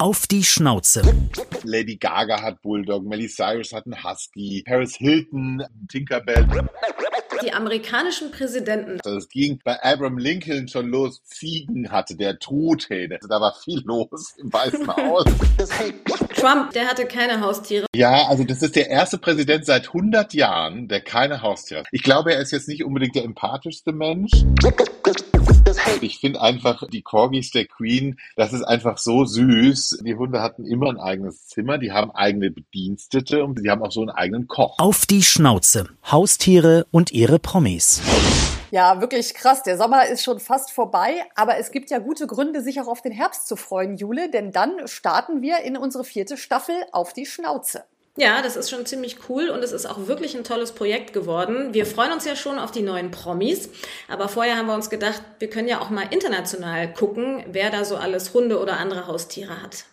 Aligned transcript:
Auf 0.00 0.26
die 0.26 0.42
Schnauze. 0.42 1.02
Lady 1.62 1.96
Gaga 1.96 2.40
hat 2.40 2.62
Bulldog, 2.62 3.04
Miley 3.04 3.28
Cyrus 3.28 3.74
hat 3.74 3.84
einen 3.84 4.02
Husky, 4.02 4.64
Paris 4.66 4.96
Hilton, 4.96 5.62
Tinkerbell. 5.90 6.48
Die 7.44 7.52
amerikanischen 7.52 8.30
Präsidenten. 8.30 8.98
Also 9.04 9.18
es 9.18 9.28
ging 9.28 9.60
bei 9.62 9.78
Abraham 9.82 10.16
Lincoln 10.16 10.68
schon 10.68 10.88
los. 10.88 11.22
Ziegen 11.24 11.92
hatte 11.92 12.16
der 12.16 12.38
Truthähne. 12.38 13.16
Also 13.16 13.28
da 13.28 13.42
war 13.42 13.54
viel 13.62 13.82
los 13.84 14.36
im 14.38 14.50
Weißen 14.50 14.86
Haus. 14.96 15.24
Trump, 16.34 16.72
der 16.72 16.88
hatte 16.88 17.04
keine 17.04 17.42
Haustiere. 17.42 17.84
Ja, 17.94 18.26
also 18.26 18.44
das 18.44 18.62
ist 18.62 18.76
der 18.76 18.88
erste 18.88 19.18
Präsident 19.18 19.66
seit 19.66 19.88
100 19.88 20.32
Jahren, 20.32 20.88
der 20.88 21.02
keine 21.02 21.42
Haustiere 21.42 21.80
hat. 21.80 21.88
Ich 21.92 22.02
glaube, 22.02 22.32
er 22.32 22.40
ist 22.40 22.52
jetzt 22.52 22.68
nicht 22.68 22.84
unbedingt 22.84 23.16
der 23.16 23.24
empathischste 23.24 23.92
Mensch. 23.92 24.32
Ich 26.00 26.18
finde 26.18 26.40
einfach 26.40 26.86
die 26.88 27.02
Corgis 27.02 27.50
der 27.50 27.66
Queen, 27.66 28.18
das 28.36 28.52
ist 28.52 28.62
einfach 28.62 28.98
so 28.98 29.24
süß. 29.24 30.02
Die 30.04 30.14
Hunde 30.14 30.40
hatten 30.40 30.64
immer 30.64 30.88
ein 30.88 30.98
eigenes 30.98 31.46
Zimmer, 31.46 31.78
die 31.78 31.92
haben 31.92 32.10
eigene 32.10 32.50
Bedienstete 32.50 33.44
und 33.44 33.58
die 33.62 33.70
haben 33.70 33.82
auch 33.82 33.92
so 33.92 34.00
einen 34.00 34.10
eigenen 34.10 34.46
Koch. 34.46 34.78
Auf 34.78 35.06
die 35.06 35.22
Schnauze. 35.22 35.88
Haustiere 36.10 36.86
und 36.90 37.12
ihre 37.12 37.38
Promis. 37.38 38.00
Ja, 38.70 39.00
wirklich 39.00 39.34
krass. 39.34 39.64
Der 39.64 39.76
Sommer 39.76 40.06
ist 40.06 40.22
schon 40.22 40.38
fast 40.38 40.70
vorbei, 40.70 41.24
aber 41.34 41.58
es 41.58 41.72
gibt 41.72 41.90
ja 41.90 41.98
gute 41.98 42.28
Gründe, 42.28 42.62
sich 42.62 42.80
auch 42.80 42.86
auf 42.86 43.02
den 43.02 43.12
Herbst 43.12 43.48
zu 43.48 43.56
freuen, 43.56 43.96
Jule, 43.96 44.30
denn 44.30 44.52
dann 44.52 44.86
starten 44.86 45.42
wir 45.42 45.58
in 45.62 45.76
unsere 45.76 46.04
vierte 46.04 46.36
Staffel 46.36 46.74
auf 46.92 47.12
die 47.12 47.26
Schnauze. 47.26 47.84
Ja, 48.20 48.42
das 48.42 48.54
ist 48.54 48.68
schon 48.68 48.84
ziemlich 48.84 49.16
cool 49.30 49.48
und 49.48 49.64
es 49.64 49.72
ist 49.72 49.86
auch 49.86 50.06
wirklich 50.06 50.36
ein 50.36 50.44
tolles 50.44 50.72
Projekt 50.72 51.14
geworden. 51.14 51.72
Wir 51.72 51.86
freuen 51.86 52.12
uns 52.12 52.26
ja 52.26 52.36
schon 52.36 52.58
auf 52.58 52.70
die 52.70 52.82
neuen 52.82 53.10
Promis, 53.10 53.70
aber 54.08 54.28
vorher 54.28 54.58
haben 54.58 54.66
wir 54.66 54.74
uns 54.74 54.90
gedacht, 54.90 55.22
wir 55.38 55.48
können 55.48 55.68
ja 55.68 55.80
auch 55.80 55.88
mal 55.88 56.04
international 56.10 56.92
gucken, 56.92 57.42
wer 57.50 57.70
da 57.70 57.82
so 57.82 57.96
alles 57.96 58.34
Hunde 58.34 58.60
oder 58.60 58.76
andere 58.76 59.06
Haustiere 59.06 59.62
hat. 59.62 59.86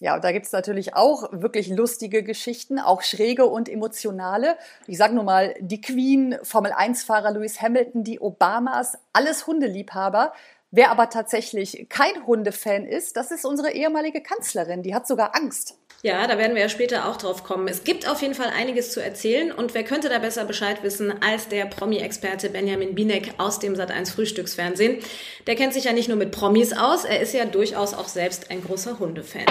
Ja, 0.00 0.16
und 0.16 0.24
da 0.24 0.32
gibt's 0.32 0.50
natürlich 0.50 0.96
auch 0.96 1.28
wirklich 1.30 1.68
lustige 1.68 2.24
Geschichten, 2.24 2.80
auch 2.80 3.02
schräge 3.02 3.46
und 3.46 3.68
emotionale. 3.68 4.56
Ich 4.88 4.98
sage 4.98 5.14
nur 5.14 5.22
mal, 5.22 5.54
die 5.60 5.80
Queen, 5.80 6.36
Formel-1-Fahrer 6.42 7.30
Lewis 7.30 7.62
Hamilton, 7.62 8.02
die 8.02 8.18
Obamas, 8.18 8.98
alles 9.12 9.46
Hundeliebhaber. 9.46 10.32
Wer 10.72 10.90
aber 10.90 11.10
tatsächlich 11.10 11.86
kein 11.88 12.26
Hundefan 12.26 12.86
ist, 12.86 13.16
das 13.16 13.30
ist 13.30 13.44
unsere 13.44 13.70
ehemalige 13.70 14.20
Kanzlerin. 14.20 14.82
Die 14.82 14.96
hat 14.96 15.06
sogar 15.06 15.36
Angst. 15.36 15.76
Ja, 16.04 16.26
da 16.26 16.36
werden 16.36 16.56
wir 16.56 16.62
ja 16.62 16.68
später 16.68 17.08
auch 17.08 17.16
drauf 17.16 17.44
kommen. 17.44 17.68
Es 17.68 17.84
gibt 17.84 18.10
auf 18.10 18.22
jeden 18.22 18.34
Fall 18.34 18.48
einiges 18.48 18.90
zu 18.90 19.00
erzählen 19.00 19.52
und 19.52 19.72
wer 19.72 19.84
könnte 19.84 20.08
da 20.08 20.18
besser 20.18 20.44
Bescheid 20.44 20.82
wissen 20.82 21.14
als 21.22 21.46
der 21.46 21.64
Promi-Experte 21.66 22.50
Benjamin 22.50 22.96
Binek 22.96 23.34
aus 23.38 23.60
dem 23.60 23.74
Sat1 23.74 24.12
Frühstücksfernsehen. 24.12 24.98
Der 25.46 25.54
kennt 25.54 25.74
sich 25.74 25.84
ja 25.84 25.92
nicht 25.92 26.08
nur 26.08 26.16
mit 26.16 26.32
Promis 26.32 26.72
aus, 26.72 27.04
er 27.04 27.20
ist 27.20 27.34
ja 27.34 27.44
durchaus 27.44 27.94
auch 27.94 28.08
selbst 28.08 28.50
ein 28.50 28.64
großer 28.64 28.98
Hundefan. 28.98 29.46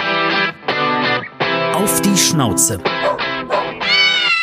Auf 1.72 2.02
die 2.02 2.18
Schnauze. 2.18 2.78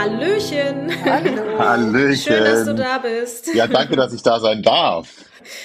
Hallöchen. 0.00 0.90
Hallo. 1.04 1.58
Hallöchen. 1.58 2.16
Schön, 2.16 2.44
dass 2.44 2.64
du 2.64 2.74
da 2.74 2.96
bist. 2.96 3.54
Ja, 3.54 3.66
danke, 3.66 3.96
dass 3.96 4.14
ich 4.14 4.22
da 4.22 4.40
sein 4.40 4.62
darf. 4.62 5.08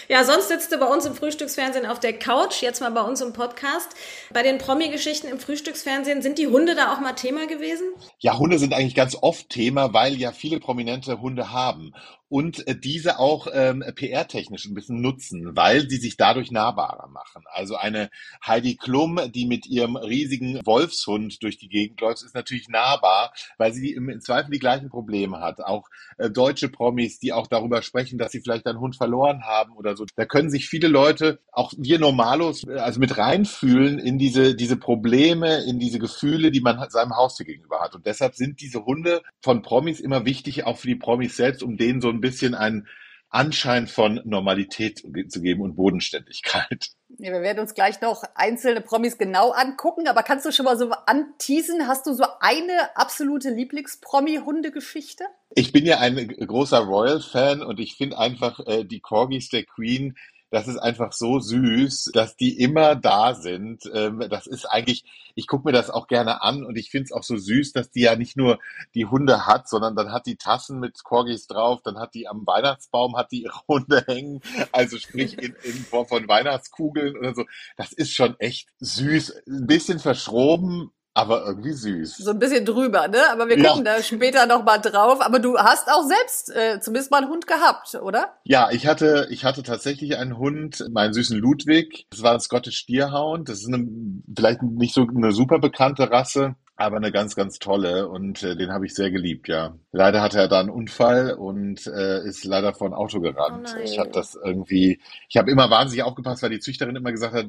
Ja, 0.10 0.26
sonst 0.26 0.50
sitzt 0.50 0.74
du 0.74 0.78
bei 0.78 0.88
uns 0.88 1.06
im 1.06 1.16
Frühstücksfernsehen 1.16 1.86
auf 1.86 2.02
der 2.02 2.20
Couch, 2.20 2.62
jetzt 2.62 2.82
mal 2.82 2.92
bei 2.92 3.00
uns 3.00 3.22
im 3.22 3.32
Podcast. 3.32 3.96
Bei 4.34 4.44
den 4.44 4.58
Promi-Geschichten 4.58 5.28
im 5.28 5.40
Frühstücksfernsehen, 5.40 6.22
sind 6.22 6.38
die 6.38 6.48
Hunde 6.48 6.76
da 6.76 6.94
auch 6.94 7.00
mal 7.00 7.14
Thema 7.14 7.48
gewesen? 7.48 7.88
Ja, 8.20 8.38
Hunde 8.38 8.60
sind 8.60 8.74
eigentlich 8.74 8.96
ganz 8.96 9.16
oft 9.22 9.50
Thema, 9.50 9.94
weil 9.94 10.16
ja 10.16 10.34
viele 10.34 10.60
Prominente 10.60 11.22
Hunde 11.22 11.54
haben 11.54 11.94
und 12.30 12.68
äh, 12.68 12.76
diese 12.78 13.20
auch 13.20 13.48
ähm, 13.54 13.84
PR-technisch 13.96 14.66
ein 14.66 14.74
bisschen 14.74 15.02
nutzen, 15.02 15.56
weil 15.56 15.90
sie 15.90 15.98
sich 15.98 16.18
dadurch 16.18 16.52
nahbarer 16.52 17.08
machen. 17.08 17.44
Also 17.52 17.76
eine 17.76 18.10
Heidi 18.46 18.76
Klum, 18.76 19.20
die 19.34 19.46
mit 19.46 19.68
ihrem 19.68 19.96
riesigen 19.96 20.60
Wolfshund 20.66 21.42
durch 21.44 21.58
die 21.58 21.70
Gegend 21.70 22.02
läuft, 22.02 22.24
ist 22.24 22.36
natürlich 22.36 22.68
nahbar, 22.68 23.34
weil 23.58 23.74
sie 23.74 23.92
im, 23.92 24.20
Zweifel 24.22 24.52
die 24.52 24.60
gleichen 24.60 24.90
Probleme 24.90 25.40
hat. 25.40 25.62
Auch 25.62 25.88
äh, 26.18 26.30
deutsche 26.30 26.70
Promis, 26.70 27.20
die 27.20 27.34
auch 27.34 27.48
darüber 27.48 27.82
sprechen, 27.82 28.18
dass 28.18 28.32
sie 28.32 28.42
vielleicht 28.42 28.66
einen 28.66 28.80
Hund 28.80 28.96
verloren 28.96 29.44
haben 29.44 29.74
oder 29.74 29.96
so. 29.96 30.06
Da 30.16 30.26
können 30.26 30.50
sich 30.50 30.68
viele 30.68 30.88
Leute, 30.88 31.40
auch 31.52 31.74
wir 31.78 32.00
Normalos, 32.00 32.64
äh, 32.64 32.80
also 32.80 33.00
mit 33.00 33.18
reinfühlen 33.18 34.00
in 34.00 34.18
diese, 34.18 34.56
diese 34.56 34.78
Probleme, 34.78 35.64
in 35.66 35.80
diese 35.80 36.00
Gefühle, 36.00 36.52
die 36.52 36.62
man 36.62 36.90
seinem 36.90 37.16
Haustier 37.16 37.46
gegenüber 37.46 37.82
hat. 37.82 37.94
Und 37.94 38.06
deshalb 38.06 38.36
sind 38.36 38.62
diese 38.62 38.86
Hunde 38.86 39.22
von 39.42 39.62
Promis 39.62 40.00
immer 40.00 40.26
wichtig, 40.26 40.66
auch 40.66 40.78
für 40.78 40.88
die 40.88 40.96
Promis 40.96 41.36
selbst, 41.36 41.62
um 41.62 41.78
denen 41.78 42.02
so 42.02 42.15
ein 42.16 42.22
bisschen 42.22 42.56
einen 42.56 42.88
Anschein 43.30 43.88
von 43.88 44.22
Normalität 44.24 45.04
zu 45.30 45.42
geben 45.42 45.62
und 45.62 45.76
Bodenständigkeit. 45.76 46.92
Ja, 47.18 47.32
wir 47.32 47.42
werden 47.42 47.60
uns 47.60 47.74
gleich 47.74 48.00
noch 48.02 48.24
einzelne 48.34 48.82
Promis 48.82 49.18
genau 49.18 49.52
angucken, 49.52 50.08
aber 50.08 50.24
kannst 50.24 50.46
du 50.46 50.52
schon 50.52 50.66
mal 50.66 50.78
so 50.78 50.92
anteasen? 50.92 51.88
Hast 51.88 52.08
du 52.08 52.14
so 52.14 52.26
eine 52.40 52.96
absolute 52.96 53.50
Lieblings-Promi-Hundegeschichte? 53.50 55.26
Ich 55.54 55.72
bin 55.72 55.86
ja 55.86 56.00
ein 56.00 56.28
großer 56.28 56.80
Royal-Fan 56.80 57.62
und 57.62 57.80
ich 57.80 57.96
finde 57.96 58.18
einfach 58.18 58.60
äh, 58.68 58.86
die 58.86 59.02
Corgis 59.02 59.50
der 59.50 59.66
Queen 59.66 60.18
das 60.56 60.70
ist 60.70 60.78
einfach 60.78 61.12
so 61.12 61.40
süß, 61.40 62.12
dass 62.14 62.38
die 62.38 62.58
immer 62.58 62.96
da 62.96 63.36
sind. 63.36 63.84
Ähm, 63.94 64.26
das 64.30 64.48
ist 64.48 64.64
eigentlich, 64.66 65.04
ich 65.36 65.48
gucke 65.48 65.68
mir 65.68 65.74
das 65.74 65.90
auch 65.90 66.08
gerne 66.08 66.42
an 66.44 66.64
und 66.64 66.78
ich 66.78 66.90
finde 66.90 67.04
es 67.04 67.12
auch 67.12 67.24
so 67.24 67.36
süß, 67.36 67.74
dass 67.74 67.92
die 67.92 68.04
ja 68.04 68.16
nicht 68.16 68.38
nur 68.38 68.60
die 68.94 69.06
Hunde 69.06 69.46
hat, 69.48 69.68
sondern 69.68 69.98
dann 69.98 70.14
hat 70.14 70.26
die 70.26 70.38
Tassen 70.38 70.80
mit 70.80 71.04
Corgis 71.04 71.48
drauf, 71.48 71.82
dann 71.84 72.00
hat 72.00 72.14
die 72.14 72.30
am 72.30 72.48
Weihnachtsbaum 72.48 73.18
hat 73.18 73.34
die 73.34 73.44
ihre 73.44 73.60
Hunde 73.68 74.06
hängen, 74.08 74.40
also 74.72 74.98
sprich 74.98 75.38
in, 75.38 75.56
in 75.64 75.74
Form 75.74 76.08
von 76.08 76.26
Weihnachtskugeln 76.26 77.18
oder 77.18 77.36
so. 77.36 77.44
Das 77.76 77.92
ist 77.92 78.14
schon 78.14 78.40
echt 78.40 78.70
süß, 78.80 79.44
ein 79.48 79.68
bisschen 79.68 80.00
verschroben, 80.00 80.92
aber 81.16 81.46
irgendwie 81.46 81.72
süß. 81.72 82.18
So 82.18 82.32
ein 82.32 82.40
bisschen 82.40 82.66
drüber, 82.66 83.08
ne? 83.08 83.20
Aber 83.32 83.48
wir 83.48 83.56
gucken 83.56 83.86
ja. 83.86 83.96
da 83.96 84.04
später 84.04 84.46
noch 84.46 84.66
mal 84.66 84.80
drauf. 84.80 85.22
Aber 85.22 85.40
du 85.40 85.58
hast 85.58 85.90
auch 85.90 86.04
selbst 86.04 86.54
äh, 86.54 86.82
zumindest 86.82 87.10
mal 87.10 87.22
einen 87.22 87.30
Hund 87.30 87.48
gehabt, 87.48 87.96
oder? 87.96 88.34
Ja, 88.44 88.70
ich 88.70 88.86
hatte, 88.86 89.28
ich 89.32 89.46
hatte 89.46 89.64
tatsächlich 89.64 90.18
einen 90.18 90.38
Hund, 90.38 90.86
meinen 90.92 91.14
süßen 91.14 91.40
Ludwig. 91.40 92.06
Das 92.10 92.22
war 92.22 92.34
ein 92.34 92.42
Scottish 92.42 92.86
Deerhound. 92.86 93.48
Das 93.48 93.60
ist 93.60 93.74
eine, 93.74 93.88
vielleicht 94.36 94.62
nicht 94.62 94.94
so 94.94 95.08
eine 95.08 95.32
super 95.32 95.60
bekannte 95.60 96.12
Rasse. 96.12 96.56
Aber 96.78 96.98
eine 96.98 97.14
ganz, 97.14 97.38
ganz 97.38 97.60
tolle 97.60 98.10
und 98.10 98.44
äh, 98.44 98.58
den 98.58 98.74
habe 98.74 98.86
ich 98.86 98.94
sehr 98.94 99.10
geliebt, 99.10 99.48
ja. 99.48 99.78
Leider 99.94 100.22
hatte 100.22 100.40
er 100.40 100.50
da 100.50 100.60
einen 100.60 100.70
Unfall 100.70 101.32
und 101.32 101.88
äh, 101.88 102.22
ist 102.26 102.44
leider 102.44 102.74
vor 102.74 102.90
ein 102.90 102.94
Auto 102.94 103.22
gerannt. 103.22 103.74
Oh 103.74 103.82
ich 103.82 103.98
habe 103.98 104.10
das 104.10 104.36
irgendwie, 104.36 105.00
ich 105.30 105.38
habe 105.38 105.50
immer 105.50 105.70
wahnsinnig 105.70 106.04
aufgepasst, 106.04 106.44
weil 106.44 106.50
die 106.50 106.60
Züchterin 106.60 106.98
immer 106.98 107.14
gesagt 107.14 107.34
hat, 107.34 107.46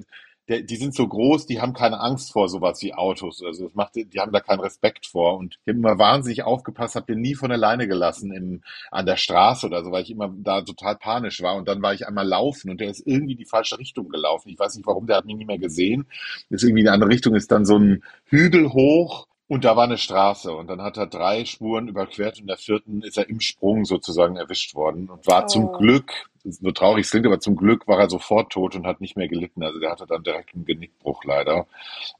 der, 0.48 0.62
die 0.62 0.76
sind 0.76 0.94
so 0.94 1.06
groß, 1.06 1.46
die 1.46 1.60
haben 1.60 1.72
keine 1.72 2.00
Angst 2.00 2.32
vor 2.32 2.48
sowas 2.48 2.80
wie 2.82 2.94
Autos. 2.94 3.42
Also 3.44 3.64
das 3.64 3.74
macht, 3.74 3.96
die 3.96 4.20
haben 4.20 4.32
da 4.32 4.40
keinen 4.40 4.60
Respekt 4.60 5.06
vor. 5.06 5.36
Und 5.36 5.58
ich 5.64 5.72
habe 5.72 5.78
immer 5.78 5.98
wahnsinnig 5.98 6.44
aufgepasst, 6.44 6.94
habe 6.94 7.12
den 7.12 7.20
nie 7.20 7.34
von 7.34 7.50
alleine 7.50 7.88
gelassen 7.88 8.32
im, 8.32 8.62
an 8.90 9.06
der 9.06 9.16
Straße 9.16 9.66
oder 9.66 9.84
so, 9.84 9.90
weil 9.90 10.02
ich 10.02 10.10
immer 10.10 10.32
da 10.36 10.62
total 10.62 10.96
panisch 10.96 11.42
war. 11.42 11.56
Und 11.56 11.66
dann 11.68 11.82
war 11.82 11.94
ich 11.94 12.06
einmal 12.06 12.26
laufen 12.26 12.70
und 12.70 12.80
der 12.80 12.90
ist 12.90 13.06
irgendwie 13.06 13.36
die 13.36 13.44
falsche 13.44 13.78
Richtung 13.78 14.08
gelaufen. 14.08 14.48
Ich 14.50 14.58
weiß 14.58 14.76
nicht 14.76 14.86
warum, 14.86 15.06
der 15.06 15.16
hat 15.16 15.24
mich 15.24 15.36
nie 15.36 15.44
mehr 15.44 15.58
gesehen. 15.58 16.06
Ist 16.50 16.62
irgendwie 16.62 16.82
in 16.82 16.88
eine 16.88 16.94
andere 16.94 17.10
Richtung, 17.10 17.34
ist 17.34 17.50
dann 17.50 17.64
so 17.64 17.78
ein 17.78 18.02
Hügel 18.24 18.72
hoch 18.72 19.26
und 19.48 19.64
da 19.64 19.76
war 19.76 19.84
eine 19.84 19.98
Straße 19.98 20.52
und 20.52 20.68
dann 20.68 20.82
hat 20.82 20.96
er 20.96 21.06
drei 21.06 21.44
Spuren 21.44 21.88
überquert 21.88 22.40
und 22.40 22.46
der 22.48 22.56
vierten 22.56 23.02
ist 23.02 23.16
er 23.16 23.28
im 23.28 23.40
Sprung 23.40 23.84
sozusagen 23.84 24.36
erwischt 24.36 24.74
worden 24.74 25.08
und 25.08 25.26
war 25.26 25.44
Oh. 25.44 25.46
zum 25.46 25.72
Glück, 25.72 26.12
so 26.44 26.70
traurig 26.70 27.04
es 27.04 27.10
klingt, 27.10 27.26
aber 27.26 27.40
zum 27.40 27.56
Glück 27.56 27.86
war 27.88 27.98
er 28.00 28.08
sofort 28.10 28.52
tot 28.52 28.74
und 28.76 28.86
hat 28.86 29.00
nicht 29.00 29.16
mehr 29.16 29.28
gelitten. 29.28 29.62
Also 29.64 29.78
der 29.80 29.90
hatte 29.90 30.06
dann 30.06 30.22
direkt 30.22 30.54
einen 30.54 30.64
Genickbruch 30.64 31.24
leider. 31.24 31.66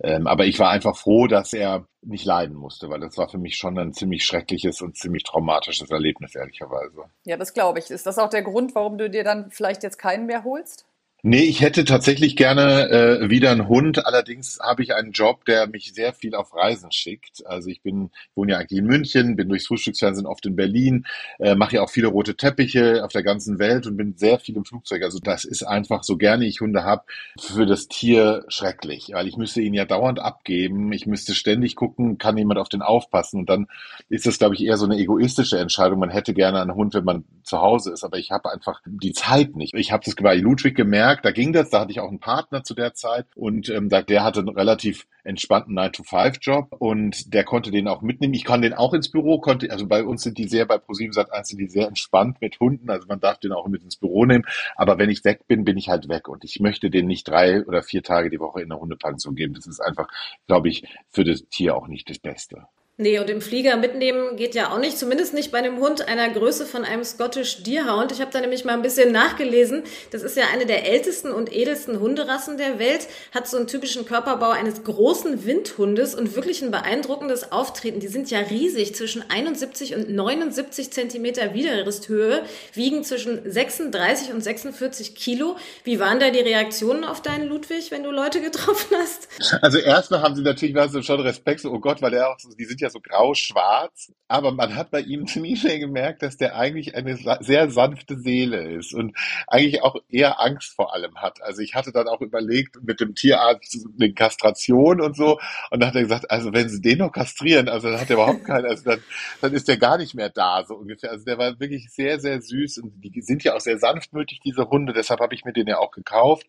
Ähm, 0.01 0.27
aber 0.27 0.47
ich 0.47 0.59
war 0.59 0.71
einfach 0.71 0.97
froh, 0.97 1.27
dass 1.29 1.53
er 1.53 1.87
nicht 2.03 2.25
leiden 2.25 2.57
musste, 2.57 2.89
weil 2.91 3.01
das 3.01 3.17
war 3.19 3.29
für 3.29 3.39
mich 3.39 3.57
schon 3.57 3.79
ein 3.79 3.93
ziemlich 3.93 4.25
schreckliches 4.25 4.81
und 4.83 4.97
ziemlich 4.97 5.23
traumatisches 5.25 5.91
Erlebnis, 5.91 6.35
ehrlicherweise. 6.35 7.05
Ja, 7.25 7.37
das 7.37 7.55
glaube 7.55 7.79
ich. 7.79 7.91
Ist 7.91 8.07
das 8.07 8.19
auch 8.19 8.31
der 8.31 8.43
Grund, 8.43 8.75
warum 8.75 8.99
du 8.99 9.09
dir 9.11 9.23
dann 9.25 9.51
vielleicht 9.51 9.83
jetzt 9.85 9.99
keinen 9.99 10.27
mehr 10.27 10.43
holst? 10.45 10.87
Nee, 11.23 11.43
ich 11.43 11.61
hätte 11.61 11.85
tatsächlich 11.85 12.37
gerne 12.37 12.89
äh, 12.89 13.31
wieder 13.31 13.51
einen 13.51 13.67
Hund. 13.67 14.07
Allerdings 14.07 14.59
habe 14.63 14.83
ich 14.83 14.95
einen 14.95 15.13
Job, 15.13 15.45
der 15.47 15.67
mich 15.67 15.93
sehr 15.93 16.13
viel 16.13 16.35
auf 16.37 16.55
Reisen 16.55 16.93
schickt. 16.93 17.45
Also 17.47 17.69
ich 17.69 17.83
bin 17.83 18.11
wohne 18.37 18.53
ja 18.53 18.59
eigentlich 18.59 18.79
in 18.79 18.87
München, 18.87 19.35
bin 19.35 19.49
durchs 19.49 19.67
Frühstücksfernsehen 19.67 20.27
oft 20.27 20.47
in 20.47 20.55
Berlin, 20.55 21.05
äh, 21.41 21.57
mache 21.57 21.77
ja 21.77 21.83
auch 21.83 21.91
viele 21.91 22.09
rote 22.09 22.37
Teppiche 22.37 23.03
auf 23.05 23.11
der 23.11 23.25
ganzen 23.25 23.59
Welt 23.59 23.87
und 23.87 23.97
bin 23.97 24.15
sehr 24.17 24.39
viel 24.39 24.57
im 24.57 24.65
Flugzeug. 24.65 25.03
Also 25.03 25.19
das 25.19 25.45
ist 25.45 25.65
einfach, 25.65 26.05
so 26.05 26.17
gerne 26.17 26.47
ich 26.47 26.61
Hunde 26.61 26.85
habe, 26.85 27.03
für 27.41 27.67
das 27.67 27.89
Tier 27.89 28.45
schrecklich, 28.49 29.11
weil 29.13 29.27
ich 29.27 29.37
müsste 29.37 29.63
ihn 29.63 29.75
ja 29.75 29.85
dauernd 29.85 30.21
abgeben. 30.21 30.93
Ich 30.93 31.07
müsste 31.07 31.35
ständig 31.35 31.75
gucken, 31.77 32.19
kann 32.19 32.37
jemand 32.37 32.61
auf 32.61 32.69
den 32.69 32.83
aufpassen. 32.83 33.41
Und 33.41 33.51
dann 33.51 33.67
ist 34.09 34.27
das, 34.27 34.39
glaube 34.39 34.55
ich, 34.55 34.63
eher 34.63 34.77
so 34.77 34.85
eine 34.85 34.97
egoistische 34.97 35.59
Entscheidung. 35.59 35.99
Man 35.99 36.11
hätte 36.11 36.35
gerne 36.35 36.61
einen 36.61 36.75
Hund, 36.75 36.95
wenn 36.95 37.05
man 37.05 37.25
zu 37.43 37.61
Hause 37.61 37.93
ist, 37.93 38.05
aber 38.05 38.19
ich 38.19 38.31
habe 38.31 38.53
einfach 38.53 38.81
die 38.87 39.13
Zeit 39.13 39.57
nicht. 39.57 39.75
Ich 39.75 39.93
habe 39.93 40.05
das 40.05 40.15
bei 40.15 40.37
Ludwig 40.37 40.77
gemerkt, 40.77 41.16
gemerkt, 41.17 41.25
da 41.25 41.31
ging 41.31 41.53
das, 41.53 41.71
da 41.71 41.81
hatte 41.81 41.93
ich 41.93 42.01
auch 42.01 42.09
einen 42.09 42.21
Partner 42.21 42.63
zu 42.63 42.75
der 42.75 42.95
Zeit 42.95 43.27
und 43.35 43.69
ähm, 43.69 43.89
der 43.89 44.25
hatte 44.25 44.41
einen 44.41 44.49
relativ 44.49 45.07
entspannten 45.25 45.77
9-to-5-Job 45.77 46.77
und 46.79 47.35
der 47.35 47.45
konnte 47.45 47.71
den 47.71 47.89
auch 47.89 48.01
mitnehmen. 48.03 48.35
Ich 48.35 48.45
kann 48.45 48.63
den 48.63 48.75
auch 48.75 48.95
ins 48.95 49.11
Büro, 49.11 49.41
konnte, 49.41 49.71
also 49.71 49.87
bei 49.87 50.05
uns 50.05 50.23
sind 50.23 50.39
die 50.39 50.49
sehr, 50.49 50.67
bei 50.67 50.79
ProSieben 50.79 51.13
Sat 51.13 51.33
1 51.33 51.49
sind 51.49 51.59
die 51.59 51.69
sehr 51.69 51.89
entspannt 51.89 52.41
mit 52.41 52.61
Hunden, 52.61 52.91
also 52.91 53.07
man 53.09 53.21
darf 53.21 53.39
den 53.39 53.53
auch 53.53 53.67
mit 53.67 53.83
ins 53.83 53.97
Büro 53.97 54.25
nehmen, 54.25 54.45
aber 54.77 54.99
wenn 54.99 55.11
ich 55.11 55.25
weg 55.25 55.47
bin, 55.49 55.65
bin 55.65 55.77
ich 55.77 55.89
halt 55.89 56.09
weg 56.09 56.29
und 56.29 56.45
ich 56.45 56.61
möchte 56.61 56.91
den 56.91 57.07
nicht 57.07 57.29
drei 57.29 57.65
oder 57.65 57.83
vier 57.83 58.03
Tage 58.03 58.31
die 58.31 58.41
Woche 58.41 58.63
in 58.63 58.69
der 58.69 58.79
Hundepension 58.79 59.35
geben. 59.35 59.55
Das 59.55 59.67
ist 59.67 59.81
einfach, 59.81 60.09
glaube 60.47 60.69
ich, 60.69 60.85
für 61.11 61.25
das 61.25 61.47
Tier 61.49 61.77
auch 61.77 61.89
nicht 61.89 62.09
das 62.09 62.19
Beste. 62.19 62.67
Nee, 62.99 63.19
und 63.19 63.29
im 63.29 63.43
Flieger 63.43 63.77
mitnehmen 63.77 64.37
geht 64.37 64.55
ja 64.55 64.73
auch 64.73 64.79
nicht, 64.79 64.97
zumindest 64.97 65.35
nicht 65.35 65.53
bei 65.53 65.59
einem 65.59 65.77
Hund 65.81 66.09
einer 66.09 66.31
Größe 66.31 66.65
von 66.65 66.83
einem 66.83 67.05
Scottish 67.05 67.63
Deerhound. 67.63 68.11
Ich 68.11 68.23
habe 68.23 68.31
da 68.33 68.41
nämlich 68.41 68.65
mal 68.65 68.73
ein 68.73 68.81
bisschen 68.81 69.13
nachgelesen. 69.13 69.83
Das 70.13 70.23
ist 70.23 70.35
ja 70.35 70.45
eine 70.51 70.65
der 70.65 70.91
ältesten 70.91 71.31
und 71.31 71.55
edelsten 71.55 72.01
Hunderassen 72.01 72.57
der 72.57 72.79
Welt, 72.79 73.07
hat 73.35 73.49
so 73.49 73.59
einen 73.59 73.67
typischen 73.67 74.07
Körperbau 74.07 74.49
eines 74.49 74.83
großen 74.83 75.45
Windhundes 75.45 76.15
und 76.15 76.37
wirklich 76.37 76.63
ein 76.63 76.71
beeindruckendes 76.71 77.53
Auftreten. 77.53 78.01
Die 78.01 78.09
sind 78.09 78.31
ja 78.31 78.39
riesig, 78.39 78.95
zwischen 78.95 79.23
71 79.29 79.95
und 79.95 80.09
79 80.09 80.91
Zentimeter 80.91 81.53
Widerristhöhe, 81.53 82.45
wiegen 82.73 83.05
zwischen 83.05 83.43
36 83.45 84.33
und 84.33 84.41
46 84.41 85.15
Kilo. 85.15 85.57
Wie 85.85 86.01
waren 86.01 86.19
da 86.19 86.31
die 86.31 86.41
Reaktionen 86.41 87.05
auf 87.05 87.21
deinen 87.21 87.47
Ludwig, 87.47 87.91
wenn 87.91 88.05
du 88.05 88.11
Leute 88.11 88.41
getroffen 88.41 88.97
hast? 88.99 89.29
Also 89.61 89.77
erstmal 89.77 90.23
haben 90.23 90.35
sie 90.35 90.41
natürlich 90.41 90.75
schon 91.05 91.21
Respekt, 91.21 91.61
so, 91.61 91.71
oh 91.71 91.79
Gott, 91.79 92.01
weil 92.01 92.13
der 92.13 92.31
auch, 92.31 92.39
die 92.59 92.65
sind 92.65 92.81
ja 92.81 92.86
ja 92.87 92.91
so 92.91 93.01
grau-schwarz, 93.01 94.13
aber 94.29 94.53
man 94.53 94.75
hat 94.77 94.91
bei 94.91 95.01
ihm 95.01 95.27
ziemlich 95.27 95.61
schnell 95.61 95.79
gemerkt, 95.79 96.23
dass 96.23 96.37
der 96.37 96.57
eigentlich 96.57 96.95
eine 96.95 97.19
sehr 97.41 97.71
sanfte 97.71 98.19
Seele 98.19 98.63
ist 98.73 98.95
und 98.95 99.17
eigentlich 99.47 99.83
auch 99.83 99.97
eher 100.09 100.41
Angst 100.41 100.75
vor 100.75 100.95
allem 100.95 101.17
hat. 101.17 101.43
Also 101.43 101.63
ich 101.63 101.75
hatte 101.75 101.93
dann 101.93 102.09
auch 102.09 102.21
überlegt 102.21 102.83
mit 102.83 103.01
dem 103.01 103.15
Tierarzt 103.15 103.87
eine 103.99 104.13
Kastration 104.13 105.01
und 105.01 105.17
so 105.17 105.39
und 105.71 105.81
dann 105.81 105.89
hat 105.89 105.97
er 105.97 106.03
gesagt, 106.03 106.31
also 106.31 106.53
wenn 106.53 106.69
sie 106.69 106.81
den 106.81 106.99
noch 106.99 107.13
kastrieren, 107.13 107.69
also 107.69 107.91
dann 107.91 108.01
hat 108.01 108.11
er 108.11 108.15
überhaupt 108.15 108.45
keinen, 108.45 108.67
also 108.67 108.85
dann, 108.85 109.03
dann 109.41 109.53
ist 109.53 109.69
der 109.69 109.77
gar 109.77 109.99
nicht 109.99 110.15
mehr 110.15 110.31
da, 110.31 110.65
so 110.67 110.75
ungefähr. 110.75 111.11
Also 111.11 111.25
der 111.25 111.39
war 111.39 111.59
wirklich 111.61 111.91
sehr, 111.91 112.21
sehr 112.21 112.41
süß 112.41 112.79
und 112.79 112.93
die 113.03 113.23
sind 113.23 113.45
ja 113.45 113.55
auch 113.55 113.61
sehr 113.61 113.79
sanftmütig, 113.79 114.41
diese 114.45 114.69
Hunde, 114.69 114.93
deshalb 114.93 115.21
habe 115.21 115.35
ich 115.35 115.45
mir 115.45 115.53
den 115.53 115.67
ja 115.67 115.79
auch 115.79 115.91
gekauft 115.91 116.47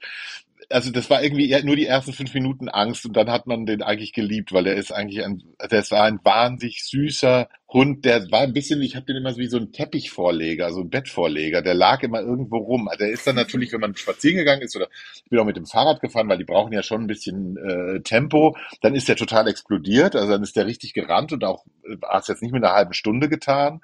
also 0.70 0.92
das 0.92 1.10
war 1.10 1.24
irgendwie 1.24 1.56
nur 1.64 1.76
die 1.76 1.86
ersten 1.86 2.14
fünf 2.14 2.34
Minuten 2.34 2.68
Angst 2.70 3.06
und 3.06 3.16
dann 3.16 3.30
hat 3.32 3.48
man 3.48 3.66
den 3.66 3.82
eigentlich 3.82 4.14
geliebt, 4.14 4.52
weil 4.54 4.68
er 4.68 4.76
ist 4.76 4.92
eigentlich 4.92 5.24
ein, 5.24 5.44
das 5.70 5.92
war 5.92 6.04
ein 6.04 6.20
wahnsinnig 6.24 6.84
süßer 6.84 7.48
Hund, 7.70 8.06
der 8.06 8.32
war 8.32 8.42
ein 8.42 8.54
bisschen, 8.54 8.82
ich 8.82 8.96
habe 8.96 9.06
den 9.06 9.18
immer 9.18 9.36
wie 9.38 9.48
so 9.48 9.58
ein 9.58 9.72
Teppichvorleger, 9.72 10.72
so 10.72 10.82
ein 10.82 10.90
Bettvorleger, 10.90 11.62
der 11.62 11.74
lag 11.74 12.02
immer 12.04 12.22
irgendwo 12.22 12.58
rum. 12.58 12.88
Also 12.88 13.06
der 13.06 13.14
ist 13.14 13.28
dann 13.28 13.36
natürlich, 13.36 13.72
wenn 13.74 13.82
man 13.82 13.96
spazieren 13.96 14.38
gegangen 14.38 14.62
ist 14.62 14.76
oder 14.76 14.88
ich 15.16 15.30
bin 15.30 15.40
auch 15.40 15.46
mit 15.46 15.58
dem 15.58 15.66
Fahrrad 15.66 16.02
gefahren, 16.02 16.30
weil 16.30 16.38
die 16.38 16.46
brauchen 16.46 16.74
ja 16.74 16.84
schon 16.84 17.02
ein 17.02 17.08
bisschen 17.08 17.58
äh, 17.58 18.02
Tempo, 18.02 18.56
dann 18.82 18.96
ist 18.96 19.08
der 19.08 19.16
total 19.16 19.48
explodiert, 19.48 20.16
also 20.16 20.32
dann 20.32 20.44
ist 20.44 20.56
der 20.56 20.66
richtig 20.66 20.94
gerannt 20.94 21.32
und 21.34 21.44
auch 21.44 21.66
äh, 21.84 21.98
es 22.18 22.28
jetzt 22.28 22.42
nicht 22.42 22.54
mit 22.54 22.64
einer 22.64 22.74
halben 22.74 22.94
Stunde 22.94 23.30
getan. 23.30 23.82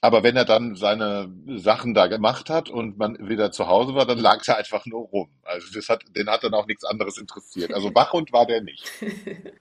Aber 0.00 0.22
wenn 0.22 0.36
er 0.36 0.44
dann 0.44 0.76
seine 0.76 1.32
Sachen 1.56 1.92
da 1.92 2.06
gemacht 2.06 2.50
hat 2.50 2.70
und 2.70 2.98
man 2.98 3.28
wieder 3.28 3.50
zu 3.50 3.66
Hause 3.66 3.94
war, 3.94 4.06
dann 4.06 4.18
lag 4.18 4.46
er 4.46 4.56
einfach 4.56 4.86
nur 4.86 5.06
rum. 5.06 5.28
Also 5.42 5.66
das 5.74 5.88
hat, 5.88 6.02
den 6.14 6.28
hat 6.28 6.44
dann 6.44 6.54
auch 6.54 6.66
nichts 6.66 6.84
anderes 6.84 7.18
interessiert. 7.18 7.74
Also 7.74 7.94
Wachhund 7.94 8.32
war 8.32 8.46
der 8.46 8.62
nicht. 8.62 8.84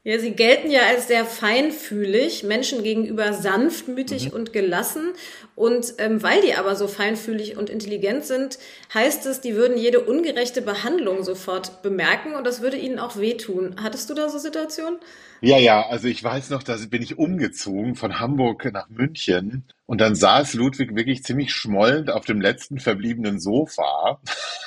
Ja, 0.04 0.20
sie 0.20 0.32
gelten 0.32 0.72
ja 0.72 0.82
als 0.88 1.10
sehr 1.10 1.26
feinfühlig, 1.26 2.44
Menschen 2.44 2.82
gegenüber 2.82 3.34
sanftmütig 3.34 4.28
mhm. 4.28 4.34
und 4.34 4.54
gelassen. 4.54 5.14
Und 5.54 5.96
ähm, 5.98 6.24
weil 6.24 6.42
die 6.42 6.54
aber 6.54 6.78
so 6.78 6.88
feinfühlig 6.88 7.58
und 7.58 7.70
intelligent 7.70 8.24
sind, 8.24 8.58
heißt 8.94 9.26
es, 9.26 9.42
die 9.42 9.56
würden 9.56 9.78
jede 9.78 10.00
ungerechte 10.00 10.62
Behandlung 10.62 11.24
sofort 11.24 11.82
bemerken 11.82 12.36
und 12.36 12.48
das 12.48 12.62
würde 12.62 12.78
ihnen 12.78 13.00
auch 13.00 13.18
wehtun. 13.18 13.76
Hattest 13.84 14.10
du 14.10 14.14
da 14.14 14.30
so 14.30 14.38
Situationen? 14.38 15.00
Ja, 15.42 15.60
ja, 15.60 15.88
also 15.88 16.08
ich 16.08 16.24
weiß 16.24 16.50
noch, 16.50 16.64
da 16.64 16.76
bin 16.90 17.04
ich 17.04 17.20
umgezogen 17.20 17.96
von 17.96 18.20
Hamburg 18.20 18.72
nach 18.74 18.90
München 18.90 19.66
und 19.86 20.02
dann 20.02 20.16
saß 20.16 20.56
Ludwig 20.56 20.96
wirklich 20.96 21.24
ziemlich 21.24 21.54
schmollend 21.54 22.10
auf 22.10 22.26
dem 22.26 22.42
letzten 22.42 22.80
verbliebenen 22.80 23.40
Sofa, 23.40 24.20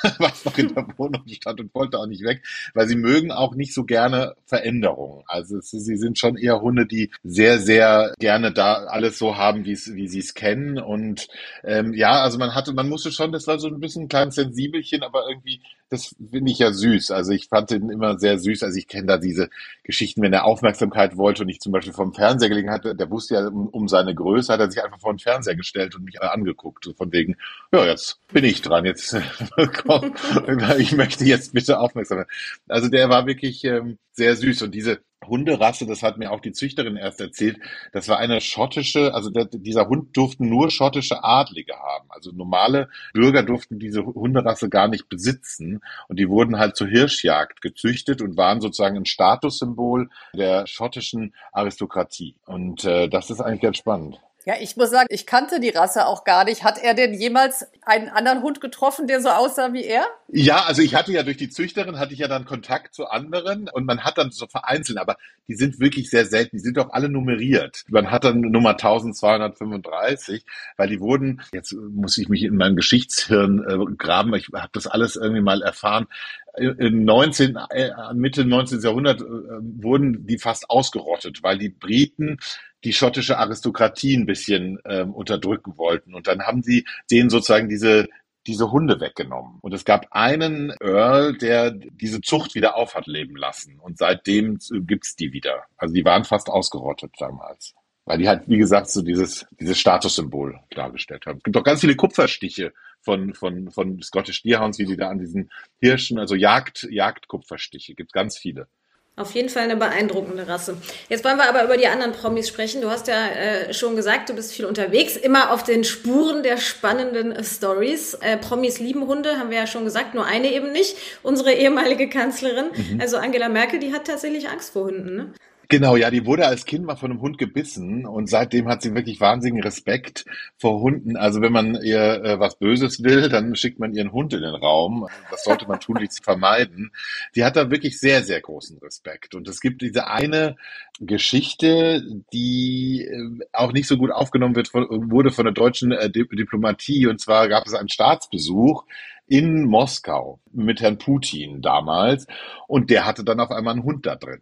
was 0.18 0.44
noch 0.44 0.56
in 0.58 0.72
der 0.72 0.86
Wohnung 0.96 1.24
stand 1.28 1.60
und 1.60 1.74
wollte 1.74 1.98
auch 1.98 2.06
nicht 2.06 2.22
weg, 2.22 2.44
weil 2.72 2.86
sie 2.86 2.94
mögen 2.94 3.32
auch 3.32 3.56
nicht 3.56 3.74
so 3.74 3.82
gerne 3.84 4.36
Veränderungen. 4.46 5.24
Also 5.26 5.58
es, 5.58 5.72
sie 5.72 5.96
sind 5.96 6.18
schon 6.18 6.36
eher 6.36 6.60
Hunde, 6.60 6.86
die 6.86 7.10
sehr, 7.24 7.58
sehr 7.58 8.14
gerne 8.20 8.52
da 8.52 8.84
alles 8.84 9.18
so 9.18 9.36
haben, 9.36 9.64
wie 9.64 9.74
sie 9.74 10.18
es 10.18 10.34
kennen. 10.34 10.78
Und 10.78 11.26
ähm, 11.64 11.94
ja, 11.94 12.22
also 12.22 12.38
man 12.38 12.54
hatte, 12.54 12.72
man 12.72 12.88
musste 12.88 13.10
schon, 13.10 13.32
das 13.32 13.48
war 13.48 13.58
so 13.58 13.66
ein 13.66 13.80
bisschen 13.80 14.04
ein 14.04 14.08
kleines 14.08 14.36
Sensibelchen, 14.36 15.02
aber 15.02 15.24
irgendwie 15.28 15.62
das 15.90 16.14
finde 16.30 16.52
ich 16.52 16.60
ja 16.60 16.72
süß. 16.72 17.10
Also 17.10 17.32
ich 17.32 17.48
fand 17.48 17.72
ihn 17.72 17.90
immer 17.90 18.18
sehr 18.18 18.38
süß. 18.38 18.62
Also 18.62 18.78
ich 18.78 18.86
kenne 18.86 19.06
da 19.06 19.18
diese 19.18 19.50
Geschichten, 19.82 20.22
wenn 20.22 20.32
er 20.32 20.44
Aufmerksamkeit 20.44 21.16
wollte 21.16 21.42
und 21.42 21.48
ich 21.48 21.60
zum 21.60 21.72
Beispiel 21.72 21.92
vom 21.92 22.14
Fernseher 22.14 22.48
gelegen 22.48 22.70
hatte, 22.70 22.94
der 22.94 23.10
wusste 23.10 23.34
ja 23.34 23.48
um, 23.48 23.68
um 23.68 23.88
seine 23.88 24.14
Größe, 24.14 24.52
hat 24.52 24.60
er 24.60 24.70
sich 24.70 24.82
einfach 24.82 25.00
vor 25.00 25.12
den 25.12 25.18
Fernseher 25.18 25.56
gestellt 25.56 25.96
und 25.96 26.04
mich 26.04 26.22
angeguckt. 26.22 26.88
Von 26.96 27.12
wegen, 27.12 27.36
ja, 27.72 27.84
jetzt 27.84 28.20
bin 28.32 28.44
ich 28.44 28.62
dran, 28.62 28.84
jetzt 28.84 29.16
komm, 29.84 30.14
ich 30.78 30.92
möchte 30.96 31.24
jetzt 31.24 31.52
bitte 31.52 31.80
Aufmerksamkeit. 31.80 32.28
Also 32.68 32.88
der 32.88 33.08
war 33.08 33.26
wirklich 33.26 33.64
ähm, 33.64 33.98
sehr 34.12 34.36
süß 34.36 34.62
und 34.62 34.74
diese 34.74 35.00
Hunderasse, 35.26 35.86
das 35.86 36.02
hat 36.02 36.18
mir 36.18 36.32
auch 36.32 36.40
die 36.40 36.52
Züchterin 36.52 36.96
erst 36.96 37.20
erzählt, 37.20 37.58
das 37.92 38.08
war 38.08 38.18
eine 38.18 38.40
schottische, 38.40 39.14
also 39.14 39.30
der, 39.30 39.44
dieser 39.44 39.88
Hund 39.88 40.16
durften 40.16 40.48
nur 40.48 40.70
schottische 40.70 41.22
Adlige 41.22 41.74
haben. 41.74 42.06
Also 42.08 42.32
normale 42.32 42.88
Bürger 43.12 43.42
durften 43.42 43.78
diese 43.78 44.04
Hunderasse 44.04 44.68
gar 44.68 44.88
nicht 44.88 45.08
besitzen 45.08 45.80
und 46.08 46.18
die 46.18 46.28
wurden 46.28 46.58
halt 46.58 46.76
zur 46.76 46.88
Hirschjagd 46.88 47.60
gezüchtet 47.60 48.22
und 48.22 48.36
waren 48.36 48.60
sozusagen 48.60 48.96
ein 48.96 49.06
Statussymbol 49.06 50.08
der 50.34 50.66
schottischen 50.66 51.34
Aristokratie. 51.52 52.34
Und 52.46 52.84
äh, 52.84 53.08
das 53.08 53.30
ist 53.30 53.40
eigentlich 53.40 53.62
ganz 53.62 53.78
spannend. 53.78 54.20
Ja, 54.50 54.56
ich 54.60 54.76
muss 54.76 54.90
sagen, 54.90 55.06
ich 55.10 55.26
kannte 55.26 55.60
die 55.60 55.68
Rasse 55.68 56.06
auch 56.06 56.24
gar 56.24 56.44
nicht. 56.44 56.64
Hat 56.64 56.76
er 56.76 56.94
denn 56.94 57.14
jemals 57.14 57.68
einen 57.82 58.08
anderen 58.08 58.42
Hund 58.42 58.60
getroffen, 58.60 59.06
der 59.06 59.20
so 59.20 59.28
aussah 59.28 59.72
wie 59.72 59.84
er? 59.84 60.04
Ja, 60.26 60.64
also 60.64 60.82
ich 60.82 60.96
hatte 60.96 61.12
ja 61.12 61.22
durch 61.22 61.36
die 61.36 61.50
Züchterin 61.50 62.00
hatte 62.00 62.14
ich 62.14 62.18
ja 62.18 62.26
dann 62.26 62.46
Kontakt 62.46 62.92
zu 62.92 63.06
anderen 63.06 63.68
und 63.72 63.86
man 63.86 64.02
hat 64.02 64.18
dann 64.18 64.32
so 64.32 64.48
vereinzelt, 64.48 64.98
aber 64.98 65.18
die 65.46 65.54
sind 65.54 65.78
wirklich 65.78 66.10
sehr 66.10 66.26
selten. 66.26 66.56
Die 66.56 66.62
sind 66.62 66.78
doch 66.78 66.90
alle 66.90 67.08
nummeriert. 67.08 67.84
Man 67.90 68.10
hat 68.10 68.24
dann 68.24 68.40
Nummer 68.40 68.70
1235, 68.70 70.44
weil 70.76 70.88
die 70.88 70.98
wurden, 70.98 71.42
jetzt 71.52 71.72
muss 71.72 72.18
ich 72.18 72.28
mich 72.28 72.42
in 72.42 72.56
meinem 72.56 72.74
Geschichtshirn 72.74 73.64
äh, 73.68 73.94
graben, 73.96 74.34
ich 74.34 74.48
habe 74.52 74.70
das 74.72 74.88
alles 74.88 75.14
irgendwie 75.14 75.42
mal 75.42 75.62
erfahren, 75.62 76.08
im 76.56 77.04
19, 77.04 77.56
äh, 77.70 77.90
Mitte 78.14 78.44
19. 78.44 78.80
Jahrhundert 78.80 79.20
äh, 79.20 79.24
wurden 79.24 80.26
die 80.26 80.38
fast 80.38 80.68
ausgerottet, 80.68 81.42
weil 81.42 81.58
die 81.58 81.68
Briten 81.68 82.38
die 82.84 82.92
schottische 82.92 83.38
Aristokratie 83.38 84.16
ein 84.16 84.26
bisschen 84.26 84.78
ähm, 84.86 85.12
unterdrücken 85.12 85.76
wollten. 85.76 86.14
Und 86.14 86.26
dann 86.26 86.42
haben 86.42 86.62
sie 86.62 86.86
denen 87.10 87.30
sozusagen 87.30 87.68
diese 87.68 88.08
diese 88.46 88.70
Hunde 88.70 89.00
weggenommen. 89.00 89.58
Und 89.60 89.74
es 89.74 89.84
gab 89.84 90.06
einen 90.10 90.72
Earl, 90.80 91.36
der 91.36 91.70
diese 91.70 92.20
Zucht 92.20 92.54
wieder 92.54 92.76
auf 92.76 92.94
hat 92.94 93.06
leben 93.06 93.36
lassen. 93.36 93.78
Und 93.78 93.98
seitdem 93.98 94.58
gibt's 94.86 95.14
die 95.14 95.32
wieder. 95.32 95.64
Also 95.76 95.94
die 95.94 96.04
waren 96.04 96.24
fast 96.24 96.48
ausgerottet 96.48 97.12
damals. 97.18 97.74
Weil 98.06 98.18
die 98.18 98.28
halt, 98.28 98.48
wie 98.48 98.58
gesagt, 98.58 98.90
so 98.90 99.02
dieses, 99.02 99.46
dieses 99.60 99.78
Statussymbol 99.78 100.58
dargestellt 100.70 101.26
haben. 101.26 101.36
Es 101.38 101.44
gibt 101.44 101.56
auch 101.56 101.64
ganz 101.64 101.80
viele 101.80 101.96
Kupferstiche 101.96 102.72
von, 103.02 103.34
von, 103.34 103.70
von 103.70 104.02
Scottish 104.02 104.42
Deerhounds, 104.42 104.78
wie 104.78 104.86
die 104.86 104.96
da 104.96 105.08
an 105.08 105.18
diesen 105.18 105.50
Hirschen, 105.80 106.18
also 106.18 106.34
Jagd, 106.34 106.86
Jagdkupferstiche, 106.90 107.94
gibt 107.94 108.12
ganz 108.12 108.36
viele. 108.36 108.68
Auf 109.16 109.32
jeden 109.32 109.50
Fall 109.50 109.64
eine 109.64 109.76
beeindruckende 109.76 110.48
Rasse. 110.48 110.78
Jetzt 111.10 111.24
wollen 111.24 111.36
wir 111.36 111.46
aber 111.46 111.64
über 111.64 111.76
die 111.76 111.86
anderen 111.86 112.12
Promis 112.12 112.48
sprechen. 112.48 112.80
Du 112.80 112.88
hast 112.88 113.06
ja 113.06 113.28
äh, 113.28 113.74
schon 113.74 113.94
gesagt, 113.94 114.30
du 114.30 114.34
bist 114.34 114.52
viel 114.52 114.64
unterwegs, 114.64 115.14
immer 115.16 115.52
auf 115.52 115.62
den 115.62 115.84
Spuren 115.84 116.42
der 116.42 116.56
spannenden 116.56 117.32
äh, 117.32 117.44
Stories. 117.44 118.14
Äh, 118.14 118.38
Promis 118.38 118.78
lieben 118.78 119.06
Hunde, 119.06 119.38
haben 119.38 119.50
wir 119.50 119.58
ja 119.58 119.66
schon 119.66 119.84
gesagt, 119.84 120.14
nur 120.14 120.24
eine 120.24 120.50
eben 120.50 120.72
nicht. 120.72 120.96
Unsere 121.22 121.52
ehemalige 121.52 122.08
Kanzlerin, 122.08 122.70
mhm. 122.74 123.00
also 123.00 123.18
Angela 123.18 123.50
Merkel, 123.50 123.78
die 123.78 123.92
hat 123.92 124.06
tatsächlich 124.06 124.48
Angst 124.48 124.72
vor 124.72 124.84
Hunden. 124.84 125.16
Ne? 125.16 125.32
Genau, 125.70 125.94
ja, 125.94 126.10
die 126.10 126.26
wurde 126.26 126.48
als 126.48 126.64
Kind 126.64 126.84
mal 126.84 126.96
von 126.96 127.12
einem 127.12 127.20
Hund 127.20 127.38
gebissen 127.38 128.04
und 128.04 128.28
seitdem 128.28 128.66
hat 128.66 128.82
sie 128.82 128.92
wirklich 128.96 129.20
wahnsinnigen 129.20 129.62
Respekt 129.62 130.24
vor 130.56 130.80
Hunden. 130.80 131.16
Also 131.16 131.42
wenn 131.42 131.52
man 131.52 131.80
ihr 131.80 132.24
äh, 132.24 132.40
was 132.40 132.58
Böses 132.58 133.04
will, 133.04 133.28
dann 133.28 133.54
schickt 133.54 133.78
man 133.78 133.94
ihren 133.94 134.10
Hund 134.10 134.32
in 134.32 134.42
den 134.42 134.56
Raum. 134.56 135.06
Das 135.30 135.44
sollte 135.44 135.68
man 135.68 135.78
tunlichst 135.78 136.24
vermeiden. 136.24 136.90
Die 137.36 137.44
hat 137.44 137.54
da 137.54 137.70
wirklich 137.70 138.00
sehr, 138.00 138.24
sehr 138.24 138.40
großen 138.40 138.78
Respekt. 138.78 139.36
Und 139.36 139.46
es 139.46 139.60
gibt 139.60 139.80
diese 139.82 140.08
eine 140.08 140.56
Geschichte, 140.98 142.02
die 142.32 143.04
äh, 143.04 143.44
auch 143.52 143.70
nicht 143.70 143.86
so 143.86 143.96
gut 143.96 144.10
aufgenommen 144.10 144.56
wird, 144.56 144.74
wurde 144.74 145.30
von 145.30 145.44
der 145.44 145.54
deutschen 145.54 145.92
äh, 145.92 146.10
Diplomatie. 146.10 147.06
Und 147.06 147.20
zwar 147.20 147.48
gab 147.48 147.64
es 147.68 147.74
einen 147.74 147.88
Staatsbesuch 147.88 148.86
in 149.28 149.66
Moskau 149.66 150.40
mit 150.52 150.80
Herrn 150.80 150.98
Putin 150.98 151.62
damals. 151.62 152.26
Und 152.66 152.90
der 152.90 153.06
hatte 153.06 153.22
dann 153.22 153.38
auf 153.38 153.52
einmal 153.52 153.74
einen 153.74 153.84
Hund 153.84 154.04
da 154.04 154.16
drin. 154.16 154.40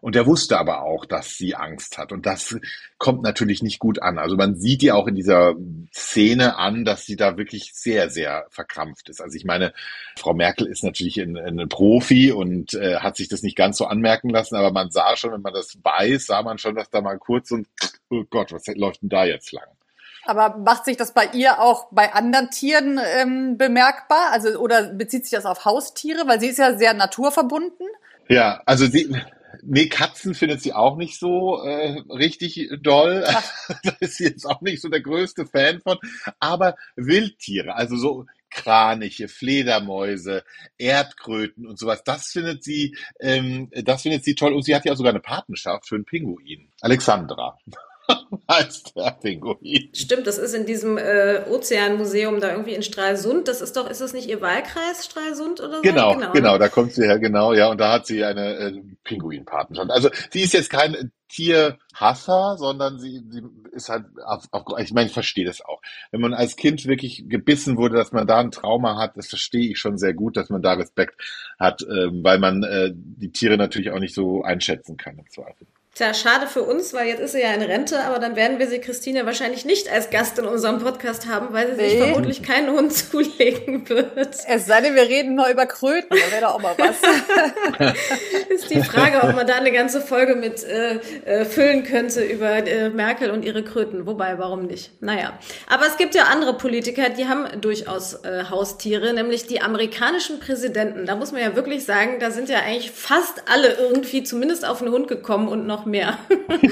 Und 0.00 0.16
er 0.16 0.26
wusste 0.26 0.58
aber 0.58 0.82
auch, 0.82 1.04
dass 1.04 1.36
sie 1.36 1.54
Angst 1.54 1.98
hat. 1.98 2.12
Und 2.12 2.26
das 2.26 2.58
kommt 2.98 3.22
natürlich 3.22 3.62
nicht 3.62 3.78
gut 3.78 4.00
an. 4.02 4.18
Also 4.18 4.36
man 4.36 4.56
sieht 4.56 4.82
ihr 4.82 4.96
auch 4.96 5.06
in 5.06 5.14
dieser 5.14 5.54
Szene 5.94 6.56
an, 6.56 6.84
dass 6.84 7.04
sie 7.04 7.16
da 7.16 7.36
wirklich 7.36 7.72
sehr, 7.74 8.10
sehr 8.10 8.46
verkrampft 8.50 9.08
ist. 9.08 9.20
Also 9.20 9.36
ich 9.36 9.44
meine, 9.44 9.72
Frau 10.18 10.34
Merkel 10.34 10.66
ist 10.66 10.84
natürlich 10.84 11.18
ein, 11.20 11.36
ein 11.36 11.68
Profi 11.68 12.32
und 12.32 12.74
äh, 12.74 12.96
hat 12.96 13.16
sich 13.16 13.28
das 13.28 13.42
nicht 13.42 13.56
ganz 13.56 13.76
so 13.76 13.86
anmerken 13.86 14.30
lassen, 14.30 14.56
aber 14.56 14.72
man 14.72 14.90
sah 14.90 15.16
schon, 15.16 15.32
wenn 15.32 15.42
man 15.42 15.54
das 15.54 15.78
weiß, 15.82 16.26
sah 16.26 16.42
man 16.42 16.58
schon, 16.58 16.74
dass 16.74 16.90
da 16.90 17.00
mal 17.00 17.18
kurz 17.18 17.50
und, 17.50 17.66
oh 18.08 18.24
Gott, 18.30 18.52
was 18.52 18.66
läuft 18.74 19.02
denn 19.02 19.08
da 19.08 19.24
jetzt 19.24 19.52
lang? 19.52 19.66
Aber 20.24 20.58
macht 20.58 20.84
sich 20.84 20.96
das 20.96 21.12
bei 21.12 21.26
ihr 21.32 21.60
auch 21.60 21.88
bei 21.90 22.12
anderen 22.12 22.50
Tieren 22.50 23.00
ähm, 23.16 23.56
bemerkbar? 23.56 24.30
Also 24.30 24.58
oder 24.58 24.92
bezieht 24.92 25.24
sich 25.24 25.32
das 25.32 25.46
auf 25.46 25.64
Haustiere? 25.64 26.26
Weil 26.26 26.40
sie 26.40 26.48
ist 26.48 26.58
ja 26.58 26.76
sehr 26.76 26.94
naturverbunden. 26.94 27.86
Ja, 28.28 28.62
also 28.66 28.86
sie, 28.86 29.12
Nee, 29.62 29.88
Katzen 29.88 30.34
findet 30.34 30.62
sie 30.62 30.72
auch 30.72 30.96
nicht 30.96 31.18
so 31.18 31.62
äh, 31.62 32.00
richtig 32.08 32.70
doll. 32.80 33.24
da 33.82 33.92
ist 34.00 34.16
sie 34.16 34.24
jetzt 34.24 34.46
auch 34.46 34.60
nicht 34.60 34.80
so 34.80 34.88
der 34.88 35.00
größte 35.00 35.46
Fan 35.46 35.80
von. 35.80 35.98
Aber 36.38 36.76
Wildtiere, 36.96 37.74
also 37.74 37.96
so 37.96 38.26
Kraniche, 38.50 39.28
Fledermäuse, 39.28 40.44
Erdkröten 40.78 41.66
und 41.66 41.78
sowas, 41.78 42.02
das 42.04 42.28
findet 42.28 42.64
sie, 42.64 42.96
ähm, 43.20 43.70
das 43.70 44.02
findet 44.02 44.24
sie 44.24 44.34
toll. 44.34 44.52
Und 44.52 44.62
sie 44.62 44.74
hat 44.74 44.84
ja 44.84 44.94
sogar 44.96 45.10
eine 45.10 45.20
Patenschaft 45.20 45.88
für 45.88 45.94
einen 45.94 46.04
Pinguin. 46.04 46.68
Alexandra. 46.80 47.58
Heißt 48.50 48.96
der 48.96 49.10
Pinguin. 49.20 49.90
Stimmt, 49.94 50.26
das 50.26 50.38
ist 50.38 50.54
in 50.54 50.66
diesem 50.66 50.98
äh, 50.98 51.42
Ozeanmuseum 51.48 52.40
da 52.40 52.50
irgendwie 52.50 52.74
in 52.74 52.82
Stralsund. 52.82 53.48
Das 53.48 53.60
ist 53.60 53.76
doch, 53.76 53.88
ist 53.88 54.00
das 54.00 54.12
nicht 54.12 54.28
ihr 54.28 54.40
Wahlkreis, 54.40 55.04
Stralsund 55.04 55.60
oder 55.60 55.76
so? 55.76 55.82
Genau, 55.82 56.14
genau, 56.14 56.32
genau 56.32 56.58
da 56.58 56.68
kommt 56.68 56.92
sie 56.92 57.04
her, 57.04 57.18
genau, 57.18 57.52
ja, 57.52 57.68
und 57.68 57.78
da 57.78 57.92
hat 57.92 58.06
sie 58.06 58.24
eine 58.24 58.54
äh, 58.56 58.82
Pinguinpatenschaft. 59.04 59.90
Also 59.90 60.10
sie 60.30 60.42
ist 60.42 60.52
jetzt 60.52 60.70
kein 60.70 61.12
Tierhasser, 61.30 62.56
sondern 62.58 62.98
sie, 62.98 63.22
sie 63.30 63.42
ist 63.72 63.88
halt, 63.88 64.04
auf, 64.24 64.46
auf, 64.50 64.64
ich 64.80 64.92
meine, 64.92 65.06
ich 65.06 65.12
verstehe 65.14 65.44
das 65.44 65.64
auch. 65.64 65.80
Wenn 66.10 66.20
man 66.20 66.34
als 66.34 66.56
Kind 66.56 66.86
wirklich 66.86 67.24
gebissen 67.28 67.76
wurde, 67.76 67.96
dass 67.96 68.12
man 68.12 68.26
da 68.26 68.38
ein 68.38 68.50
Trauma 68.50 68.96
hat, 68.96 69.16
das 69.16 69.28
verstehe 69.28 69.70
ich 69.70 69.78
schon 69.78 69.96
sehr 69.96 70.12
gut, 70.12 70.36
dass 70.36 70.50
man 70.50 70.62
da 70.62 70.72
Respekt 70.72 71.20
hat, 71.58 71.82
äh, 71.82 72.08
weil 72.22 72.38
man 72.38 72.64
äh, 72.64 72.90
die 72.92 73.30
Tiere 73.30 73.56
natürlich 73.56 73.92
auch 73.92 74.00
nicht 74.00 74.14
so 74.14 74.42
einschätzen 74.42 74.96
kann 74.96 75.18
im 75.18 75.30
Zweifel. 75.30 75.66
Tja, 75.92 76.14
schade 76.14 76.46
für 76.46 76.62
uns, 76.62 76.94
weil 76.94 77.08
jetzt 77.08 77.18
ist 77.18 77.32
sie 77.32 77.40
ja 77.40 77.52
in 77.52 77.62
Rente, 77.62 78.00
aber 78.04 78.20
dann 78.20 78.36
werden 78.36 78.60
wir 78.60 78.68
sie 78.68 78.78
Christine 78.78 79.26
wahrscheinlich 79.26 79.64
nicht 79.64 79.90
als 79.90 80.08
Gast 80.08 80.38
in 80.38 80.46
unserem 80.46 80.78
Podcast 80.78 81.26
haben, 81.26 81.52
weil 81.52 81.74
sie 81.74 81.82
nee. 81.82 81.90
sich 81.90 81.98
vermutlich 81.98 82.42
keinen 82.44 82.70
Hund 82.70 82.92
zulegen 83.10 83.88
wird. 83.88 84.36
Es 84.46 84.66
sei 84.66 84.82
denn, 84.82 84.94
wir 84.94 85.02
reden 85.02 85.34
nur 85.34 85.48
über 85.48 85.66
Kröten, 85.66 86.08
da 86.10 86.30
wäre 86.30 86.42
doch 86.42 86.54
auch 86.54 86.60
mal 86.60 86.74
was. 86.78 87.94
ist 88.48 88.70
die 88.70 88.82
Frage, 88.82 89.20
ob 89.22 89.34
man 89.34 89.46
da 89.48 89.56
eine 89.56 89.72
ganze 89.72 90.00
Folge 90.00 90.36
mit 90.36 90.62
äh, 90.62 91.00
äh, 91.24 91.44
füllen 91.44 91.82
könnte 91.82 92.22
über 92.22 92.50
äh, 92.66 92.88
Merkel 92.90 93.30
und 93.32 93.44
ihre 93.44 93.64
Kröten. 93.64 94.06
Wobei, 94.06 94.38
warum 94.38 94.66
nicht? 94.66 94.92
Naja. 95.02 95.38
Aber 95.68 95.86
es 95.86 95.96
gibt 95.96 96.14
ja 96.14 96.24
andere 96.24 96.54
Politiker, 96.54 97.10
die 97.10 97.26
haben 97.26 97.60
durchaus 97.60 98.14
äh, 98.24 98.44
Haustiere, 98.48 99.12
nämlich 99.12 99.48
die 99.48 99.60
amerikanischen 99.60 100.38
Präsidenten. 100.38 101.04
Da 101.06 101.16
muss 101.16 101.32
man 101.32 101.42
ja 101.42 101.56
wirklich 101.56 101.84
sagen, 101.84 102.20
da 102.20 102.30
sind 102.30 102.48
ja 102.48 102.60
eigentlich 102.60 102.92
fast 102.92 103.42
alle 103.46 103.74
irgendwie 103.74 104.22
zumindest 104.22 104.64
auf 104.64 104.80
einen 104.82 104.92
Hund 104.92 105.08
gekommen 105.08 105.48
und 105.48 105.66
noch 105.66 105.79
noch 105.80 105.86
mehr. 105.86 106.18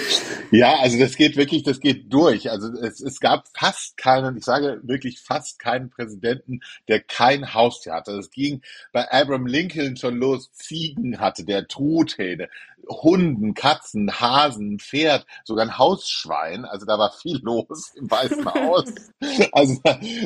ja, 0.51 0.79
also 0.81 0.99
das 0.99 1.17
geht 1.17 1.37
wirklich, 1.37 1.63
das 1.63 1.81
geht 1.81 2.13
durch. 2.13 2.51
Also 2.51 2.69
es, 2.81 3.01
es 3.01 3.21
gab 3.21 3.47
fast 3.57 3.97
keinen, 3.97 4.37
ich 4.37 4.45
sage 4.45 4.81
wirklich 4.83 5.21
fast 5.21 5.59
keinen 5.59 5.91
Präsidenten, 5.91 6.61
der 6.89 7.01
kein 7.01 7.55
Haustier 7.55 7.95
hatte. 7.95 8.17
Das 8.17 8.31
ging 8.31 8.63
bei 8.93 9.11
Abraham 9.11 9.47
Lincoln 9.47 9.97
schon 9.97 10.17
los, 10.17 10.53
Ziegen 10.53 11.21
hatte, 11.21 11.45
der 11.45 11.67
Truthähne, 11.69 12.49
Hunden, 12.89 13.55
Katzen, 13.55 14.21
Hasen, 14.21 14.79
Pferd, 14.79 15.27
sogar 15.45 15.67
ein 15.67 15.79
Hausschwein. 15.79 16.65
Also 16.65 16.87
da 16.87 16.99
war 16.99 17.13
viel 17.13 17.39
los 17.43 17.93
im 17.97 18.11
Weißen 18.11 18.45
Haus. 18.45 18.93
also 19.53 19.81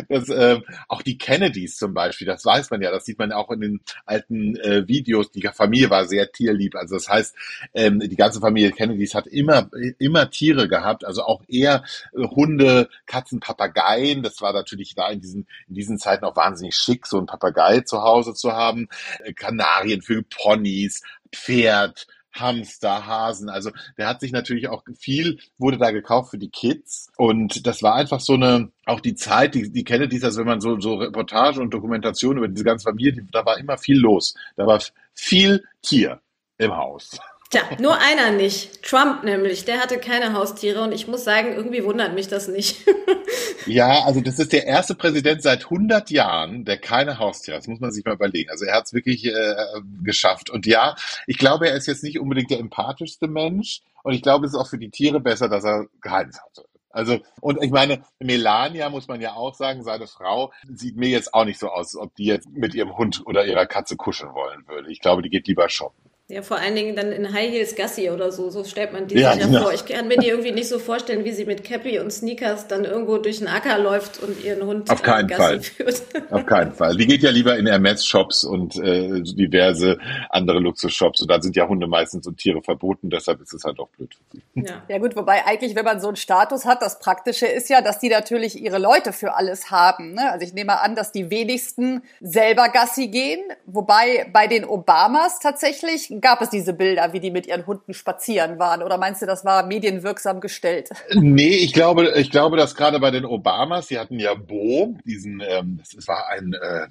das, 0.09 0.29
äh, 0.29 0.61
auch 0.89 1.03
die 1.03 1.19
Kennedys 1.19 1.77
zum 1.77 1.95
Beispiel, 1.95 2.27
das 2.27 2.45
weiß 2.45 2.71
man 2.71 2.83
ja, 2.83 2.91
das 2.91 3.05
sieht 3.05 3.19
man 3.19 3.33
auch 3.33 3.51
in 3.51 3.61
den 3.61 3.81
alten 4.07 4.57
äh, 4.57 4.87
Videos. 4.87 5.31
Die 5.33 5.43
Familie 5.53 5.91
war 5.91 6.07
sehr 6.07 6.31
tierlieb. 6.31 6.77
Also 6.77 6.95
das 6.97 7.09
heißt, 7.09 7.35
ähm, 7.75 8.01
die 8.01 8.17
ganze 8.17 8.41
Familie 8.41 8.73
Kennedys 8.73 9.15
hat 9.15 9.27
immer, 9.27 9.69
immer 9.99 10.31
Tiere 10.31 10.69
gehabt. 10.69 11.05
Also 11.05 11.25
auch 11.25 11.43
eher 11.49 11.85
äh, 12.15 12.27
Hunde, 12.27 12.89
Katzen, 13.07 13.41
Papageien. 13.41 14.23
Das 14.23 14.41
war 14.41 14.53
natürlich 14.53 14.95
da 14.95 15.09
in 15.11 15.21
diesen, 15.21 15.47
in 15.69 15.75
diesen 15.75 15.99
Zeiten 15.99 16.25
auch 16.25 16.37
wahnsinnig 16.37 16.75
schick, 16.75 17.07
so 17.07 17.19
ein 17.19 17.27
Papagei 17.27 17.81
zu 17.81 18.03
Hause 18.03 18.35
zu 18.35 18.53
haben. 18.53 18.89
Äh, 19.25 19.33
Kanarienvögel, 19.33 20.25
Ponys, 20.31 21.03
Pferd, 21.33 22.07
Hamster, 22.33 23.07
Hasen. 23.07 23.49
Also 23.49 23.71
der 23.97 24.09
hat 24.09 24.21
sich 24.21 24.33
natürlich 24.33 24.69
auch 24.69 24.83
viel, 24.99 25.39
wurde 25.59 25.79
da 25.79 25.91
gekauft 25.91 26.31
für 26.31 26.39
die 26.39 26.51
Kids. 26.51 27.11
Und 27.17 27.67
das 27.67 27.83
war 27.83 27.95
einfach 27.95 28.21
so 28.21 28.35
eine, 28.35 28.71
auch 28.87 29.01
die 29.01 29.15
Zeit, 29.15 29.55
die, 29.55 29.71
die 29.71 29.85
Kennedys, 29.85 30.25
also 30.25 30.41
wenn 30.41 30.47
man 30.47 30.61
so, 30.61 30.81
so 30.81 30.95
Reportage 30.97 31.61
und 31.61 31.73
Dokumentation 31.73 32.39
über 32.39 32.49
diese 32.49 32.65
ganze 32.65 32.85
Familie, 32.85 33.27
da 33.31 33.45
war 33.45 33.59
immer 33.59 33.79
viel 33.79 33.99
los. 33.99 34.35
Da 34.57 34.67
war 34.67 34.81
viel 35.15 35.65
Tier 35.83 36.21
im 36.59 36.77
Haus. 36.77 37.19
Tja, 37.53 37.65
nur 37.79 37.99
einer 37.99 38.31
nicht. 38.31 38.83
Trump 38.83 39.25
nämlich, 39.25 39.67
der 39.67 39.79
hatte 39.79 39.99
keine 39.99 40.33
Haustiere 40.33 40.81
und 40.81 40.93
ich 40.93 41.07
muss 41.07 41.23
sagen, 41.23 41.53
irgendwie 41.53 41.85
wundert 41.85 42.15
mich 42.15 42.27
das 42.27 42.49
nicht. 42.49 42.79
ja, 43.67 44.05
also 44.07 44.23
das 44.23 44.39
ist 44.39 44.55
der 44.55 44.67
erste 44.67 44.95
Präsident 44.95 45.43
seit 45.43 45.65
100 45.65 46.11
Jahren, 46.11 46.65
der 46.65 46.79
keine 46.79 47.19
Haustiere 47.19 47.57
hat. 47.57 47.65
Das 47.65 47.69
muss 47.69 47.81
man 47.81 47.93
sich 47.93 48.07
mal 48.07 48.15
überlegen. 48.15 48.49
Also 48.49 48.65
er 48.65 48.77
hat 48.77 48.87
es 48.87 48.95
wirklich 48.95 49.27
äh, 49.27 49.55
geschafft. 50.03 50.49
Und 50.49 50.65
ja, 50.65 50.97
ich 51.27 51.37
glaube, 51.37 51.69
er 51.69 51.77
ist 51.77 51.87
jetzt 51.87 52.03
nicht 52.03 52.19
unbedingt 52.19 52.51
der 52.51 52.59
empathischste 52.59 53.29
Mensch 53.29 53.83
und 54.03 54.15
ich 54.15 54.23
glaube, 54.23 54.47
es 54.47 54.55
ist 54.55 54.59
auch 54.59 54.71
für 54.71 54.79
die 54.79 54.89
Tiere 54.91 55.21
besser, 55.21 55.51
dass 55.51 55.65
er 55.65 55.89
keins 56.01 56.41
hatte. 56.41 56.65
Also, 56.89 57.21
und 57.43 57.63
ich 57.63 57.71
meine, 57.71 58.03
Melania, 58.19 58.89
muss 58.89 59.09
man 59.09 59.21
ja 59.21 59.35
auch 59.35 59.55
sagen, 59.55 59.83
seine 59.83 60.07
Frau, 60.07 60.53
sieht 60.75 60.97
mir 60.97 61.11
jetzt 61.11 61.35
auch 61.35 61.45
nicht 61.45 61.59
so 61.59 61.69
aus, 61.69 61.97
ob 61.97 62.15
die 62.17 62.25
jetzt 62.25 62.49
mit 62.51 62.75
ihrem 62.75 62.97
Hund 62.97 63.27
oder 63.27 63.45
ihrer 63.45 63.67
Katze 63.67 63.97
kuscheln 63.97 64.33
wollen 64.33 64.67
würde. 64.69 64.91
Ich 64.91 65.01
glaube, 65.01 65.21
die 65.21 65.31
geht 65.31 65.47
lieber 65.47 65.69
shoppen. 65.69 66.12
Ja, 66.29 66.41
vor 66.41 66.57
allen 66.57 66.75
Dingen 66.75 66.97
dann 66.97 67.13
in 67.13 67.33
High 67.33 67.51
Heels 67.51 67.75
Gassi 67.75 68.09
oder 68.09 68.31
so, 68.33 68.49
so 68.49 68.65
stellt 68.65 68.93
man 68.93 69.07
die 69.07 69.19
ja, 69.19 69.33
sich 69.33 69.43
ja 69.43 69.47
genau. 69.49 69.63
vor. 69.63 69.75
Ich 69.75 69.85
kann 69.85 70.09
mir 70.09 70.17
die 70.17 70.29
irgendwie 70.29 70.53
nicht 70.53 70.69
so 70.69 70.79
vorstellen, 70.79 71.25
wie 71.25 71.33
sie 71.33 71.45
mit 71.45 71.65
Cappy 71.65 71.99
und 71.99 72.11
Sneakers 72.11 72.69
dann 72.69 72.85
irgendwo 72.85 73.19
durch 73.19 73.41
den 73.41 73.49
Acker 73.49 73.79
läuft 73.79 74.23
und 74.23 74.43
ihren 74.43 74.65
Hund 74.65 74.89
Auf 74.89 75.03
keinen 75.03 75.29
Gassi 75.29 75.43
Fall. 75.43 75.61
führt. 75.61 76.03
Auf 76.31 76.47
keinen 76.47 76.73
Fall. 76.73 76.97
Die 76.97 77.07
geht 77.07 77.23
ja 77.23 77.31
lieber 77.31 77.59
in 77.59 77.67
Hermes-Shops 77.67 78.45
und 78.45 78.77
äh, 78.77 79.21
diverse 79.21 79.99
andere 80.31 80.61
Luxus-Shops 80.61 81.23
und 81.23 81.31
da 81.31 81.43
sind 81.43 81.57
ja 81.57 81.69
Hunde 81.69 81.87
meistens 81.87 82.27
und 82.27 82.39
Tiere 82.39 82.63
verboten, 82.63 83.11
deshalb 83.11 83.41
ist 83.41 83.53
es 83.53 83.65
halt 83.65 83.79
auch 83.79 83.89
blöd. 83.89 84.17
Ja. 84.55 84.83
ja 84.89 84.99
gut, 84.99 85.17
wobei 85.17 85.45
eigentlich, 85.45 85.75
wenn 85.75 85.85
man 85.85 86.01
so 86.01 86.07
einen 86.07 86.17
Status 86.17 86.65
hat, 86.65 86.83
das 86.83 87.01
Praktische 87.01 87.47
ist 87.47 87.69
ja, 87.69 87.83
dass 87.83 87.99
die 87.99 88.09
natürlich 88.09 88.63
ihre 88.63 88.79
Leute 88.79 89.13
für 89.13 89.35
alles 89.35 89.71
haben. 89.71 90.15
Ne? 90.15 90.31
Also 90.31 90.47
ich 90.47 90.55
nehme 90.55 90.81
an, 90.81 90.95
dass 90.95 91.13
die 91.13 91.31
wenigsten 91.31 92.03
selber 92.21 92.69
Gassi 92.69 93.09
gehen, 93.09 93.41
wobei 93.67 94.31
bei 94.33 94.47
den 94.47 94.65
Obamas 94.65 95.41
tatsächlich 95.41 96.12
gab 96.21 96.43
es 96.43 96.51
diese 96.51 96.73
Bilder 96.73 97.13
wie 97.13 97.21
die 97.21 97.31
mit 97.31 97.47
ihren 97.47 97.67
Hunden 97.67 97.95
spazieren 97.95 98.59
waren. 98.59 98.83
Oder 98.83 98.99
meinst 98.99 99.23
du, 99.23 99.27
das 99.27 99.45
war 99.45 99.67
medienwirksam 99.67 100.41
gestellt? 100.41 100.91
Nee, 101.15 101.57
ich 101.57 101.73
glaube, 101.73 102.13
ich 102.17 102.31
glaube, 102.31 102.57
dass 102.57 102.75
gerade 102.75 103.01
bei 103.01 103.11
den 103.11 103.25
Obamas, 103.25 103.89
sie 103.89 103.99
hatten 103.99 104.19
ja 104.19 104.35
Bo, 104.35 104.97
diesen, 105.05 105.43
ähm, 105.47 105.81
das 105.95 106.07
war 106.09 106.29
ein, 106.29 106.53
äh, 106.55 106.89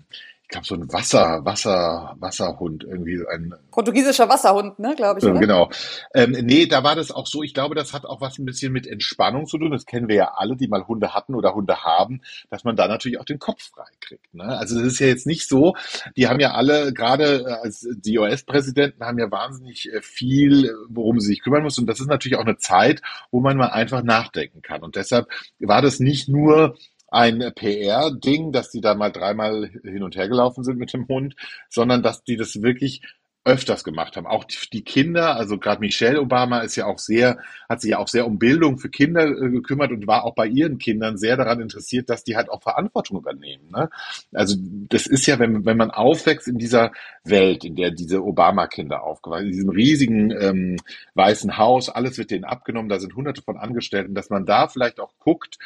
glaube, 0.51 0.67
so 0.67 0.75
ein 0.75 0.91
Wasser, 0.93 1.43
Wasser, 1.43 2.15
Wasserhund, 2.19 2.83
irgendwie 2.83 3.19
ein 3.27 3.53
portugiesischer 3.71 4.29
Wasserhund, 4.29 4.77
ne, 4.79 4.93
glaube 4.95 5.19
ich. 5.19 5.25
Oder? 5.25 5.39
Genau. 5.39 5.69
Ähm, 6.13 6.31
nee, 6.31 6.67
da 6.67 6.83
war 6.83 6.95
das 6.95 7.11
auch 7.11 7.25
so. 7.25 7.41
Ich 7.41 7.53
glaube, 7.53 7.73
das 7.73 7.93
hat 7.93 8.05
auch 8.05 8.21
was 8.21 8.37
ein 8.37 8.45
bisschen 8.45 8.71
mit 8.71 8.85
Entspannung 8.85 9.47
zu 9.47 9.57
tun. 9.57 9.71
Das 9.71 9.85
kennen 9.85 10.07
wir 10.07 10.15
ja 10.15 10.31
alle, 10.35 10.55
die 10.55 10.67
mal 10.67 10.85
Hunde 10.87 11.15
hatten 11.15 11.35
oder 11.35 11.55
Hunde 11.55 11.83
haben, 11.83 12.21
dass 12.49 12.63
man 12.63 12.75
da 12.75 12.87
natürlich 12.87 13.19
auch 13.19 13.25
den 13.25 13.39
Kopf 13.39 13.71
frei 13.71 13.89
kriegt. 14.01 14.33
Ne? 14.33 14.43
Also 14.43 14.75
das 14.75 14.93
ist 14.93 14.99
ja 14.99 15.07
jetzt 15.07 15.25
nicht 15.25 15.47
so. 15.47 15.75
Die 16.15 16.27
haben 16.27 16.39
ja 16.39 16.51
alle, 16.51 16.93
gerade 16.93 17.45
äh, 17.47 17.53
als 17.63 17.87
die 17.89 18.19
US-Präsidenten, 18.19 19.03
haben 19.05 19.19
ja 19.19 19.31
wahnsinnig 19.31 19.91
äh, 19.91 20.01
viel, 20.01 20.75
worum 20.89 21.19
sie 21.19 21.27
sich 21.27 21.41
kümmern 21.41 21.63
müssen. 21.63 21.81
Und 21.81 21.87
das 21.87 21.99
ist 21.99 22.07
natürlich 22.07 22.37
auch 22.37 22.45
eine 22.45 22.57
Zeit, 22.57 23.01
wo 23.31 23.39
man 23.39 23.57
mal 23.57 23.69
einfach 23.69 24.03
nachdenken 24.03 24.61
kann. 24.61 24.83
Und 24.83 24.95
deshalb 24.95 25.27
war 25.59 25.81
das 25.81 25.99
nicht 25.99 26.27
nur 26.27 26.75
ein 27.11 27.51
PR-Ding, 27.55 28.51
dass 28.51 28.71
die 28.71 28.81
da 28.81 28.95
mal 28.95 29.11
dreimal 29.11 29.69
hin 29.83 30.01
und 30.01 30.15
her 30.15 30.29
gelaufen 30.29 30.63
sind 30.63 30.79
mit 30.79 30.93
dem 30.93 31.07
Hund, 31.07 31.35
sondern 31.69 32.01
dass 32.01 32.23
die 32.23 32.37
das 32.37 32.61
wirklich 32.61 33.01
öfters 33.43 33.83
gemacht 33.83 34.17
haben. 34.17 34.27
Auch 34.27 34.43
die 34.43 34.83
Kinder, 34.83 35.35
also 35.35 35.57
gerade 35.57 35.79
Michelle 35.79 36.21
Obama 36.21 36.59
ist 36.59 36.75
ja 36.75 36.85
auch 36.85 36.99
sehr, 36.99 37.39
hat 37.67 37.81
sich 37.81 37.91
ja 37.91 37.97
auch 37.97 38.07
sehr 38.07 38.27
um 38.27 38.37
Bildung 38.37 38.77
für 38.77 38.89
Kinder 38.89 39.25
äh, 39.25 39.49
gekümmert 39.49 39.91
und 39.91 40.05
war 40.05 40.25
auch 40.25 40.35
bei 40.35 40.45
ihren 40.45 40.77
Kindern 40.77 41.17
sehr 41.17 41.37
daran 41.37 41.59
interessiert, 41.59 42.09
dass 42.09 42.23
die 42.23 42.35
halt 42.35 42.51
auch 42.51 42.61
Verantwortung 42.61 43.17
übernehmen. 43.17 43.71
Ne? 43.71 43.89
Also 44.31 44.57
das 44.59 45.07
ist 45.07 45.25
ja, 45.25 45.39
wenn, 45.39 45.65
wenn 45.65 45.77
man 45.77 45.89
aufwächst 45.89 46.47
in 46.47 46.59
dieser 46.59 46.91
Welt, 47.23 47.65
in 47.65 47.75
der 47.75 47.89
diese 47.89 48.23
Obama-Kinder 48.23 49.01
aufgewachsen, 49.01 49.47
in 49.47 49.53
diesem 49.53 49.69
riesigen 49.69 50.31
ähm, 50.31 50.77
weißen 51.15 51.57
Haus, 51.57 51.89
alles 51.89 52.19
wird 52.19 52.29
denen 52.29 52.45
abgenommen, 52.45 52.89
da 52.89 52.99
sind 52.99 53.15
hunderte 53.15 53.41
von 53.41 53.57
Angestellten, 53.57 54.13
dass 54.13 54.29
man 54.29 54.45
da 54.45 54.67
vielleicht 54.67 54.99
auch 54.99 55.13
guckt, 55.17 55.57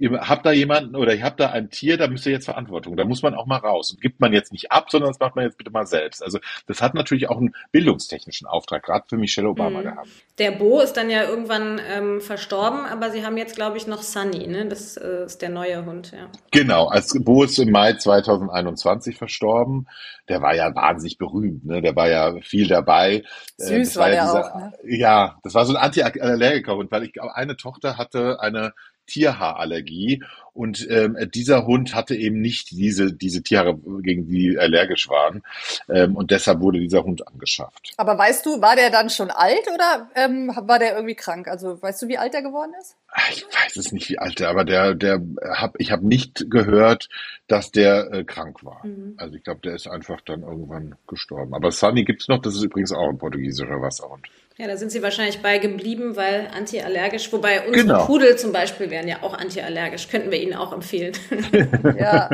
habt 0.00 0.46
da 0.46 0.52
jemanden 0.52 0.94
oder 0.94 1.14
ihr 1.14 1.24
habt 1.24 1.40
da 1.40 1.50
ein 1.50 1.70
Tier, 1.70 1.96
da 1.96 2.06
müsst 2.06 2.24
ihr 2.26 2.32
jetzt 2.32 2.44
Verantwortung. 2.44 2.96
Da 2.96 3.04
muss 3.04 3.22
man 3.22 3.34
auch 3.34 3.46
mal 3.46 3.56
raus. 3.56 3.90
Und 3.90 4.00
gibt 4.00 4.20
man 4.20 4.32
jetzt 4.32 4.52
nicht 4.52 4.70
ab, 4.70 4.90
sondern 4.90 5.10
das 5.10 5.18
macht 5.18 5.34
man 5.34 5.44
jetzt 5.44 5.58
bitte 5.58 5.70
mal 5.70 5.86
selbst. 5.86 6.22
Also 6.22 6.38
das 6.66 6.80
hat 6.80 6.94
natürlich 6.94 7.28
auch 7.28 7.38
einen 7.38 7.54
bildungstechnischen 7.72 8.46
Auftrag, 8.46 8.84
gerade 8.84 9.04
für 9.08 9.16
Michelle 9.16 9.48
Obama 9.48 9.80
mhm. 9.80 9.84
gehabt. 9.84 10.08
Der 10.38 10.52
Bo 10.52 10.80
ist 10.80 10.92
dann 10.92 11.10
ja 11.10 11.24
irgendwann 11.24 11.80
ähm, 11.90 12.20
verstorben, 12.20 12.86
aber 12.86 13.10
sie 13.10 13.24
haben 13.24 13.36
jetzt, 13.36 13.56
glaube 13.56 13.76
ich, 13.76 13.86
noch 13.88 14.02
Sunny, 14.02 14.46
ne? 14.46 14.66
Das 14.66 14.96
äh, 14.96 15.24
ist 15.24 15.42
der 15.42 15.48
neue 15.48 15.84
Hund, 15.84 16.12
ja. 16.12 16.28
Genau, 16.52 16.86
als 16.86 17.16
Bo 17.24 17.42
ist 17.42 17.58
im 17.58 17.72
Mai 17.72 17.94
2021 17.94 19.16
verstorben. 19.16 19.88
Der 20.28 20.42
war 20.42 20.54
ja 20.54 20.72
wahnsinnig 20.74 21.18
berühmt, 21.18 21.64
ne? 21.64 21.82
Der 21.82 21.96
war 21.96 22.08
ja 22.08 22.40
viel 22.40 22.68
dabei. 22.68 23.24
Äh, 23.58 23.84
Süß 23.84 23.96
äh, 23.96 23.98
war, 23.98 24.04
war 24.04 24.12
ja 24.12 24.14
der 24.14 24.24
dieser, 24.24 24.54
auch, 24.54 24.60
ne? 24.60 24.72
Ja, 24.84 25.38
das 25.42 25.54
war 25.54 25.66
so 25.66 25.74
ein 25.74 25.82
Anti-Allergiker-Hund, 25.82 26.92
weil 26.92 27.02
ich 27.02 27.20
eine 27.20 27.56
Tochter 27.56 27.96
hatte 27.96 28.40
eine 28.40 28.72
Tierhaarallergie 29.08 30.22
und 30.58 30.88
ähm, 30.90 31.16
dieser 31.32 31.66
Hund 31.66 31.94
hatte 31.94 32.16
eben 32.16 32.40
nicht 32.40 32.72
diese, 32.72 33.12
diese 33.12 33.42
Tiere, 33.44 33.78
gegen 34.02 34.26
die 34.26 34.58
allergisch 34.58 35.08
waren 35.08 35.42
ähm, 35.88 36.16
und 36.16 36.32
deshalb 36.32 36.60
wurde 36.60 36.80
dieser 36.80 37.04
Hund 37.04 37.26
angeschafft. 37.28 37.92
Aber 37.96 38.18
weißt 38.18 38.44
du, 38.44 38.60
war 38.60 38.74
der 38.74 38.90
dann 38.90 39.08
schon 39.08 39.30
alt 39.30 39.66
oder 39.72 40.10
ähm, 40.16 40.52
war 40.56 40.80
der 40.80 40.94
irgendwie 40.96 41.14
krank? 41.14 41.46
Also 41.46 41.80
weißt 41.80 42.02
du, 42.02 42.08
wie 42.08 42.18
alt 42.18 42.34
er 42.34 42.42
geworden 42.42 42.72
ist? 42.80 42.96
Ich 43.30 43.44
weiß 43.44 43.76
es 43.76 43.92
nicht, 43.92 44.08
wie 44.10 44.18
alt 44.18 44.40
der, 44.40 44.48
aber 44.50 44.64
der, 44.64 44.94
der 44.94 45.22
hab, 45.54 45.80
ich 45.80 45.92
habe 45.92 46.06
nicht 46.06 46.50
gehört, 46.50 47.08
dass 47.46 47.70
der 47.70 48.12
äh, 48.12 48.24
krank 48.24 48.64
war. 48.64 48.84
Mhm. 48.84 49.14
Also 49.16 49.36
ich 49.36 49.44
glaube, 49.44 49.60
der 49.62 49.74
ist 49.74 49.86
einfach 49.86 50.20
dann 50.22 50.42
irgendwann 50.42 50.96
gestorben. 51.06 51.54
Aber 51.54 51.70
Sunny 51.70 52.04
gibt's 52.04 52.26
noch, 52.26 52.42
das 52.42 52.56
ist 52.56 52.64
übrigens 52.64 52.92
auch 52.92 53.08
ein 53.08 53.18
portugiesischer 53.18 53.80
Wasserhund. 53.80 54.26
Ja, 54.60 54.66
da 54.66 54.76
sind 54.76 54.90
sie 54.90 55.02
wahrscheinlich 55.02 55.40
bei 55.40 55.58
geblieben, 55.58 56.16
weil 56.16 56.48
antiallergisch, 56.52 57.32
wobei 57.32 57.64
unsere 57.64 57.86
genau. 57.86 58.06
Pudel 58.06 58.36
zum 58.36 58.50
Beispiel 58.50 58.90
wären 58.90 59.06
ja 59.06 59.22
auch 59.22 59.34
antiallergisch, 59.34 60.08
könnten 60.08 60.32
wir 60.32 60.42
ihnen 60.42 60.54
auch 60.54 60.72
empfehlen. 60.72 61.12
ja. 61.98 62.28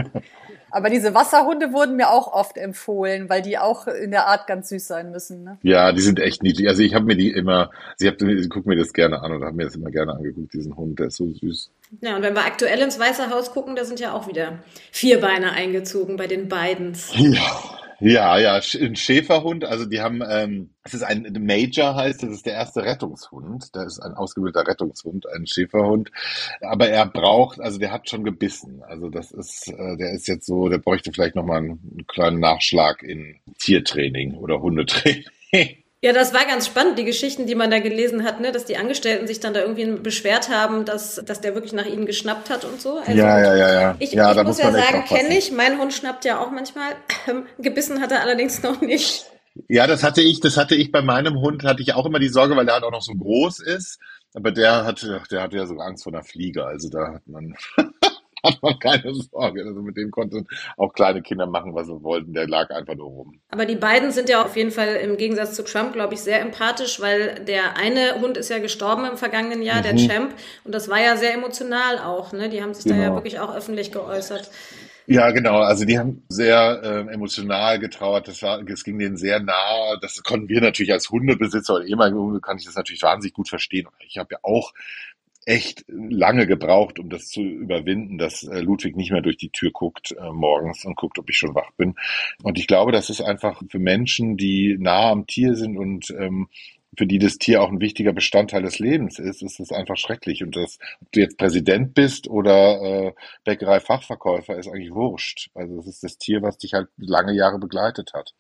Aber 0.70 0.88
diese 0.88 1.14
Wasserhunde 1.14 1.72
wurden 1.74 1.96
mir 1.96 2.10
auch 2.10 2.32
oft 2.32 2.56
empfohlen, 2.56 3.28
weil 3.28 3.42
die 3.42 3.58
auch 3.58 3.86
in 3.86 4.10
der 4.10 4.26
Art 4.26 4.46
ganz 4.46 4.70
süß 4.70 4.86
sein 4.86 5.10
müssen. 5.10 5.44
Ne? 5.44 5.58
Ja, 5.62 5.92
die 5.92 6.00
sind 6.00 6.18
echt 6.18 6.42
niedlich. 6.42 6.66
Also 6.66 6.82
ich 6.82 6.94
habe 6.94 7.04
mir 7.04 7.14
die 7.14 7.30
immer, 7.30 7.70
sie 7.96 8.08
hab, 8.08 8.16
guck 8.48 8.64
mir 8.64 8.76
das 8.76 8.94
gerne 8.94 9.20
an 9.20 9.30
oder 9.30 9.46
habe 9.46 9.56
mir 9.56 9.64
das 9.64 9.76
immer 9.76 9.90
gerne 9.90 10.14
angeguckt, 10.14 10.54
diesen 10.54 10.76
Hund, 10.76 10.98
der 10.98 11.08
ist 11.08 11.16
so 11.16 11.30
süß. 11.30 11.70
Ja, 12.00 12.16
und 12.16 12.22
wenn 12.22 12.34
wir 12.34 12.46
aktuell 12.46 12.80
ins 12.80 12.98
Weiße 12.98 13.30
Haus 13.30 13.52
gucken, 13.52 13.76
da 13.76 13.84
sind 13.84 14.00
ja 14.00 14.14
auch 14.14 14.26
wieder 14.28 14.60
vier 14.90 15.20
Beine 15.20 15.52
eingezogen 15.52 16.16
bei 16.16 16.26
den 16.26 16.48
beiden. 16.48 16.96
Ja. 17.12 17.83
Ja, 18.06 18.36
ja, 18.36 18.60
ein 18.82 18.96
Schäferhund, 18.96 19.64
also 19.64 19.86
die 19.86 20.02
haben, 20.02 20.22
ähm, 20.28 20.74
es 20.82 20.92
ist 20.92 21.02
ein 21.02 21.26
Major 21.40 21.94
heißt, 21.94 22.22
das 22.22 22.32
ist 22.32 22.44
der 22.44 22.52
erste 22.52 22.84
Rettungshund. 22.84 23.74
Da 23.74 23.82
ist 23.84 23.98
ein 23.98 24.12
ausgebildeter 24.12 24.68
Rettungshund, 24.68 25.26
ein 25.30 25.46
Schäferhund. 25.46 26.10
Aber 26.60 26.86
er 26.86 27.06
braucht, 27.06 27.60
also 27.60 27.78
der 27.78 27.92
hat 27.92 28.10
schon 28.10 28.22
gebissen. 28.22 28.82
Also 28.82 29.08
das 29.08 29.30
ist, 29.30 29.68
äh, 29.68 29.96
der 29.96 30.12
ist 30.12 30.28
jetzt 30.28 30.44
so, 30.44 30.68
der 30.68 30.76
bräuchte 30.76 31.12
vielleicht 31.14 31.34
nochmal 31.34 31.60
einen, 31.60 31.70
einen 31.70 32.06
kleinen 32.06 32.40
Nachschlag 32.40 33.02
in 33.02 33.36
Tiertraining 33.58 34.34
oder 34.34 34.60
Hundetraining. 34.60 35.24
Ja, 36.04 36.12
das 36.12 36.34
war 36.34 36.44
ganz 36.44 36.66
spannend, 36.66 36.98
die 36.98 37.04
Geschichten, 37.06 37.46
die 37.46 37.54
man 37.54 37.70
da 37.70 37.78
gelesen 37.78 38.24
hat, 38.24 38.38
ne, 38.38 38.52
dass 38.52 38.66
die 38.66 38.76
Angestellten 38.76 39.26
sich 39.26 39.40
dann 39.40 39.54
da 39.54 39.60
irgendwie 39.60 39.86
beschwert 39.86 40.50
haben, 40.50 40.84
dass, 40.84 41.14
dass 41.24 41.40
der 41.40 41.54
wirklich 41.54 41.72
nach 41.72 41.86
ihnen 41.86 42.04
geschnappt 42.04 42.50
hat 42.50 42.66
und 42.66 42.78
so. 42.78 42.98
Also 42.98 43.12
ja, 43.12 43.40
ja, 43.40 43.56
ja, 43.56 43.72
ja. 43.72 43.96
Ich, 44.00 44.12
ja, 44.12 44.32
ich 44.32 44.36
muss, 44.36 44.44
muss 44.44 44.58
ja 44.58 44.70
sagen, 44.70 45.06
kenne 45.06 45.38
ich. 45.38 45.50
Mein 45.50 45.78
Hund 45.78 45.94
schnappt 45.94 46.26
ja 46.26 46.40
auch 46.40 46.50
manchmal. 46.50 46.92
Gebissen 47.58 48.02
hat 48.02 48.12
er 48.12 48.20
allerdings 48.20 48.62
noch 48.62 48.82
nicht. 48.82 49.24
Ja, 49.66 49.86
das 49.86 50.02
hatte 50.02 50.20
ich, 50.20 50.40
das 50.40 50.58
hatte 50.58 50.74
ich 50.74 50.92
bei 50.92 51.00
meinem 51.00 51.40
Hund, 51.40 51.64
hatte 51.64 51.80
ich 51.80 51.94
auch 51.94 52.04
immer 52.04 52.18
die 52.18 52.28
Sorge, 52.28 52.54
weil 52.54 52.66
der 52.66 52.74
halt 52.74 52.84
auch 52.84 52.90
noch 52.90 53.00
so 53.00 53.14
groß 53.14 53.60
ist. 53.60 53.98
Aber 54.34 54.50
der 54.52 54.84
hatte, 54.84 55.22
der 55.30 55.40
hatte 55.40 55.56
ja 55.56 55.64
sogar 55.64 55.86
Angst 55.86 56.04
vor 56.04 56.12
einer 56.12 56.22
Fliege. 56.22 56.66
Also 56.66 56.90
da 56.90 57.14
hat 57.14 57.26
man 57.26 57.54
hat 58.44 58.62
man 58.62 58.78
keine 58.78 59.14
Sorge. 59.14 59.64
Also 59.64 59.82
mit 59.82 59.96
dem 59.96 60.10
konnten 60.10 60.46
auch 60.76 60.92
kleine 60.92 61.22
Kinder 61.22 61.46
machen, 61.46 61.74
was 61.74 61.86
sie 61.86 62.02
wollten. 62.02 62.32
Der 62.34 62.46
lag 62.46 62.70
einfach 62.70 62.94
nur 62.94 63.08
rum. 63.08 63.40
Aber 63.48 63.66
die 63.66 63.76
beiden 63.76 64.12
sind 64.12 64.28
ja 64.28 64.44
auf 64.44 64.56
jeden 64.56 64.70
Fall 64.70 64.96
im 64.96 65.16
Gegensatz 65.16 65.54
zu 65.54 65.64
Trump, 65.64 65.92
glaube 65.92 66.14
ich, 66.14 66.20
sehr 66.20 66.40
empathisch, 66.40 67.00
weil 67.00 67.44
der 67.44 67.76
eine 67.76 68.20
Hund 68.20 68.36
ist 68.36 68.50
ja 68.50 68.58
gestorben 68.58 69.04
im 69.04 69.16
vergangenen 69.16 69.62
Jahr, 69.62 69.78
mhm. 69.78 69.82
der 69.82 69.96
Champ. 69.96 70.34
Und 70.64 70.74
das 70.74 70.88
war 70.88 71.00
ja 71.00 71.16
sehr 71.16 71.34
emotional 71.34 71.98
auch. 71.98 72.32
Ne? 72.32 72.48
Die 72.48 72.62
haben 72.62 72.74
sich 72.74 72.84
genau. 72.84 72.96
da 72.96 73.02
ja 73.02 73.08
genau. 73.08 73.18
wirklich 73.18 73.40
auch 73.40 73.54
öffentlich 73.54 73.92
geäußert. 73.92 74.50
Ja, 75.06 75.30
genau. 75.32 75.58
Also 75.58 75.84
die 75.84 75.98
haben 75.98 76.24
sehr 76.28 76.80
äh, 76.82 77.12
emotional 77.12 77.78
getrauert. 77.78 78.26
Das 78.26 78.42
war, 78.42 78.60
es 78.66 78.84
ging 78.84 78.98
denen 78.98 79.18
sehr 79.18 79.38
nah. 79.38 79.96
Das 80.00 80.22
konnten 80.22 80.48
wir 80.48 80.62
natürlich 80.62 80.92
als 80.92 81.10
Hundebesitzer 81.10 81.74
oder 81.74 81.84
ehemalige 81.84 82.18
Hunde 82.18 82.40
kann 82.40 82.56
ich 82.56 82.64
das 82.64 82.74
natürlich 82.74 83.02
wahnsinnig 83.02 83.34
gut 83.34 83.48
verstehen. 83.48 83.86
Ich 84.06 84.16
habe 84.16 84.28
ja 84.32 84.38
auch 84.42 84.72
echt 85.46 85.84
lange 85.88 86.46
gebraucht, 86.46 86.98
um 86.98 87.10
das 87.10 87.28
zu 87.28 87.42
überwinden, 87.42 88.18
dass 88.18 88.42
äh, 88.44 88.60
Ludwig 88.60 88.96
nicht 88.96 89.12
mehr 89.12 89.20
durch 89.20 89.36
die 89.36 89.50
Tür 89.50 89.70
guckt 89.72 90.12
äh, 90.12 90.30
morgens 90.30 90.84
und 90.84 90.96
guckt, 90.96 91.18
ob 91.18 91.28
ich 91.30 91.36
schon 91.36 91.54
wach 91.54 91.70
bin. 91.76 91.94
Und 92.42 92.58
ich 92.58 92.66
glaube, 92.66 92.92
das 92.92 93.10
ist 93.10 93.20
einfach 93.20 93.62
für 93.68 93.78
Menschen, 93.78 94.36
die 94.36 94.76
nah 94.78 95.10
am 95.10 95.26
Tier 95.26 95.54
sind 95.54 95.76
und 95.76 96.10
ähm, 96.10 96.48
für 96.96 97.06
die 97.06 97.18
das 97.18 97.38
Tier 97.38 97.62
auch 97.62 97.70
ein 97.70 97.80
wichtiger 97.80 98.12
Bestandteil 98.12 98.62
des 98.62 98.78
Lebens 98.78 99.18
ist, 99.18 99.42
ist 99.42 99.60
es 99.60 99.72
einfach 99.72 99.96
schrecklich. 99.96 100.42
Und 100.42 100.56
das, 100.56 100.78
ob 101.00 101.10
du 101.12 101.20
jetzt 101.20 101.38
Präsident 101.38 101.94
bist 101.94 102.28
oder 102.28 102.80
äh, 102.82 103.12
Bäckerei-Fachverkäufer, 103.44 104.56
ist 104.56 104.68
eigentlich 104.68 104.94
wurscht. 104.94 105.50
Also 105.54 105.78
es 105.80 105.86
ist 105.86 106.04
das 106.04 106.18
Tier, 106.18 106.42
was 106.42 106.58
dich 106.58 106.74
halt 106.74 106.88
lange 106.96 107.34
Jahre 107.34 107.58
begleitet 107.58 108.12
hat. 108.14 108.34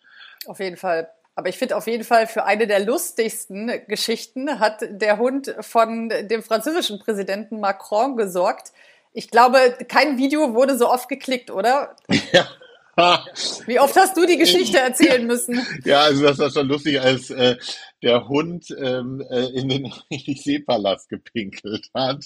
Auf 0.46 0.60
jeden 0.60 0.76
Fall. 0.76 1.08
Aber 1.36 1.48
ich 1.48 1.56
finde 1.56 1.76
auf 1.76 1.86
jeden 1.86 2.04
Fall 2.04 2.26
für 2.26 2.44
eine 2.44 2.66
der 2.66 2.80
lustigsten 2.80 3.70
Geschichten 3.88 4.60
hat 4.60 4.84
der 4.88 5.18
Hund 5.18 5.54
von 5.60 6.08
dem 6.08 6.42
französischen 6.42 7.00
Präsidenten 7.00 7.58
Macron 7.60 8.16
gesorgt. 8.16 8.72
Ich 9.12 9.30
glaube, 9.30 9.76
kein 9.88 10.16
Video 10.18 10.54
wurde 10.54 10.78
so 10.78 10.88
oft 10.90 11.08
geklickt, 11.08 11.50
oder? 11.50 11.96
Ja. 12.32 12.48
Wie 13.66 13.80
oft 13.80 13.96
hast 13.96 14.16
du 14.16 14.24
die 14.24 14.36
Geschichte 14.36 14.78
erzählen 14.78 15.26
müssen? 15.26 15.66
Ja, 15.84 16.02
also 16.02 16.22
das 16.22 16.38
war 16.38 16.50
schon 16.50 16.68
lustig, 16.68 17.00
als 17.00 17.30
äh, 17.30 17.56
der 18.02 18.28
Hund 18.28 18.66
ähm, 18.78 19.20
äh, 19.30 19.46
in 19.46 19.68
den 19.68 19.86
Élysée-Palast 20.12 21.08
gepinkelt 21.08 21.90
hat. 21.92 22.24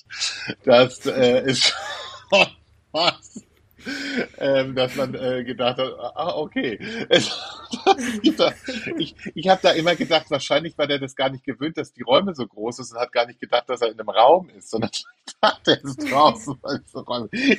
Das 0.64 1.06
äh, 1.06 1.50
ist 1.50 1.74
was 2.92 3.47
ähm, 4.38 4.74
dass 4.74 4.96
man 4.96 5.14
äh, 5.14 5.44
gedacht 5.44 5.78
hat, 5.78 5.92
ah, 5.98 6.34
okay. 6.36 6.78
ich 8.98 9.14
ich 9.34 9.48
habe 9.48 9.60
da 9.62 9.70
immer 9.70 9.94
gedacht, 9.94 10.30
wahrscheinlich 10.30 10.76
war 10.78 10.86
der 10.86 10.98
das 10.98 11.14
gar 11.14 11.30
nicht 11.30 11.44
gewöhnt, 11.44 11.76
dass 11.76 11.92
die 11.92 12.02
Räume 12.02 12.34
so 12.34 12.46
groß 12.46 12.76
sind 12.76 12.92
und 12.92 13.00
hat 13.00 13.12
gar 13.12 13.26
nicht 13.26 13.40
gedacht, 13.40 13.68
dass 13.68 13.82
er 13.82 13.90
in 13.90 13.98
einem 13.98 14.08
Raum 14.08 14.48
ist, 14.50 14.70
sondern 14.70 14.90
dachte, 15.40 15.72
er 15.72 15.84
ist 15.84 16.10
draußen. 16.10 16.58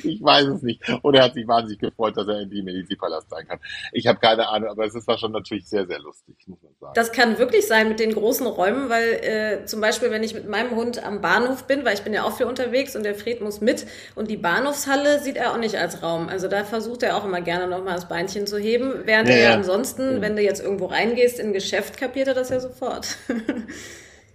Ich 0.02 0.22
weiß 0.22 0.46
es 0.46 0.62
nicht. 0.62 0.82
Und 1.02 1.14
er 1.14 1.24
hat 1.24 1.34
sich 1.34 1.46
wahnsinnig 1.46 1.80
gefreut, 1.80 2.16
dass 2.16 2.26
er 2.26 2.40
in 2.40 2.50
die 2.50 2.62
Medizinpalast 2.62 3.30
sein 3.30 3.46
kann. 3.46 3.60
Ich 3.92 4.06
habe 4.06 4.18
keine 4.18 4.48
Ahnung, 4.48 4.70
aber 4.70 4.84
es 4.84 5.06
war 5.06 5.18
schon 5.18 5.32
natürlich 5.32 5.68
sehr, 5.68 5.86
sehr 5.86 5.98
lustig, 6.00 6.36
muss 6.46 6.62
man 6.62 6.72
sagen. 6.80 6.92
Das 6.94 7.12
kann 7.12 7.38
wirklich 7.38 7.66
sein 7.66 7.88
mit 7.88 8.00
den 8.00 8.12
großen 8.12 8.46
Räumen, 8.46 8.88
weil 8.88 9.12
äh, 9.22 9.64
zum 9.66 9.80
Beispiel, 9.80 10.10
wenn 10.10 10.22
ich 10.22 10.34
mit 10.34 10.48
meinem 10.48 10.74
Hund 10.76 11.02
am 11.04 11.20
Bahnhof 11.20 11.66
bin, 11.66 11.84
weil 11.84 11.94
ich 11.94 12.02
bin 12.02 12.12
ja 12.12 12.24
auch 12.24 12.36
viel 12.36 12.46
unterwegs 12.46 12.96
und 12.96 13.04
der 13.04 13.14
Fred 13.14 13.40
muss 13.40 13.60
mit 13.60 13.86
und 14.14 14.30
die 14.30 14.36
Bahnhofshalle 14.36 15.20
sieht 15.20 15.36
er 15.36 15.52
auch 15.52 15.58
nicht 15.58 15.76
als 15.76 16.02
Raum. 16.02 16.09
Also 16.16 16.48
da 16.48 16.64
versucht 16.64 17.02
er 17.02 17.16
auch 17.16 17.24
immer 17.24 17.40
gerne 17.40 17.66
nochmal 17.66 17.94
das 17.94 18.08
Beinchen 18.08 18.46
zu 18.46 18.58
heben, 18.58 18.92
während 19.04 19.28
ja, 19.28 19.34
er 19.34 19.50
ja. 19.50 19.54
ansonsten, 19.54 20.20
wenn 20.20 20.36
du 20.36 20.42
jetzt 20.42 20.62
irgendwo 20.62 20.86
reingehst 20.86 21.38
in 21.38 21.48
ein 21.48 21.52
Geschäft, 21.52 21.96
kapiert 21.96 22.28
er 22.28 22.34
das 22.34 22.50
ja 22.50 22.60
sofort. 22.60 23.16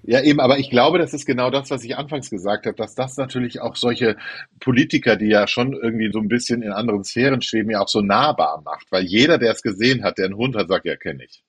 Ja, 0.08 0.22
eben, 0.22 0.40
aber 0.40 0.60
ich 0.60 0.70
glaube, 0.70 1.00
das 1.00 1.16
ist 1.16 1.26
genau 1.26 1.50
das, 1.50 1.72
was 1.72 1.84
ich 1.84 1.98
anfangs 1.98 2.30
gesagt 2.30 2.68
habe, 2.68 2.76
dass 2.76 2.94
das 2.94 3.18
natürlich 3.18 3.60
auch 3.62 3.76
solche 3.76 4.18
Politiker, 4.60 5.16
die 5.16 5.30
ja 5.30 5.48
schon 5.48 5.74
irgendwie 5.74 6.12
so 6.12 6.20
ein 6.20 6.28
bisschen 6.28 6.62
in 6.62 6.72
anderen 6.72 7.04
Sphären 7.04 7.42
schweben, 7.42 7.72
ja 7.72 7.82
auch 7.82 7.88
so 7.88 8.02
nahbar 8.02 8.62
macht. 8.64 8.92
Weil 8.92 9.04
jeder, 9.04 9.40
der 9.40 9.52
es 9.52 9.64
gesehen 9.64 10.04
hat, 10.04 10.20
der 10.20 10.26
einen 10.26 10.38
Hund 10.38 10.56
hat, 10.56 10.68
sagt, 10.68 10.86
ja, 10.86 10.96
kenne 10.96 11.24
ich. 11.24 11.44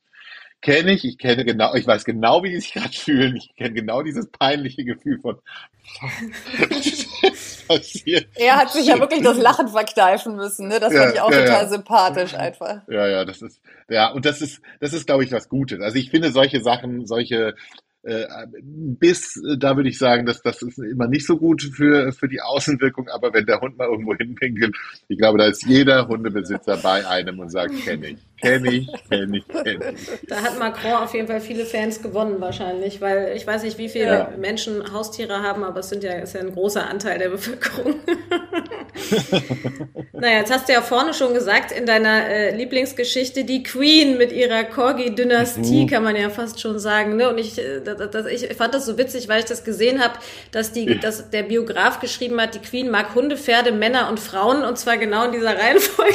Kenne 0.62 0.92
ich, 0.92 1.04
ich 1.04 1.18
kenne 1.18 1.44
genau, 1.44 1.74
ich 1.74 1.86
weiß 1.86 2.06
genau, 2.06 2.42
wie 2.42 2.50
die 2.50 2.60
sich 2.60 2.72
gerade 2.72 2.96
fühlen. 2.96 3.36
Ich 3.36 3.54
kenne 3.56 3.74
genau 3.74 4.02
dieses 4.02 4.26
peinliche 4.30 4.84
Gefühl 4.84 5.20
von, 5.20 5.36
passiert. 7.68 8.26
Er 8.34 8.56
hat 8.56 8.70
sich 8.70 8.86
ja 8.86 8.98
wirklich 8.98 9.22
das 9.22 9.38
Lachen 9.38 9.68
verkneifen 9.68 10.36
müssen, 10.36 10.68
ne? 10.68 10.80
Das 10.80 10.92
ja, 10.92 11.02
fand 11.02 11.14
ich 11.14 11.20
auch 11.20 11.30
ja, 11.30 11.40
total 11.40 11.62
ja. 11.62 11.68
sympathisch 11.68 12.34
einfach. 12.34 12.82
Ja, 12.88 13.06
ja, 13.06 13.24
das 13.24 13.42
ist, 13.42 13.60
ja, 13.88 14.10
und 14.12 14.24
das 14.24 14.42
ist, 14.42 14.60
das 14.80 14.92
ist, 14.92 15.06
glaube 15.06 15.24
ich, 15.24 15.32
was 15.32 15.48
Gutes. 15.48 15.80
Also 15.80 15.96
ich 15.98 16.10
finde 16.10 16.32
solche 16.32 16.60
Sachen, 16.60 17.06
solche 17.06 17.54
Äh, 18.06 18.24
bis, 18.62 19.36
äh, 19.36 19.58
da 19.58 19.74
würde 19.74 19.88
ich 19.88 19.98
sagen, 19.98 20.26
dass 20.26 20.40
das 20.40 20.62
ist 20.62 20.78
immer 20.78 21.08
nicht 21.08 21.26
so 21.26 21.36
gut 21.38 21.60
für, 21.74 22.12
für 22.12 22.28
die 22.28 22.40
Außenwirkung, 22.40 23.08
aber 23.08 23.34
wenn 23.34 23.46
der 23.46 23.60
Hund 23.60 23.76
mal 23.76 23.88
irgendwo 23.88 24.14
hinpinkelt, 24.18 24.76
ich 25.08 25.18
glaube, 25.18 25.38
da 25.38 25.46
ist 25.46 25.66
jeder 25.66 26.06
Hundebesitzer 26.06 26.76
bei 26.76 27.04
einem 27.04 27.40
und 27.40 27.50
sagt, 27.50 27.74
kenne 27.84 28.10
ich. 28.10 28.18
Kenne 28.42 28.70
ich, 28.70 28.86
kenne 29.08 29.38
ich, 29.38 29.48
kenne 29.48 29.92
ich. 29.92 30.28
Da 30.28 30.42
hat 30.42 30.58
Macron 30.58 30.92
auf 30.92 31.14
jeden 31.14 31.26
Fall 31.26 31.40
viele 31.40 31.64
Fans 31.64 32.02
gewonnen 32.02 32.38
wahrscheinlich, 32.38 33.00
weil 33.00 33.32
ich 33.34 33.46
weiß 33.46 33.62
nicht, 33.62 33.78
wie 33.78 33.88
viele 33.88 34.04
ja. 34.04 34.30
Menschen 34.36 34.92
Haustiere 34.92 35.42
haben, 35.42 35.64
aber 35.64 35.80
es 35.80 35.88
sind 35.88 36.04
ja, 36.04 36.12
ist 36.12 36.34
ja 36.34 36.40
ein 36.40 36.52
großer 36.52 36.86
Anteil 36.86 37.18
der 37.18 37.30
Bevölkerung. 37.30 37.94
naja, 40.12 40.40
jetzt 40.40 40.52
hast 40.52 40.68
du 40.68 40.74
ja 40.74 40.82
vorne 40.82 41.14
schon 41.14 41.32
gesagt, 41.32 41.72
in 41.72 41.86
deiner 41.86 42.28
äh, 42.28 42.54
Lieblingsgeschichte, 42.54 43.44
die 43.44 43.62
Queen 43.62 44.18
mit 44.18 44.32
ihrer 44.32 44.64
Corgi-Dynastie, 44.64 45.84
mhm. 45.84 45.88
kann 45.88 46.04
man 46.04 46.14
ja 46.14 46.28
fast 46.28 46.60
schon 46.60 46.78
sagen. 46.78 47.16
Ne? 47.16 47.30
Und 47.30 47.38
ich, 47.38 47.58
äh, 47.58 47.80
das, 47.80 48.10
das, 48.10 48.26
ich 48.26 48.54
fand 48.54 48.74
das 48.74 48.84
so 48.84 48.98
witzig, 48.98 49.28
weil 49.28 49.38
ich 49.38 49.46
das 49.46 49.64
gesehen 49.64 50.02
habe, 50.02 50.12
dass, 50.52 50.72
die, 50.72 51.00
dass 51.00 51.30
der 51.30 51.44
Biograf 51.44 52.00
geschrieben 52.00 52.38
hat, 52.38 52.54
die 52.54 52.58
Queen 52.58 52.90
mag 52.90 53.14
Hunde, 53.14 53.38
Pferde, 53.38 53.72
Männer 53.72 54.10
und 54.10 54.20
Frauen 54.20 54.62
und 54.62 54.76
zwar 54.76 54.98
genau 54.98 55.24
in 55.24 55.32
dieser 55.32 55.56
Reihenfolge. 55.56 56.12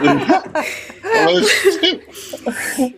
das 1.34 1.50
stimmt. 1.50 2.02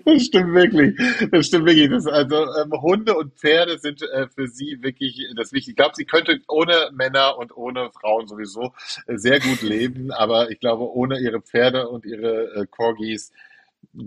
Das 0.04 0.22
stimmt 0.22 0.54
wirklich. 0.54 0.96
Das 1.30 1.46
stimmt 1.46 1.66
wirklich. 1.66 1.90
Das, 1.90 2.06
also 2.06 2.36
ähm, 2.36 2.72
Hunde 2.80 3.14
und 3.16 3.34
Pferde 3.34 3.78
sind 3.78 4.02
äh, 4.02 4.26
für 4.28 4.48
sie 4.48 4.78
wirklich 4.82 5.26
das 5.36 5.52
Wichtige. 5.52 5.72
Ich 5.72 5.76
glaube, 5.76 5.94
sie 5.96 6.04
könnte 6.04 6.40
ohne 6.48 6.90
Männer 6.92 7.38
und 7.38 7.56
ohne 7.56 7.90
Frauen 7.92 8.26
sowieso 8.26 8.72
äh, 9.06 9.16
sehr 9.16 9.40
gut 9.40 9.62
leben, 9.62 10.10
aber 10.12 10.50
ich 10.50 10.60
glaube, 10.60 10.90
ohne 10.92 11.18
ihre 11.18 11.40
Pferde 11.40 11.88
und 11.88 12.04
ihre 12.04 12.54
äh, 12.54 12.66
Corgis 12.66 13.32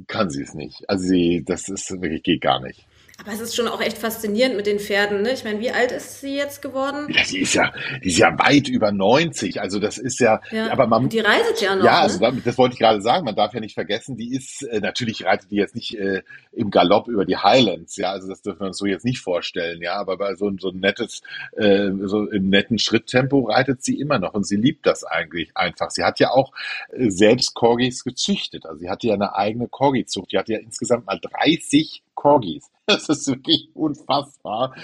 kann 0.08 0.30
sie 0.30 0.44
es 0.44 0.54
nicht. 0.54 0.90
Also 0.90 1.06
sie, 1.06 1.44
das 1.46 1.70
ist 1.70 1.90
wirklich 2.02 2.24
geht 2.24 2.42
gar 2.42 2.60
nicht. 2.60 2.86
Aber 3.26 3.34
es 3.34 3.40
ist 3.40 3.56
schon 3.56 3.70
auch 3.70 3.80
echt 3.80 3.98
faszinierend 3.98 4.58
mit 4.58 4.68
den 4.68 4.80
Pferden, 4.80 5.22
ne? 5.22 5.32
Ich 5.32 5.46
meine, 5.46 5.60
wie 5.62 5.72
alt 5.72 5.94
ist 5.94 6.20
sie 6.20 6.36
jetzt 6.36 6.62
geworden? 6.62 7.08
Ja, 7.10 7.24
sie 7.24 7.40
ist 7.40 7.54
ja, 7.54 7.72
die 8.04 8.10
ist 8.10 8.18
ja 8.18 8.38
weit 8.38 8.68
über 8.68 8.92
90. 8.92 9.62
Also 9.62 9.80
das 9.80 9.98
ist 9.98 10.20
ja, 10.20 10.42
ja. 10.52 10.70
aber 10.72 10.88
man. 10.88 11.08
Die 11.08 11.20
reitet 11.20 11.62
ja 11.62 11.76
noch. 11.76 11.86
Ja, 11.86 12.02
also 12.02 12.20
ne? 12.20 12.42
das 12.44 12.58
wollte 12.58 12.74
ich 12.74 12.80
gerade 12.80 13.02
sagen. 13.02 13.24
Man 13.24 13.36
darf 13.36 13.54
ja 13.54 13.62
nicht 13.62 13.76
vergessen, 13.76 14.18
die 14.18 14.36
ist, 14.36 14.64
äh, 14.64 14.82
natürlich 14.82 15.24
reitet 15.24 15.52
die 15.52 15.56
jetzt 15.56 15.74
nicht 15.74 15.98
äh, 15.98 16.24
im 16.52 16.70
Galopp 16.70 17.08
über 17.08 17.26
die 17.26 17.38
Highlands, 17.38 17.96
ja. 17.96 18.12
Also 18.12 18.28
das 18.28 18.42
dürfen 18.42 18.60
wir 18.60 18.68
uns 18.68 18.78
so 18.78 18.86
jetzt 18.86 19.06
nicht 19.06 19.20
vorstellen, 19.20 19.82
ja. 19.82 19.94
Aber 19.94 20.18
bei 20.18 20.36
so, 20.36 20.52
so 20.60 20.70
ein 20.70 20.80
nettes, 20.80 21.22
äh, 21.56 21.92
so 22.02 22.30
im 22.30 22.50
netten 22.50 22.78
Schritttempo 22.78 23.44
reitet 23.46 23.84
sie 23.84 24.00
immer 24.00 24.20
noch 24.20 24.34
und 24.34 24.46
sie 24.46 24.58
liebt 24.58 24.86
das 24.86 25.06
eigentlich 25.06 25.56
einfach. 25.56 25.92
Sie 25.92 26.04
hat 26.04 26.20
ja 26.20 26.32
auch 26.32 26.52
äh, 26.92 27.10
selbst 27.10 27.54
Corgis 27.54 28.04
gezüchtet. 28.04 28.66
Also 28.66 28.80
sie 28.80 28.90
hatte 28.90 29.08
ja 29.08 29.14
eine 29.14 29.36
eigene 29.36 29.70
Corgi-Zucht. 29.70 30.34
Die 30.34 30.38
hatte 30.38 30.54
ja 30.54 30.60
insgesamt 30.60 31.06
mal 31.06 31.20
30 31.22 32.04
Corgis. 32.16 32.70
Das 32.86 33.08
ist 33.08 33.28
wirklich 33.28 33.70
unfassbar. 33.74 34.76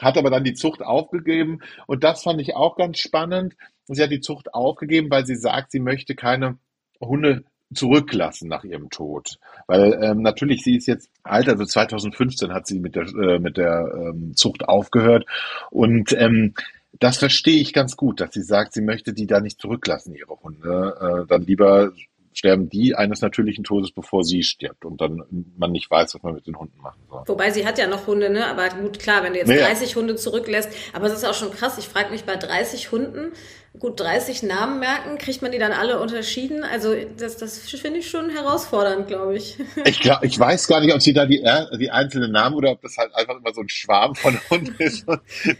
Hat 0.00 0.16
aber 0.16 0.30
dann 0.30 0.44
die 0.44 0.54
Zucht 0.54 0.80
aufgegeben 0.80 1.58
und 1.88 2.04
das 2.04 2.22
fand 2.22 2.40
ich 2.40 2.54
auch 2.54 2.76
ganz 2.76 3.00
spannend. 3.00 3.56
Sie 3.86 4.00
hat 4.00 4.12
die 4.12 4.20
Zucht 4.20 4.54
aufgegeben, 4.54 5.10
weil 5.10 5.26
sie 5.26 5.34
sagt, 5.34 5.72
sie 5.72 5.80
möchte 5.80 6.14
keine 6.14 6.58
Hunde 7.00 7.42
zurücklassen 7.74 8.48
nach 8.48 8.64
ihrem 8.64 8.90
Tod. 8.90 9.38
Weil 9.66 9.98
ähm, 10.02 10.22
natürlich, 10.22 10.62
sie 10.62 10.76
ist 10.76 10.86
jetzt 10.86 11.10
alt, 11.22 11.48
also 11.48 11.64
2015 11.64 12.52
hat 12.52 12.66
sie 12.66 12.78
mit 12.78 12.94
der, 12.94 13.06
äh, 13.06 13.38
mit 13.38 13.56
der 13.56 13.92
ähm, 13.94 14.34
Zucht 14.36 14.68
aufgehört. 14.68 15.26
Und 15.70 16.12
ähm, 16.12 16.54
das 16.98 17.18
verstehe 17.18 17.60
ich 17.60 17.72
ganz 17.72 17.96
gut, 17.96 18.20
dass 18.20 18.32
sie 18.32 18.42
sagt, 18.42 18.72
sie 18.72 18.82
möchte 18.82 19.12
die 19.12 19.26
da 19.26 19.40
nicht 19.40 19.60
zurücklassen, 19.60 20.14
ihre 20.14 20.40
Hunde. 20.40 21.24
Äh, 21.24 21.26
dann 21.26 21.42
lieber 21.42 21.92
sterben 22.38 22.68
die 22.68 22.94
eines 22.94 23.20
natürlichen 23.20 23.64
Todes, 23.64 23.90
bevor 23.90 24.22
sie 24.22 24.42
stirbt 24.42 24.84
und 24.84 25.00
dann 25.00 25.22
man 25.56 25.72
nicht 25.72 25.90
weiß, 25.90 26.14
was 26.14 26.22
man 26.22 26.34
mit 26.34 26.46
den 26.46 26.56
Hunden 26.56 26.80
machen 26.80 27.00
soll. 27.10 27.22
Wobei 27.26 27.50
sie 27.50 27.66
hat 27.66 27.78
ja 27.78 27.88
noch 27.88 28.06
Hunde, 28.06 28.30
ne? 28.30 28.46
Aber 28.46 28.68
gut, 28.68 28.98
klar, 28.98 29.24
wenn 29.24 29.32
du 29.32 29.40
jetzt 29.40 29.48
naja. 29.48 29.66
30 29.66 29.96
Hunde 29.96 30.14
zurücklässt, 30.14 30.70
aber 30.92 31.06
es 31.06 31.14
ist 31.14 31.24
auch 31.24 31.34
schon 31.34 31.50
krass. 31.50 31.78
Ich 31.78 31.88
frage 31.88 32.10
mich 32.10 32.24
bei 32.24 32.36
30 32.36 32.92
Hunden, 32.92 33.32
gut 33.78 34.00
30 34.00 34.42
Namen 34.42 34.80
merken, 34.80 35.18
kriegt 35.18 35.42
man 35.42 35.52
die 35.52 35.58
dann 35.58 35.72
alle 35.72 36.00
unterschieden? 36.00 36.64
Also 36.64 36.94
das, 37.16 37.36
das 37.36 37.58
finde 37.70 38.00
ich 38.00 38.10
schon 38.10 38.30
herausfordernd, 38.30 39.06
glaube 39.06 39.36
ich. 39.36 39.58
Ich 39.84 40.00
glaube, 40.00 40.26
ich 40.26 40.38
weiß 40.38 40.66
gar 40.66 40.80
nicht, 40.80 40.94
ob 40.94 41.00
sie 41.00 41.12
da 41.12 41.26
die, 41.26 41.42
äh, 41.42 41.76
die 41.78 41.90
einzelnen 41.90 42.32
Namen 42.32 42.56
oder 42.56 42.72
ob 42.72 42.82
das 42.82 42.96
halt 42.96 43.14
einfach 43.14 43.36
immer 43.38 43.52
so 43.52 43.60
ein 43.60 43.68
Schwarm 43.68 44.14
von 44.14 44.38
Hunden 44.50 44.74
ist, 44.78 45.06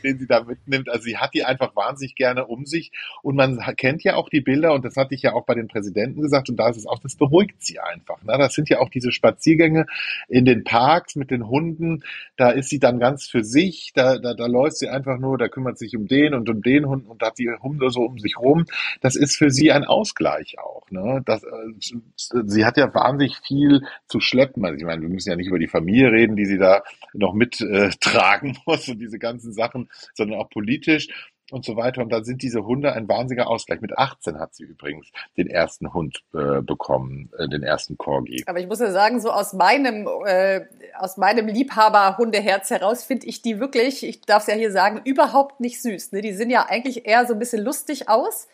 den 0.03 0.19
sie 0.19 0.27
da 0.27 0.43
mitnimmt. 0.43 0.89
Also 0.89 1.05
sie 1.05 1.17
hat 1.17 1.35
die 1.35 1.45
einfach 1.45 1.77
wahnsinnig 1.77 2.15
gerne 2.15 2.47
um 2.47 2.67
sich 2.67 2.93
und 3.23 3.37
man 3.37 3.59
kennt 3.77 4.03
ja 4.03 4.17
auch 4.17 4.29
die 4.29 4.41
Bilder 4.41 4.75
und 4.75 4.85
das 4.85 4.97
hatte 4.97 5.15
ich 5.15 5.23
ja 5.23 5.35
auch 5.35 5.45
bei 5.45 5.55
den 5.55 5.69
Präsidenten 5.69 6.23
gesagt 6.23 6.49
und 6.49 6.57
da 6.57 6.69
ist 6.71 6.77
es 6.77 6.87
auch, 6.87 6.99
das 6.99 7.15
beruhigt 7.15 7.63
sie 7.63 7.79
einfach. 7.79 8.23
Ne? 8.23 8.37
Das 8.39 8.55
sind 8.55 8.69
ja 8.69 8.81
auch 8.81 8.89
diese 8.89 9.13
Spaziergänge 9.13 9.87
in 10.29 10.45
den 10.45 10.65
Parks 10.65 11.15
mit 11.15 11.31
den 11.31 11.49
Hunden, 11.49 12.03
da 12.37 12.51
ist 12.51 12.71
sie 12.71 12.79
dann 12.79 12.99
ganz 12.99 13.29
für 13.29 13.45
sich, 13.45 13.93
da, 13.95 14.19
da, 14.19 14.35
da 14.35 14.47
läuft 14.47 14.79
sie 14.79 14.89
einfach 14.89 15.19
nur, 15.19 15.39
da 15.39 15.49
kümmert 15.49 15.79
sich 15.79 15.97
um 15.97 16.07
den 16.09 16.35
und 16.35 16.49
um 16.49 16.63
den 16.63 16.87
Hund 16.87 17.07
und 17.09 17.23
da 17.23 17.27
hat 17.27 17.39
die 17.39 17.51
Hunde 17.63 17.91
so 17.91 18.08
um 18.09 18.19
sich 18.19 18.39
rum. 18.39 18.65
Das 19.01 19.17
ist 19.17 19.37
für 19.37 19.51
sie 19.51 19.73
ein 19.73 19.85
Ausgleich 19.85 20.59
auch. 20.59 20.91
Ne? 20.91 21.23
Das, 21.25 21.43
äh, 21.45 22.43
sie 22.47 22.65
hat 22.65 22.77
ja 22.77 22.93
wahnsinnig 22.95 23.37
viel 23.39 23.83
zu 24.07 24.21
schleppen. 24.21 24.65
Also 24.65 24.77
ich 24.77 24.85
meine, 24.85 25.03
wir 25.03 25.09
müssen 25.09 25.31
ja 25.31 25.37
nicht 25.37 25.49
über 25.49 25.59
die 25.59 25.69
Familie 25.69 26.11
reden, 26.11 26.37
die 26.37 26.47
sie 26.47 26.59
da 26.59 26.83
noch 27.13 27.35
mittragen 27.35 28.51
äh, 28.51 28.59
muss 28.67 28.89
und 28.89 28.99
diese 28.99 29.19
ganzen 29.19 29.53
Sachen, 29.53 29.89
sondern 30.15 30.41
auch 30.41 30.51
politisch 30.51 31.09
und 31.51 31.65
so 31.65 31.77
weiter. 31.77 32.03
Und 32.03 32.11
da 32.11 32.23
sind 32.23 32.43
diese 32.43 32.65
Hunde 32.65 32.93
ein 32.93 33.09
wahnsinniger 33.09 33.49
Ausgleich. 33.49 33.81
Mit 33.81 33.97
18 33.97 34.39
hat 34.39 34.55
sie 34.55 34.65
übrigens 34.65 35.09
den 35.37 35.49
ersten 35.49 35.93
Hund 35.95 36.23
äh, 36.35 36.61
bekommen, 36.61 37.31
äh, 37.39 37.49
den 37.49 37.63
ersten 37.63 37.97
Corgi. 37.97 38.45
Aber 38.47 38.61
ich 38.61 38.67
muss 38.67 38.81
ja 38.81 38.91
sagen, 38.91 39.21
so 39.21 39.31
aus 39.31 39.53
meinem, 39.53 40.09
äh, 40.27 40.63
aus 40.99 41.17
meinem 41.17 41.49
Liebhaber-Hundeherz 41.49 42.71
heraus 42.71 43.05
finde 43.05 43.27
ich 43.27 43.43
die 43.43 43.61
wirklich, 43.61 44.05
ich 44.05 44.21
darf 44.23 44.43
es 44.43 44.49
ja 44.49 44.55
hier 44.55 44.73
sagen, 44.73 45.01
überhaupt 45.05 45.61
nicht 45.61 45.81
süß. 45.83 46.13
Ne? 46.13 46.21
Die 46.21 46.33
sehen 46.33 46.51
ja 46.51 46.67
eigentlich 46.69 47.07
eher 47.07 47.27
so 47.27 47.35
ein 47.35 47.39
bisschen 47.39 47.65
lustig 47.65 48.09
aus, 48.09 48.49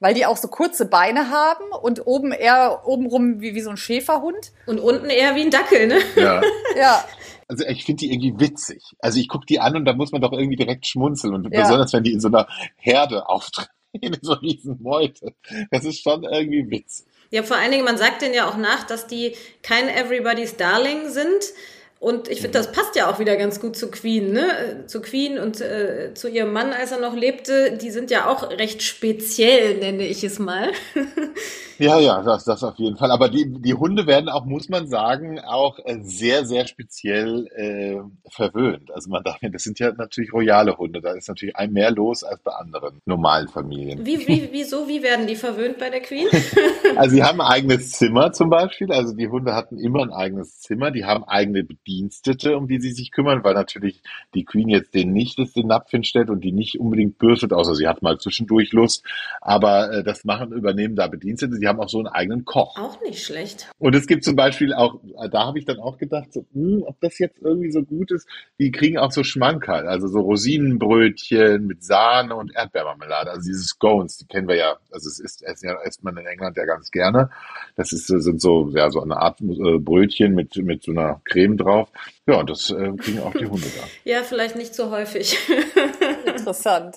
weil 0.00 0.14
die 0.14 0.26
auch 0.26 0.36
so 0.36 0.48
kurze 0.48 0.86
Beine 0.86 1.30
haben 1.30 1.64
und 1.82 2.06
oben 2.06 2.32
eher 2.32 2.86
obenrum 2.86 3.40
wie, 3.40 3.54
wie 3.54 3.60
so 3.60 3.70
ein 3.70 3.76
Schäferhund. 3.76 4.52
Und 4.66 4.78
unten 4.78 5.10
eher 5.10 5.34
wie 5.34 5.42
ein 5.42 5.50
Dackel, 5.50 5.88
ne? 5.88 5.98
Ja. 6.14 6.40
ja 6.76 7.04
also 7.48 7.64
ich 7.66 7.84
finde 7.84 8.00
die 8.00 8.12
irgendwie 8.12 8.38
witzig. 8.38 8.82
Also 9.00 9.18
ich 9.18 9.28
gucke 9.28 9.46
die 9.46 9.58
an 9.58 9.74
und 9.74 9.84
da 9.86 9.94
muss 9.94 10.12
man 10.12 10.20
doch 10.20 10.32
irgendwie 10.32 10.56
direkt 10.56 10.86
schmunzeln. 10.86 11.34
Und 11.34 11.52
ja. 11.52 11.62
besonders 11.62 11.92
wenn 11.92 12.04
die 12.04 12.12
in 12.12 12.20
so 12.20 12.28
einer 12.28 12.46
Herde 12.76 13.28
auftreten, 13.28 13.70
in 13.92 14.16
so 14.22 14.32
einer 14.32 14.42
riesen 14.42 14.82
Meute. 14.82 15.34
Das 15.70 15.84
ist 15.84 16.02
schon 16.02 16.24
irgendwie 16.24 16.70
witzig. 16.70 17.06
Ja, 17.30 17.42
vor 17.42 17.56
allen 17.56 17.70
Dingen, 17.70 17.84
man 17.84 17.98
sagt 17.98 18.22
denen 18.22 18.34
ja 18.34 18.48
auch 18.48 18.56
nach, 18.56 18.84
dass 18.84 19.06
die 19.06 19.34
kein 19.62 19.88
Everybody's 19.88 20.56
Darling 20.56 21.10
sind, 21.10 21.52
und 22.00 22.28
ich 22.28 22.42
finde, 22.42 22.56
das 22.58 22.70
passt 22.70 22.94
ja 22.94 23.10
auch 23.10 23.18
wieder 23.18 23.36
ganz 23.36 23.58
gut 23.58 23.76
zu 23.76 23.90
Queen, 23.90 24.32
ne? 24.32 24.84
Zu 24.86 25.00
Queen 25.00 25.36
und 25.36 25.60
äh, 25.60 26.14
zu 26.14 26.28
ihrem 26.28 26.52
Mann, 26.52 26.72
als 26.72 26.92
er 26.92 27.00
noch 27.00 27.16
lebte. 27.16 27.76
Die 27.76 27.90
sind 27.90 28.12
ja 28.12 28.28
auch 28.28 28.50
recht 28.50 28.82
speziell, 28.82 29.78
nenne 29.78 30.06
ich 30.06 30.22
es 30.22 30.38
mal. 30.38 30.70
ja, 31.78 31.98
ja, 31.98 32.22
das, 32.22 32.44
das 32.44 32.62
auf 32.62 32.78
jeden 32.78 32.96
Fall. 32.96 33.10
Aber 33.10 33.28
die, 33.28 33.52
die 33.60 33.74
Hunde 33.74 34.06
werden 34.06 34.28
auch, 34.28 34.44
muss 34.44 34.68
man 34.68 34.86
sagen, 34.86 35.40
auch 35.40 35.80
äh, 35.84 35.98
sehr, 36.02 36.46
sehr 36.46 36.68
speziell 36.68 37.48
äh, 37.56 37.96
verwöhnt. 38.30 38.92
Also 38.94 39.10
man 39.10 39.24
darf, 39.24 39.38
das 39.42 39.64
sind 39.64 39.80
ja 39.80 39.90
natürlich 39.92 40.32
royale 40.32 40.78
Hunde. 40.78 41.00
Da 41.00 41.14
ist 41.14 41.28
natürlich 41.28 41.56
ein 41.56 41.72
mehr 41.72 41.90
los 41.90 42.22
als 42.22 42.40
bei 42.42 42.52
anderen 42.52 43.00
normalen 43.06 43.48
Familien. 43.48 44.06
Wie, 44.06 44.24
wie, 44.28 44.50
wieso, 44.52 44.86
wie 44.86 45.02
werden 45.02 45.26
die 45.26 45.34
verwöhnt 45.34 45.78
bei 45.78 45.90
der 45.90 46.00
Queen? 46.00 46.28
also 46.96 47.16
sie 47.16 47.24
haben 47.24 47.40
ein 47.40 47.48
eigenes 47.48 47.90
Zimmer 47.90 48.30
zum 48.30 48.50
Beispiel. 48.50 48.92
Also 48.92 49.16
die 49.16 49.26
Hunde 49.26 49.56
hatten 49.56 49.80
immer 49.80 50.02
ein 50.02 50.12
eigenes 50.12 50.60
Zimmer. 50.60 50.92
Die 50.92 51.04
haben 51.04 51.24
eigene 51.24 51.64
Bedienstete, 51.88 52.56
um 52.56 52.68
die 52.68 52.80
sie 52.80 52.92
sich 52.92 53.10
kümmern, 53.10 53.42
weil 53.44 53.54
natürlich 53.54 54.02
die 54.34 54.44
Queen 54.44 54.68
jetzt 54.68 54.94
den 54.94 55.12
nicht 55.12 55.38
den 55.38 55.68
Napf 55.68 55.90
hinstellt 55.90 56.28
und 56.28 56.44
die 56.44 56.52
nicht 56.52 56.78
unbedingt 56.78 57.16
bürstet, 57.16 57.52
außer 57.52 57.74
sie 57.74 57.88
hat 57.88 58.02
mal 58.02 58.18
zwischendurch 58.18 58.72
Lust. 58.72 59.04
Aber 59.40 59.90
äh, 59.90 60.04
das 60.04 60.24
machen, 60.24 60.52
übernehmen 60.52 60.96
da 60.96 61.06
Bedienstete. 61.06 61.54
Sie 61.54 61.66
haben 61.66 61.80
auch 61.80 61.88
so 61.88 61.98
einen 61.98 62.08
eigenen 62.08 62.44
Koch. 62.44 62.76
Auch 62.76 63.00
nicht 63.00 63.24
schlecht. 63.24 63.70
Und 63.78 63.94
es 63.94 64.06
gibt 64.06 64.24
zum 64.24 64.36
Beispiel 64.36 64.74
auch, 64.74 65.00
da 65.30 65.46
habe 65.46 65.58
ich 65.58 65.64
dann 65.64 65.78
auch 65.78 65.96
gedacht, 65.96 66.32
so, 66.32 66.44
mh, 66.52 66.76
hm, 66.76 66.82
ob 66.82 67.00
das 67.00 67.18
jetzt 67.18 67.40
irgendwie 67.40 67.70
so 67.70 67.82
gut 67.82 68.10
ist. 68.10 68.28
Die 68.58 68.70
kriegen 68.70 68.98
auch 68.98 69.12
so 69.12 69.22
Schmankerl, 69.22 69.86
also 69.86 70.08
so 70.08 70.20
Rosinenbrötchen 70.20 71.66
mit 71.66 71.82
Sahne 71.82 72.34
und 72.34 72.54
Erdbeermarmelade. 72.54 73.30
Also 73.30 73.48
diese 73.48 73.62
Scones, 73.62 74.18
die 74.18 74.26
kennen 74.26 74.48
wir 74.48 74.56
ja. 74.56 74.76
Also 74.90 75.08
es 75.08 75.20
ist, 75.20 75.42
essen 75.42 75.68
ja, 75.68 75.80
isst 75.82 76.04
man 76.04 76.16
in 76.16 76.26
England 76.26 76.56
ja 76.56 76.66
ganz 76.66 76.90
gerne. 76.90 77.30
Das 77.76 77.92
ist, 77.92 78.06
sind 78.06 78.40
so, 78.40 78.70
ja, 78.74 78.90
so 78.90 79.00
eine 79.00 79.16
Art 79.16 79.40
äh, 79.40 79.78
Brötchen 79.78 80.34
mit, 80.34 80.56
mit 80.56 80.82
so 80.82 80.92
einer 80.92 81.20
Creme 81.24 81.56
drauf 81.56 81.77
drauf. 81.78 81.88
Ja, 82.26 82.42
das 82.42 82.70
äh, 82.70 82.92
kriegen 82.98 83.20
auch 83.20 83.32
die 83.32 83.46
Hunde 83.46 83.66
da. 83.76 83.84
Ja, 84.04 84.22
vielleicht 84.22 84.56
nicht 84.56 84.74
so 84.74 84.90
häufig. 84.90 85.38
Interessant. 86.26 86.96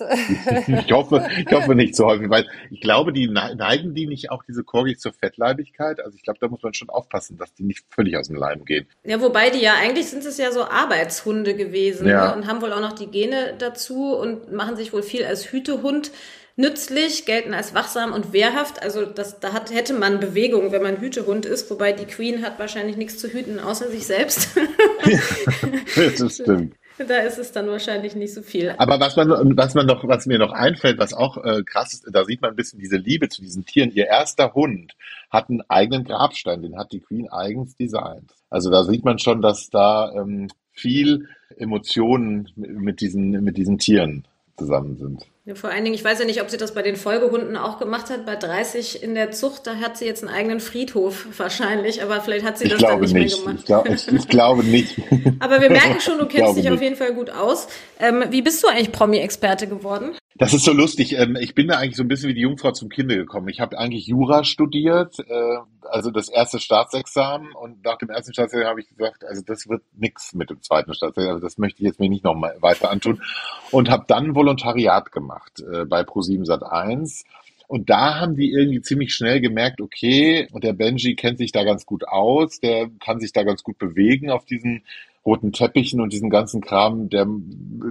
ich, 0.66 0.92
hoffe, 0.92 1.26
ich 1.38 1.52
hoffe 1.52 1.74
nicht 1.74 1.94
so 1.94 2.06
häufig, 2.06 2.28
weil 2.30 2.46
ich 2.70 2.80
glaube, 2.80 3.12
die 3.12 3.28
neigen 3.28 3.94
die 3.94 4.06
nicht 4.06 4.30
auch 4.30 4.42
diese 4.44 4.62
Corgis 4.62 5.00
zur 5.00 5.12
Fettleibigkeit. 5.12 6.00
Also 6.00 6.16
ich 6.16 6.22
glaube, 6.22 6.38
da 6.40 6.48
muss 6.48 6.62
man 6.62 6.74
schon 6.74 6.90
aufpassen, 6.90 7.38
dass 7.38 7.52
die 7.54 7.64
nicht 7.64 7.84
völlig 7.88 8.16
aus 8.16 8.28
dem 8.28 8.36
Leim 8.36 8.64
gehen. 8.64 8.86
Ja, 9.04 9.20
wobei 9.20 9.50
die 9.50 9.60
ja 9.60 9.74
eigentlich 9.74 10.08
sind 10.08 10.24
es 10.24 10.38
ja 10.38 10.52
so 10.52 10.64
Arbeitshunde 10.64 11.54
gewesen 11.54 12.08
ja. 12.08 12.28
ne? 12.28 12.36
und 12.36 12.46
haben 12.46 12.60
wohl 12.62 12.72
auch 12.72 12.80
noch 12.80 12.92
die 12.92 13.06
Gene 13.06 13.54
dazu 13.58 14.14
und 14.14 14.52
machen 14.52 14.76
sich 14.76 14.92
wohl 14.92 15.02
viel 15.02 15.24
als 15.24 15.50
Hütehund 15.50 16.12
nützlich, 16.56 17.24
gelten 17.24 17.54
als 17.54 17.74
wachsam 17.74 18.12
und 18.12 18.32
wehrhaft. 18.32 18.82
Also 18.82 19.06
das, 19.06 19.40
da 19.40 19.52
hat, 19.52 19.72
hätte 19.72 19.94
man 19.94 20.20
Bewegung, 20.20 20.72
wenn 20.72 20.82
man 20.82 21.00
Hütehund 21.00 21.46
ist, 21.46 21.70
wobei 21.70 21.92
die 21.92 22.04
Queen 22.04 22.42
hat 22.42 22.58
wahrscheinlich 22.58 22.96
nichts 22.96 23.18
zu 23.18 23.28
hüten, 23.28 23.58
außer 23.58 23.90
sich 23.90 24.06
selbst. 24.06 24.48
das 25.96 26.34
stimmt. 26.34 26.74
Da 26.98 27.18
ist 27.18 27.38
es 27.38 27.52
dann 27.52 27.68
wahrscheinlich 27.68 28.14
nicht 28.14 28.34
so 28.34 28.42
viel. 28.42 28.74
Aber 28.76 29.00
was 29.00 29.16
man, 29.16 29.56
was 29.56 29.74
man 29.74 29.86
noch, 29.86 30.06
was 30.06 30.26
mir 30.26 30.38
noch 30.38 30.52
einfällt, 30.52 30.98
was 30.98 31.14
auch 31.14 31.42
äh, 31.42 31.62
krass 31.64 31.94
ist, 31.94 32.06
da 32.12 32.24
sieht 32.24 32.42
man 32.42 32.50
ein 32.50 32.56
bisschen 32.56 32.78
diese 32.78 32.96
Liebe 32.96 33.28
zu 33.28 33.40
diesen 33.42 33.64
Tieren. 33.64 33.90
Ihr 33.92 34.06
erster 34.06 34.54
Hund 34.54 34.94
hat 35.30 35.48
einen 35.48 35.62
eigenen 35.68 36.04
Grabstein, 36.04 36.62
den 36.62 36.76
hat 36.76 36.92
die 36.92 37.00
Queen 37.00 37.28
eigens 37.30 37.76
designt. 37.76 38.34
Also 38.50 38.70
da 38.70 38.84
sieht 38.84 39.04
man 39.04 39.18
schon, 39.18 39.40
dass 39.40 39.70
da 39.70 40.12
ähm, 40.14 40.48
viel 40.72 41.28
Emotionen 41.56 42.50
mit 42.56 43.00
diesen, 43.00 43.30
mit 43.42 43.56
diesen 43.56 43.78
Tieren 43.78 44.24
zusammen 44.56 44.98
sind. 44.98 45.26
Ja, 45.44 45.56
vor 45.56 45.70
allen 45.70 45.82
Dingen, 45.82 45.96
ich 45.96 46.04
weiß 46.04 46.20
ja 46.20 46.24
nicht, 46.24 46.40
ob 46.40 46.50
sie 46.50 46.56
das 46.56 46.72
bei 46.72 46.82
den 46.82 46.94
Folgehunden 46.94 47.56
auch 47.56 47.80
gemacht 47.80 48.10
hat. 48.10 48.26
Bei 48.26 48.36
30 48.36 49.02
in 49.02 49.16
der 49.16 49.32
Zucht, 49.32 49.66
da 49.66 49.76
hat 49.76 49.98
sie 49.98 50.04
jetzt 50.04 50.22
einen 50.22 50.32
eigenen 50.32 50.60
Friedhof 50.60 51.26
wahrscheinlich, 51.36 52.00
aber 52.00 52.20
vielleicht 52.20 52.44
hat 52.44 52.58
sie 52.58 52.68
das 52.68 52.80
dann 52.80 53.00
nicht, 53.00 53.12
nicht, 53.12 53.36
mehr 53.36 53.38
gemacht. 53.38 53.56
Ich, 53.58 53.64
glaub, 53.64 53.88
ich, 53.88 54.06
ich 54.06 54.28
glaube 54.28 54.62
nicht. 54.62 55.00
aber 55.40 55.60
wir 55.60 55.70
merken 55.70 56.00
schon, 56.00 56.18
du 56.18 56.26
kennst 56.26 56.56
dich 56.56 56.64
nicht. 56.64 56.72
auf 56.72 56.80
jeden 56.80 56.94
Fall 56.94 57.12
gut 57.14 57.30
aus. 57.30 57.66
Ähm, 57.98 58.24
wie 58.30 58.42
bist 58.42 58.62
du 58.62 58.68
eigentlich 58.68 58.92
Promi-Experte 58.92 59.66
geworden? 59.66 60.12
Das 60.36 60.54
ist 60.54 60.64
so 60.64 60.72
lustig. 60.72 61.18
Ähm, 61.18 61.36
ich 61.38 61.54
bin 61.54 61.68
da 61.68 61.78
eigentlich 61.78 61.96
so 61.96 62.04
ein 62.04 62.08
bisschen 62.08 62.28
wie 62.28 62.34
die 62.34 62.40
Jungfrau 62.40 62.70
zum 62.70 62.88
Kinde 62.88 63.16
gekommen. 63.16 63.48
Ich 63.48 63.60
habe 63.60 63.78
eigentlich 63.78 64.06
Jura 64.06 64.44
studiert, 64.44 65.18
äh, 65.18 65.58
also 65.82 66.10
das 66.10 66.28
erste 66.28 66.58
Staatsexamen. 66.58 67.52
Und 67.52 67.84
nach 67.84 67.98
dem 67.98 68.10
ersten 68.10 68.32
Staatsexamen 68.32 68.68
habe 68.68 68.80
ich 68.80 68.88
gesagt, 68.88 69.24
also 69.24 69.42
das 69.44 69.68
wird 69.68 69.82
nix 69.94 70.34
mit 70.34 70.50
dem 70.50 70.62
zweiten 70.62 70.94
Staatsexamen. 70.94 71.34
Also 71.34 71.46
das 71.46 71.58
möchte 71.58 71.82
ich 71.82 71.86
jetzt 71.86 72.00
mir 72.00 72.08
nicht 72.08 72.24
nochmal 72.24 72.56
weiter 72.60 72.90
antun. 72.90 73.22
Und 73.70 73.90
habe 73.90 74.04
dann 74.06 74.34
Volontariat 74.34 75.12
gemacht 75.12 75.31
äh, 75.60 75.84
bei 75.84 76.02
Pro7 76.02 76.46
Sat1. 76.46 77.24
Und 77.68 77.88
da 77.88 78.20
haben 78.20 78.36
die 78.36 78.52
irgendwie 78.52 78.82
ziemlich 78.82 79.14
schnell 79.14 79.40
gemerkt, 79.40 79.80
okay, 79.80 80.46
der 80.52 80.74
Benji 80.74 81.14
kennt 81.14 81.38
sich 81.38 81.52
da 81.52 81.64
ganz 81.64 81.86
gut 81.86 82.06
aus, 82.06 82.60
der 82.60 82.90
kann 83.00 83.18
sich 83.18 83.32
da 83.32 83.44
ganz 83.44 83.62
gut 83.62 83.78
bewegen 83.78 84.30
auf 84.30 84.44
diesen 84.44 84.82
roten 85.24 85.52
Teppichen 85.52 86.00
und 86.00 86.12
diesen 86.12 86.30
ganzen 86.30 86.60
Kram, 86.60 87.08
der 87.08 87.26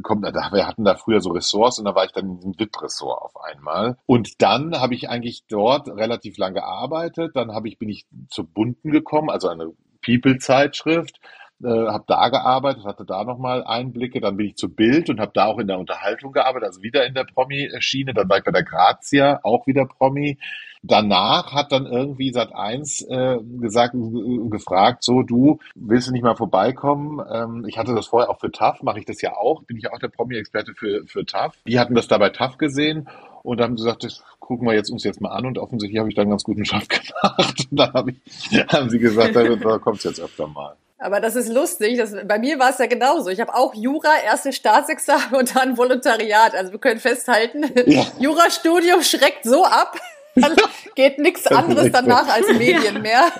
kommt, 0.03 0.25
da, 0.25 0.51
wir 0.51 0.67
hatten 0.67 0.83
da 0.83 0.95
früher 0.95 1.21
so 1.21 1.31
Ressorts 1.31 1.79
und 1.79 1.85
da 1.85 1.95
war 1.95 2.05
ich 2.05 2.11
dann 2.11 2.29
in 2.29 2.35
diesem 2.35 2.59
VIP-Ressort 2.59 3.21
auf 3.21 3.41
einmal. 3.41 3.97
Und 4.05 4.41
dann 4.41 4.79
habe 4.79 4.93
ich 4.93 5.09
eigentlich 5.09 5.45
dort 5.47 5.87
relativ 5.87 6.37
lang 6.37 6.53
gearbeitet. 6.53 7.31
Dann 7.35 7.53
habe 7.53 7.67
ich, 7.67 7.77
bin 7.77 7.89
ich 7.89 8.05
zur 8.29 8.45
Bunten 8.45 8.91
gekommen, 8.91 9.29
also 9.29 9.47
eine 9.47 9.71
People-Zeitschrift, 10.03 11.19
äh, 11.63 11.87
habe 11.87 12.03
da 12.07 12.29
gearbeitet, 12.29 12.85
hatte 12.85 13.05
da 13.05 13.23
nochmal 13.23 13.63
Einblicke, 13.63 14.21
dann 14.21 14.37
bin 14.37 14.47
ich 14.47 14.55
zu 14.55 14.69
Bild 14.69 15.09
und 15.09 15.19
habe 15.19 15.31
da 15.33 15.45
auch 15.45 15.59
in 15.59 15.67
der 15.67 15.79
Unterhaltung 15.79 16.31
gearbeitet, 16.31 16.67
also 16.69 16.81
wieder 16.81 17.05
in 17.05 17.13
der 17.13 17.25
Promi-Schiene, 17.25 18.13
dann 18.13 18.29
war 18.29 18.37
ich 18.37 18.43
bei 18.43 18.51
der 18.51 18.63
Grazia, 18.63 19.39
auch 19.43 19.67
wieder 19.67 19.85
Promi. 19.85 20.37
Danach 20.83 21.53
hat 21.53 21.71
dann 21.71 21.85
irgendwie 21.85 22.33
Sat 22.33 22.55
1 22.55 23.03
äh, 23.03 23.37
gesagt, 23.59 23.93
gefragt, 24.49 25.03
so 25.03 25.21
du 25.21 25.59
willst 25.75 26.07
du 26.07 26.11
nicht 26.11 26.23
mal 26.23 26.35
vorbeikommen? 26.35 27.21
Ähm, 27.31 27.65
ich 27.67 27.77
hatte 27.77 27.93
das 27.93 28.07
vorher 28.07 28.31
auch 28.31 28.39
für 28.39 28.51
TAF, 28.51 28.81
mache 28.81 28.99
ich 28.99 29.05
das 29.05 29.21
ja 29.21 29.35
auch, 29.37 29.63
bin 29.63 29.77
ich 29.77 29.83
ja 29.83 29.93
auch 29.93 29.99
der 29.99 30.07
Promi-Experte 30.07 30.73
für, 30.73 31.05
für 31.05 31.23
TAF. 31.23 31.55
Die 31.67 31.79
hatten 31.79 31.93
das 31.93 32.07
da 32.07 32.17
bei 32.17 32.29
TAF 32.29 32.57
gesehen 32.57 33.07
und 33.43 33.61
haben 33.61 33.75
gesagt, 33.75 34.03
das 34.03 34.23
gucken 34.39 34.67
wir 34.67 34.73
jetzt 34.73 34.89
uns 34.89 35.03
jetzt 35.03 35.21
mal 35.21 35.29
an 35.29 35.45
und 35.45 35.59
offensichtlich 35.59 35.99
habe 35.99 36.09
ich 36.09 36.15
da 36.15 36.23
einen 36.23 36.31
ganz 36.31 36.43
guten 36.43 36.63
Job 36.63 36.81
gemacht. 36.89 37.67
Und 37.69 37.79
dann 37.79 37.93
hab 37.93 38.07
ich, 38.07 38.15
haben 38.73 38.89
sie 38.89 38.99
gesagt, 38.99 39.35
da, 39.35 39.43
da 39.43 39.77
kommt 39.77 39.99
es 39.99 40.03
jetzt 40.03 40.19
öfter 40.19 40.47
mal. 40.47 40.75
Aber 41.01 41.19
das 41.19 41.35
ist 41.35 41.51
lustig. 41.51 41.97
Das, 41.97 42.15
bei 42.27 42.37
mir 42.37 42.59
war 42.59 42.69
es 42.69 42.77
ja 42.77 42.85
genauso. 42.85 43.31
Ich 43.31 43.41
habe 43.41 43.55
auch 43.55 43.73
Jura, 43.73 44.09
erste 44.23 44.53
Staatsexamen 44.53 45.33
und 45.33 45.55
dann 45.55 45.75
Volontariat. 45.75 46.53
Also 46.53 46.73
wir 46.73 46.79
können 46.79 46.99
festhalten, 46.99 47.65
ja. 47.87 48.05
Jurastudium 48.19 49.01
schreckt 49.01 49.43
so 49.43 49.65
ab, 49.65 49.97
dann 50.35 50.55
geht 50.93 51.17
nichts 51.17 51.47
anderes 51.47 51.91
danach 51.91 52.27
als 52.27 52.47
Medien 52.49 53.01
mehr. 53.01 53.31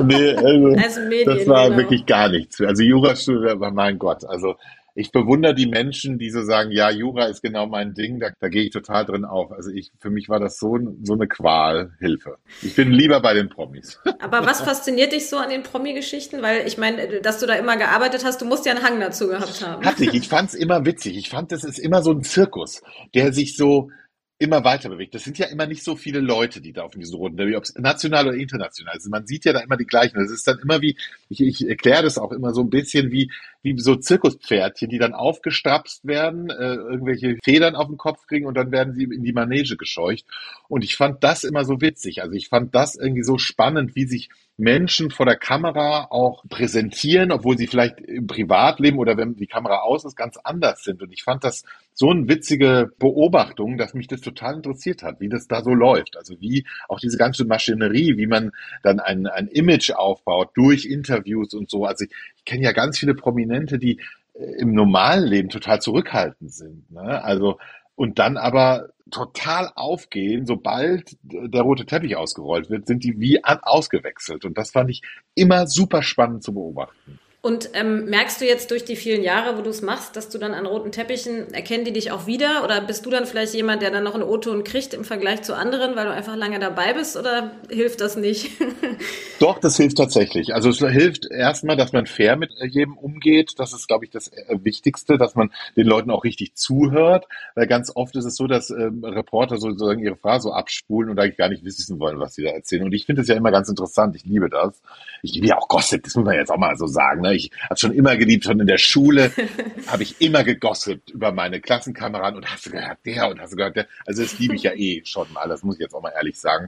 Nee, 0.00 0.30
also, 0.34 0.76
also 0.76 1.00
Medien, 1.00 1.38
das 1.38 1.48
war 1.48 1.64
genau. 1.64 1.78
wirklich 1.78 2.06
gar 2.06 2.28
nichts. 2.28 2.60
Also 2.60 2.84
Jurastudium, 2.84 3.58
mein 3.74 3.98
Gott, 3.98 4.24
also 4.24 4.54
ich 4.98 5.12
bewundere 5.12 5.54
die 5.54 5.68
Menschen, 5.68 6.18
die 6.18 6.28
so 6.30 6.42
sagen, 6.42 6.72
ja, 6.72 6.90
Jura 6.90 7.26
ist 7.26 7.40
genau 7.40 7.68
mein 7.68 7.94
Ding, 7.94 8.18
da, 8.18 8.30
da 8.40 8.48
gehe 8.48 8.64
ich 8.64 8.70
total 8.70 9.04
drin 9.04 9.24
auf. 9.24 9.52
Also 9.52 9.70
ich, 9.70 9.92
für 10.00 10.10
mich 10.10 10.28
war 10.28 10.40
das 10.40 10.58
so, 10.58 10.76
so 11.04 11.12
eine 11.12 11.28
Qual, 11.28 11.92
Hilfe. 12.00 12.38
Ich 12.62 12.74
bin 12.74 12.90
lieber 12.90 13.20
bei 13.20 13.32
den 13.32 13.48
Promis. 13.48 14.00
Aber 14.18 14.44
was 14.44 14.60
fasziniert 14.60 15.12
dich 15.12 15.28
so 15.28 15.36
an 15.36 15.50
den 15.50 15.62
Promi-Geschichten? 15.62 16.42
Weil 16.42 16.66
ich 16.66 16.78
meine, 16.78 17.20
dass 17.20 17.38
du 17.38 17.46
da 17.46 17.54
immer 17.54 17.76
gearbeitet 17.76 18.24
hast, 18.24 18.40
du 18.40 18.44
musst 18.44 18.66
ja 18.66 18.72
einen 18.72 18.82
Hang 18.82 18.98
dazu 18.98 19.28
gehabt 19.28 19.64
haben. 19.64 19.86
Hatte 19.86 20.02
ich. 20.02 20.14
Ich 20.14 20.28
fand 20.28 20.48
es 20.48 20.54
immer 20.56 20.84
witzig. 20.84 21.16
Ich 21.16 21.28
fand, 21.28 21.52
das 21.52 21.62
ist 21.62 21.78
immer 21.78 22.02
so 22.02 22.10
ein 22.10 22.24
Zirkus, 22.24 22.82
der 23.14 23.32
sich 23.32 23.56
so, 23.56 23.90
immer 24.38 24.64
weiter 24.64 24.88
bewegt. 24.88 25.14
Das 25.14 25.24
sind 25.24 25.36
ja 25.36 25.46
immer 25.46 25.66
nicht 25.66 25.82
so 25.82 25.96
viele 25.96 26.20
Leute, 26.20 26.60
die 26.60 26.72
da 26.72 26.82
auf 26.82 26.92
diesen 26.92 27.16
roten 27.16 27.36
Derby, 27.36 27.56
ob 27.56 27.64
es 27.64 27.74
national 27.74 28.28
oder 28.28 28.36
international 28.36 28.96
ist. 28.96 29.08
Man 29.08 29.26
sieht 29.26 29.44
ja 29.44 29.52
da 29.52 29.60
immer 29.60 29.76
die 29.76 29.84
gleichen. 29.84 30.16
Das 30.16 30.30
ist 30.30 30.46
dann 30.46 30.58
immer 30.60 30.80
wie, 30.80 30.96
ich, 31.28 31.40
ich 31.40 31.68
erkläre 31.68 32.04
das 32.04 32.18
auch 32.18 32.30
immer 32.30 32.54
so 32.54 32.62
ein 32.62 32.70
bisschen 32.70 33.10
wie, 33.10 33.32
wie 33.62 33.78
so 33.78 33.96
Zirkuspferdchen, 33.96 34.88
die 34.88 34.98
dann 34.98 35.14
aufgestrapst 35.14 36.06
werden, 36.06 36.50
äh, 36.50 36.74
irgendwelche 36.74 37.36
Federn 37.42 37.74
auf 37.74 37.88
den 37.88 37.96
Kopf 37.96 38.26
kriegen 38.26 38.46
und 38.46 38.54
dann 38.54 38.70
werden 38.70 38.94
sie 38.94 39.04
in 39.04 39.24
die 39.24 39.32
Manege 39.32 39.76
gescheucht. 39.76 40.24
Und 40.68 40.84
ich 40.84 40.96
fand 40.96 41.24
das 41.24 41.44
immer 41.44 41.64
so 41.64 41.80
witzig. 41.80 42.22
Also 42.22 42.34
ich 42.34 42.48
fand 42.48 42.74
das 42.74 42.94
irgendwie 42.94 43.24
so 43.24 43.38
spannend, 43.38 43.96
wie 43.96 44.06
sich 44.06 44.28
Menschen 44.58 45.10
vor 45.10 45.24
der 45.24 45.36
Kamera 45.36 46.08
auch 46.10 46.42
präsentieren, 46.48 47.30
obwohl 47.30 47.56
sie 47.56 47.68
vielleicht 47.68 48.00
im 48.00 48.26
Privatleben 48.26 48.98
oder 48.98 49.16
wenn 49.16 49.36
die 49.36 49.46
Kamera 49.46 49.82
aus 49.82 50.04
ist, 50.04 50.16
ganz 50.16 50.36
anders 50.42 50.82
sind. 50.82 51.00
Und 51.00 51.12
ich 51.12 51.22
fand 51.22 51.44
das 51.44 51.62
so 51.94 52.10
eine 52.10 52.28
witzige 52.28 52.90
Beobachtung, 52.98 53.78
dass 53.78 53.94
mich 53.94 54.08
das 54.08 54.20
total 54.20 54.56
interessiert 54.56 55.04
hat, 55.04 55.20
wie 55.20 55.28
das 55.28 55.46
da 55.46 55.62
so 55.62 55.74
läuft. 55.74 56.16
Also 56.16 56.40
wie 56.40 56.66
auch 56.88 56.98
diese 56.98 57.18
ganze 57.18 57.44
Maschinerie, 57.44 58.16
wie 58.16 58.26
man 58.26 58.50
dann 58.82 58.98
ein, 58.98 59.28
ein 59.28 59.46
Image 59.46 59.90
aufbaut 59.90 60.50
durch 60.54 60.86
Interviews 60.86 61.54
und 61.54 61.70
so. 61.70 61.84
Also 61.84 62.04
ich, 62.04 62.37
ich 62.38 62.44
kenne 62.44 62.64
ja 62.64 62.72
ganz 62.72 62.98
viele 62.98 63.14
Prominente, 63.14 63.78
die 63.78 64.00
äh, 64.34 64.60
im 64.60 64.72
normalen 64.72 65.24
Leben 65.24 65.48
total 65.48 65.80
zurückhaltend 65.80 66.52
sind. 66.52 66.90
Ne? 66.90 67.22
Also 67.22 67.58
und 67.94 68.18
dann 68.18 68.36
aber 68.36 68.90
total 69.10 69.72
aufgehen, 69.74 70.46
sobald 70.46 71.16
der 71.22 71.62
rote 71.62 71.84
Teppich 71.84 72.16
ausgerollt 72.16 72.70
wird, 72.70 72.86
sind 72.86 73.02
die 73.02 73.18
wie 73.18 73.42
ausgewechselt. 73.44 74.44
Und 74.44 74.56
das 74.56 74.70
fand 74.70 74.90
ich 74.90 75.02
immer 75.34 75.66
super 75.66 76.02
spannend 76.02 76.44
zu 76.44 76.54
beobachten. 76.54 77.18
Und 77.40 77.70
ähm, 77.74 78.06
merkst 78.06 78.40
du 78.40 78.46
jetzt 78.46 78.72
durch 78.72 78.84
die 78.84 78.96
vielen 78.96 79.22
Jahre, 79.22 79.56
wo 79.56 79.62
du 79.62 79.70
es 79.70 79.80
machst, 79.80 80.16
dass 80.16 80.28
du 80.28 80.38
dann 80.38 80.54
an 80.54 80.66
roten 80.66 80.90
Teppichen, 80.90 81.54
erkennen 81.54 81.84
die 81.84 81.92
dich 81.92 82.10
auch 82.10 82.26
wieder? 82.26 82.64
Oder 82.64 82.80
bist 82.80 83.06
du 83.06 83.10
dann 83.10 83.26
vielleicht 83.26 83.54
jemand, 83.54 83.80
der 83.80 83.92
dann 83.92 84.02
noch 84.02 84.14
einen 84.14 84.24
O-Ton 84.24 84.64
kriegt 84.64 84.92
im 84.92 85.04
Vergleich 85.04 85.42
zu 85.42 85.54
anderen, 85.54 85.94
weil 85.94 86.06
du 86.06 86.12
einfach 86.12 86.34
lange 86.34 86.58
dabei 86.58 86.94
bist? 86.94 87.16
Oder 87.16 87.52
hilft 87.70 88.00
das 88.00 88.16
nicht? 88.16 88.50
Doch, 89.38 89.60
das 89.60 89.76
hilft 89.76 89.98
tatsächlich. 89.98 90.52
Also 90.52 90.70
es 90.70 90.78
hilft 90.78 91.30
erstmal, 91.30 91.76
dass 91.76 91.92
man 91.92 92.06
fair 92.06 92.34
mit 92.34 92.50
jedem 92.60 92.98
umgeht. 92.98 93.52
Das 93.58 93.72
ist, 93.72 93.86
glaube 93.86 94.04
ich, 94.04 94.10
das 94.10 94.28
äh, 94.32 94.58
Wichtigste, 94.64 95.16
dass 95.16 95.36
man 95.36 95.52
den 95.76 95.86
Leuten 95.86 96.10
auch 96.10 96.24
richtig 96.24 96.56
zuhört. 96.56 97.28
Weil 97.54 97.68
ganz 97.68 97.92
oft 97.94 98.16
ist 98.16 98.24
es 98.24 98.34
so, 98.34 98.48
dass 98.48 98.70
ähm, 98.70 99.04
Reporter 99.04 99.58
sozusagen 99.58 100.00
ihre 100.00 100.16
Frage 100.16 100.42
so 100.42 100.52
abspulen 100.52 101.08
und 101.08 101.20
eigentlich 101.20 101.36
gar 101.36 101.50
nicht 101.50 101.64
wissen 101.64 102.00
wollen, 102.00 102.18
was 102.18 102.34
sie 102.34 102.42
da 102.42 102.50
erzählen. 102.50 102.82
Und 102.82 102.94
ich 102.94 103.06
finde 103.06 103.22
es 103.22 103.28
ja 103.28 103.36
immer 103.36 103.52
ganz 103.52 103.68
interessant. 103.68 104.16
Ich 104.16 104.24
liebe 104.24 104.50
das. 104.50 104.82
Ich 105.22 105.34
liebe 105.34 105.46
ja 105.46 105.56
auch 105.56 105.68
Gossip, 105.68 106.02
das 106.02 106.16
muss 106.16 106.24
man 106.24 106.34
jetzt 106.34 106.50
auch 106.50 106.58
mal 106.58 106.76
so 106.76 106.88
sagen. 106.88 107.20
Ne? 107.20 107.27
Ne? 107.28 107.36
Ich 107.36 107.50
habe 107.62 107.78
schon 107.78 107.92
immer 107.92 108.16
geliebt, 108.16 108.44
schon 108.44 108.60
in 108.60 108.66
der 108.66 108.78
Schule 108.78 109.30
habe 109.86 110.02
ich 110.02 110.20
immer 110.20 110.44
gegossipt 110.44 111.10
über 111.10 111.32
meine 111.32 111.60
Klassenkameraden 111.60 112.36
und 112.36 112.50
hast 112.50 112.66
du 112.66 112.70
gehört 112.70 112.98
der 113.04 113.28
und 113.28 113.40
hast 113.40 113.52
du 113.52 113.56
gehört 113.56 113.76
der. 113.76 113.86
Also 114.06 114.22
das 114.22 114.38
liebe 114.38 114.54
ich 114.54 114.62
ja 114.62 114.72
eh 114.74 115.02
schon 115.04 115.32
mal, 115.32 115.48
das 115.48 115.62
muss 115.62 115.76
ich 115.76 115.82
jetzt 115.82 115.94
auch 115.94 116.02
mal 116.02 116.12
ehrlich 116.14 116.38
sagen. 116.38 116.66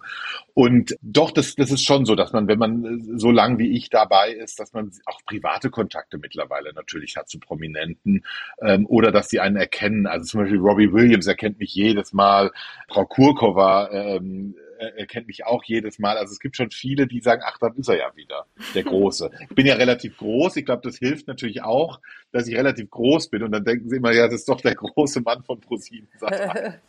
Und 0.55 0.97
doch, 1.03 1.31
das, 1.31 1.55
das 1.55 1.71
ist 1.71 1.85
schon 1.85 2.05
so, 2.05 2.15
dass 2.15 2.33
man, 2.33 2.49
wenn 2.49 2.59
man 2.59 3.19
so 3.19 3.31
lang 3.31 3.59
wie 3.59 3.77
ich 3.77 3.91
dabei 3.91 4.33
ist, 4.33 4.59
dass 4.61 4.73
man 4.73 4.91
auch 5.07 5.21
private 5.27 5.71
Kontakte 5.71 6.19
mittlerweile 6.19 6.73
natürlich 6.73 7.17
hat 7.17 7.29
zu 7.29 7.39
Prominenten 7.39 8.25
ähm, 8.63 8.87
oder 8.87 9.13
dass 9.13 9.29
sie 9.31 9.41
einen 9.41 9.57
erkennen. 9.57 10.07
Also 10.07 10.27
zum 10.27 10.41
Beispiel 10.41 10.59
Robbie 10.59 10.93
Williams 10.93 11.27
erkennt 11.27 11.59
mich 11.59 11.75
jedes 11.75 12.13
Mal, 12.13 12.51
Frau 12.89 13.07
Kurkova 13.07 13.91
ähm, 13.93 14.55
er 14.81 15.07
kennt 15.07 15.27
mich 15.27 15.45
auch 15.45 15.63
jedes 15.65 15.99
Mal. 15.99 16.17
Also 16.17 16.33
es 16.33 16.41
gibt 16.41 16.57
schon 16.57 16.71
viele, 16.71 17.07
die 17.07 17.21
sagen, 17.21 17.43
ach, 17.45 17.59
dann 17.59 17.77
ist 17.77 17.89
er 17.89 17.99
ja 17.99 18.17
wieder, 18.17 18.47
der 18.75 18.83
Große. 18.83 19.31
Ich 19.49 19.55
bin 19.55 19.67
ja 19.67 19.75
relativ 19.75 20.17
groß. 20.17 20.57
Ich 20.57 20.65
glaube, 20.65 20.83
das 20.83 20.97
hilft 20.97 21.29
natürlich 21.29 21.63
auch, 21.63 22.01
dass 22.33 22.49
ich 22.49 22.57
relativ 22.57 22.91
groß 22.91 23.29
bin. 23.29 23.43
Und 23.43 23.53
dann 23.53 23.65
denken 23.65 23.89
sie 23.89 23.97
immer, 23.97 24.13
ja, 24.13 24.27
das 24.27 24.41
ist 24.41 24.49
doch 24.49 24.61
der 24.61 24.75
große 24.75 25.21
Mann 25.21 25.43
von 25.43 25.61
ProSieben. 25.61 26.09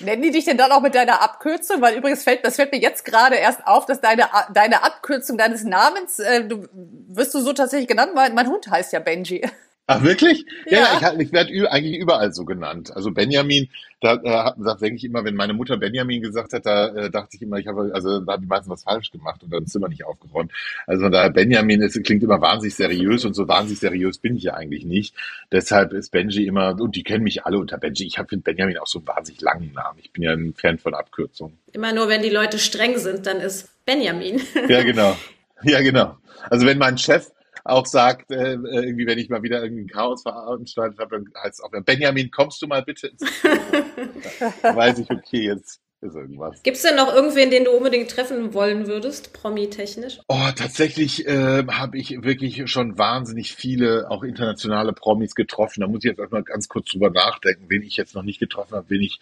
Nennen 0.00 0.22
die 0.22 0.30
dich 0.30 0.44
denn 0.44 0.58
dann 0.58 0.72
auch 0.72 0.82
mit 0.82 0.94
deiner 0.94 1.22
Abkürzung? 1.22 1.80
Weil 1.80 1.96
übrigens 1.96 2.22
fällt, 2.24 2.44
das 2.44 2.56
fällt 2.56 2.72
mir 2.72 2.80
jetzt 2.80 3.04
gerade 3.04 3.36
erst 3.36 3.66
auf, 3.66 3.86
dass 3.86 4.00
deine, 4.00 4.24
deine 4.52 4.82
Abkürzung 4.82 5.38
deines 5.38 5.64
Namens, 5.64 6.18
äh, 6.18 6.46
du, 6.46 6.68
wirst 7.08 7.34
du 7.34 7.40
so 7.40 7.52
tatsächlich 7.52 7.88
genannt? 7.88 8.12
Mein, 8.14 8.34
mein 8.34 8.48
Hund 8.48 8.68
heißt 8.68 8.92
ja 8.92 9.00
Benji. 9.00 9.42
Ach 9.86 10.02
wirklich? 10.02 10.46
Ja, 10.66 10.98
ja 11.00 11.12
ich, 11.14 11.26
ich 11.26 11.32
werde 11.32 11.70
eigentlich 11.70 11.98
überall 11.98 12.32
so 12.32 12.46
genannt. 12.46 12.90
Also 12.94 13.10
Benjamin, 13.10 13.68
da 14.00 14.14
äh, 14.14 14.52
das 14.62 14.78
denke 14.78 14.96
ich 14.96 15.04
immer, 15.04 15.24
wenn 15.24 15.34
meine 15.34 15.52
Mutter 15.52 15.76
Benjamin 15.76 16.22
gesagt 16.22 16.54
hat, 16.54 16.64
da 16.64 16.88
äh, 16.88 17.10
dachte 17.10 17.36
ich 17.36 17.42
immer, 17.42 17.58
ich 17.58 17.66
habe, 17.66 17.90
also 17.92 18.20
da 18.20 18.32
habe 18.32 18.44
ich 18.44 18.48
meistens 18.48 18.70
was 18.70 18.84
falsch 18.84 19.10
gemacht 19.10 19.42
und 19.42 19.52
dann 19.52 19.64
ist 19.64 19.76
immer 19.76 19.88
nicht 19.88 20.06
aufgeräumt. 20.06 20.52
Also 20.86 21.02
von 21.02 21.12
daher 21.12 21.28
Benjamin 21.30 21.82
ist, 21.82 22.02
klingt 22.02 22.22
immer 22.22 22.40
wahnsinnig 22.40 22.74
seriös 22.74 23.26
und 23.26 23.34
so 23.34 23.46
wahnsinnig 23.46 23.78
seriös 23.78 24.16
bin 24.16 24.36
ich 24.36 24.44
ja 24.44 24.54
eigentlich 24.54 24.86
nicht. 24.86 25.14
Deshalb 25.52 25.92
ist 25.92 26.10
Benji 26.10 26.46
immer, 26.46 26.80
und 26.80 26.96
die 26.96 27.02
kennen 27.02 27.24
mich 27.24 27.44
alle 27.44 27.58
unter 27.58 27.76
Benji. 27.76 28.06
Ich 28.06 28.16
finde 28.16 28.38
Benjamin 28.38 28.78
auch 28.78 28.86
so 28.86 29.00
einen 29.00 29.08
wahnsinnig 29.08 29.42
langen 29.42 29.72
Namen. 29.74 29.98
Ich 30.00 30.12
bin 30.12 30.22
ja 30.22 30.32
ein 30.32 30.54
Fan 30.54 30.78
von 30.78 30.94
Abkürzungen. 30.94 31.58
Immer 31.72 31.92
nur, 31.92 32.08
wenn 32.08 32.22
die 32.22 32.30
Leute 32.30 32.58
streng 32.58 32.96
sind, 32.96 33.26
dann 33.26 33.38
ist 33.38 33.68
Benjamin. 33.84 34.40
ja, 34.68 34.82
genau. 34.82 35.14
Ja, 35.62 35.80
genau. 35.82 36.16
Also 36.50 36.66
wenn 36.66 36.78
mein 36.78 36.98
Chef 36.98 37.30
auch 37.64 37.86
sagt, 37.86 38.30
äh, 38.30 38.52
irgendwie, 38.52 39.06
wenn 39.06 39.18
ich 39.18 39.30
mal 39.30 39.42
wieder 39.42 39.62
irgendwie 39.62 39.84
ein 39.84 39.88
Chaos 39.88 40.22
veranstaltet 40.22 40.98
habe, 40.98 41.16
dann 41.16 41.42
heißt 41.42 41.58
es 41.58 41.60
auch, 41.60 41.70
Benjamin, 41.84 42.30
kommst 42.30 42.60
du 42.62 42.66
mal 42.66 42.82
bitte 42.82 43.08
ins 43.08 43.22
Weiß 44.62 44.98
ich, 44.98 45.10
okay, 45.10 45.46
jetzt 45.46 45.83
ist 46.04 46.14
irgendwas. 46.14 46.62
Gibt 46.62 46.76
es 46.76 46.82
denn 46.82 46.96
noch 46.96 47.12
irgendwen, 47.12 47.50
den 47.50 47.64
du 47.64 47.70
unbedingt 47.72 48.10
treffen 48.10 48.54
wollen 48.54 48.86
würdest, 48.86 49.32
promi-technisch? 49.32 50.20
Oh, 50.28 50.48
tatsächlich 50.54 51.26
äh, 51.26 51.64
habe 51.66 51.98
ich 51.98 52.22
wirklich 52.22 52.70
schon 52.70 52.98
wahnsinnig 52.98 53.52
viele, 53.52 54.10
auch 54.10 54.22
internationale 54.22 54.92
Promis 54.92 55.34
getroffen. 55.34 55.80
Da 55.80 55.88
muss 55.88 56.04
ich 56.04 56.10
jetzt 56.10 56.20
erstmal 56.20 56.42
ganz 56.42 56.68
kurz 56.68 56.90
drüber 56.90 57.10
nachdenken, 57.10 57.64
wen 57.68 57.82
ich 57.82 57.96
jetzt 57.96 58.14
noch 58.14 58.22
nicht 58.22 58.38
getroffen 58.38 58.76
habe, 58.76 58.86
wen 58.88 59.02
ich, 59.02 59.18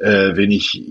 äh, 0.00 0.34
wen 0.34 0.50
ich 0.50 0.82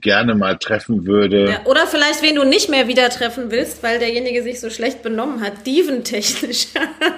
gerne 0.00 0.34
mal 0.34 0.58
treffen 0.58 1.06
würde. 1.06 1.50
Ja, 1.50 1.66
oder 1.66 1.86
vielleicht 1.86 2.22
wen 2.22 2.34
du 2.34 2.44
nicht 2.44 2.68
mehr 2.68 2.88
wieder 2.88 3.08
treffen 3.08 3.50
willst, 3.50 3.82
weil 3.82 3.98
derjenige 3.98 4.42
sich 4.42 4.60
so 4.60 4.70
schlecht 4.70 5.02
benommen 5.02 5.40
hat, 5.40 5.66
dieventechnisch. 5.66 6.68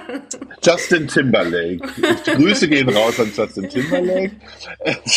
Justin 0.63 1.07
Timberlake. 1.07 1.79
Grüße 2.25 2.67
gehen 2.67 2.89
raus 2.89 3.19
an 3.19 3.31
Justin 3.35 3.69
Timberlake. 3.69 4.31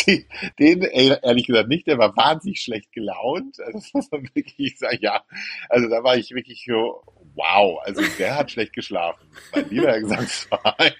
Den, 0.59 0.81
ehrlich 0.81 1.47
gesagt 1.47 1.69
nicht, 1.69 1.87
der 1.87 1.97
war 1.97 2.15
wahnsinnig 2.23 2.61
schlecht 2.61 2.91
gelaunt. 2.91 3.59
Also 3.59 3.79
das 3.79 3.93
muss 3.93 4.11
man 4.11 4.29
wirklich 4.33 4.77
sagen, 4.77 4.99
ja. 5.01 5.23
Also 5.69 5.89
da 5.89 6.03
war 6.03 6.17
ich 6.17 6.31
wirklich 6.31 6.65
so, 6.67 7.03
wow, 7.35 7.79
also 7.83 8.01
der 8.17 8.37
hat 8.37 8.51
schlecht 8.51 8.73
geschlafen. 8.73 9.27
Mein 9.53 9.69
lieber 9.69 9.99
Gesangsverein. 9.99 10.93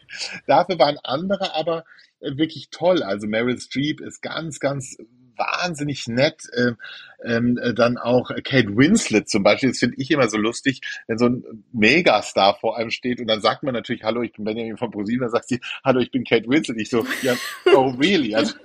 Dafür 0.48 0.80
waren 0.80 0.98
andere 1.04 1.56
aber 1.56 1.86
wirklich 2.20 2.70
toll. 2.72 3.04
Also 3.04 3.28
Meryl 3.28 3.60
Streep 3.60 4.02
ist 4.02 4.22
ganz, 4.22 4.60
ganz 4.60 4.98
wahnsinnig 5.36 6.08
nett. 6.08 6.44
Ähm, 6.56 6.78
ähm, 7.24 7.60
dann 7.76 7.98
auch 7.98 8.30
Kate 8.44 8.76
Winslet 8.76 9.30
zum 9.30 9.44
Beispiel, 9.44 9.70
das 9.70 9.80
finde 9.80 9.96
ich 9.98 10.12
immer 10.12 10.28
so 10.28 10.38
lustig, 10.38 10.82
wenn 11.08 11.18
so 11.18 11.28
ein 11.28 11.64
Megastar 11.72 12.56
vor 12.60 12.78
einem 12.78 12.92
steht 12.92 13.20
und 13.20 13.28
dann 13.28 13.42
sagt 13.42 13.64
man 13.64 13.74
natürlich, 13.74 14.04
hallo, 14.04 14.22
ich 14.22 14.34
bin 14.34 14.46
Benjamin 14.46 14.78
von 14.78 14.92
ProSieben, 14.92 15.22
dann 15.22 15.32
sagt 15.32 15.48
sie, 15.48 15.60
hallo, 15.84 16.00
ich 16.00 16.12
bin 16.12 16.24
Kate 16.24 16.48
Winslet. 16.48 16.78
Ich 16.80 16.90
so, 16.90 17.06
ja, 17.22 17.36
oh 17.74 17.96
really? 18.00 18.36
Also 18.36 18.56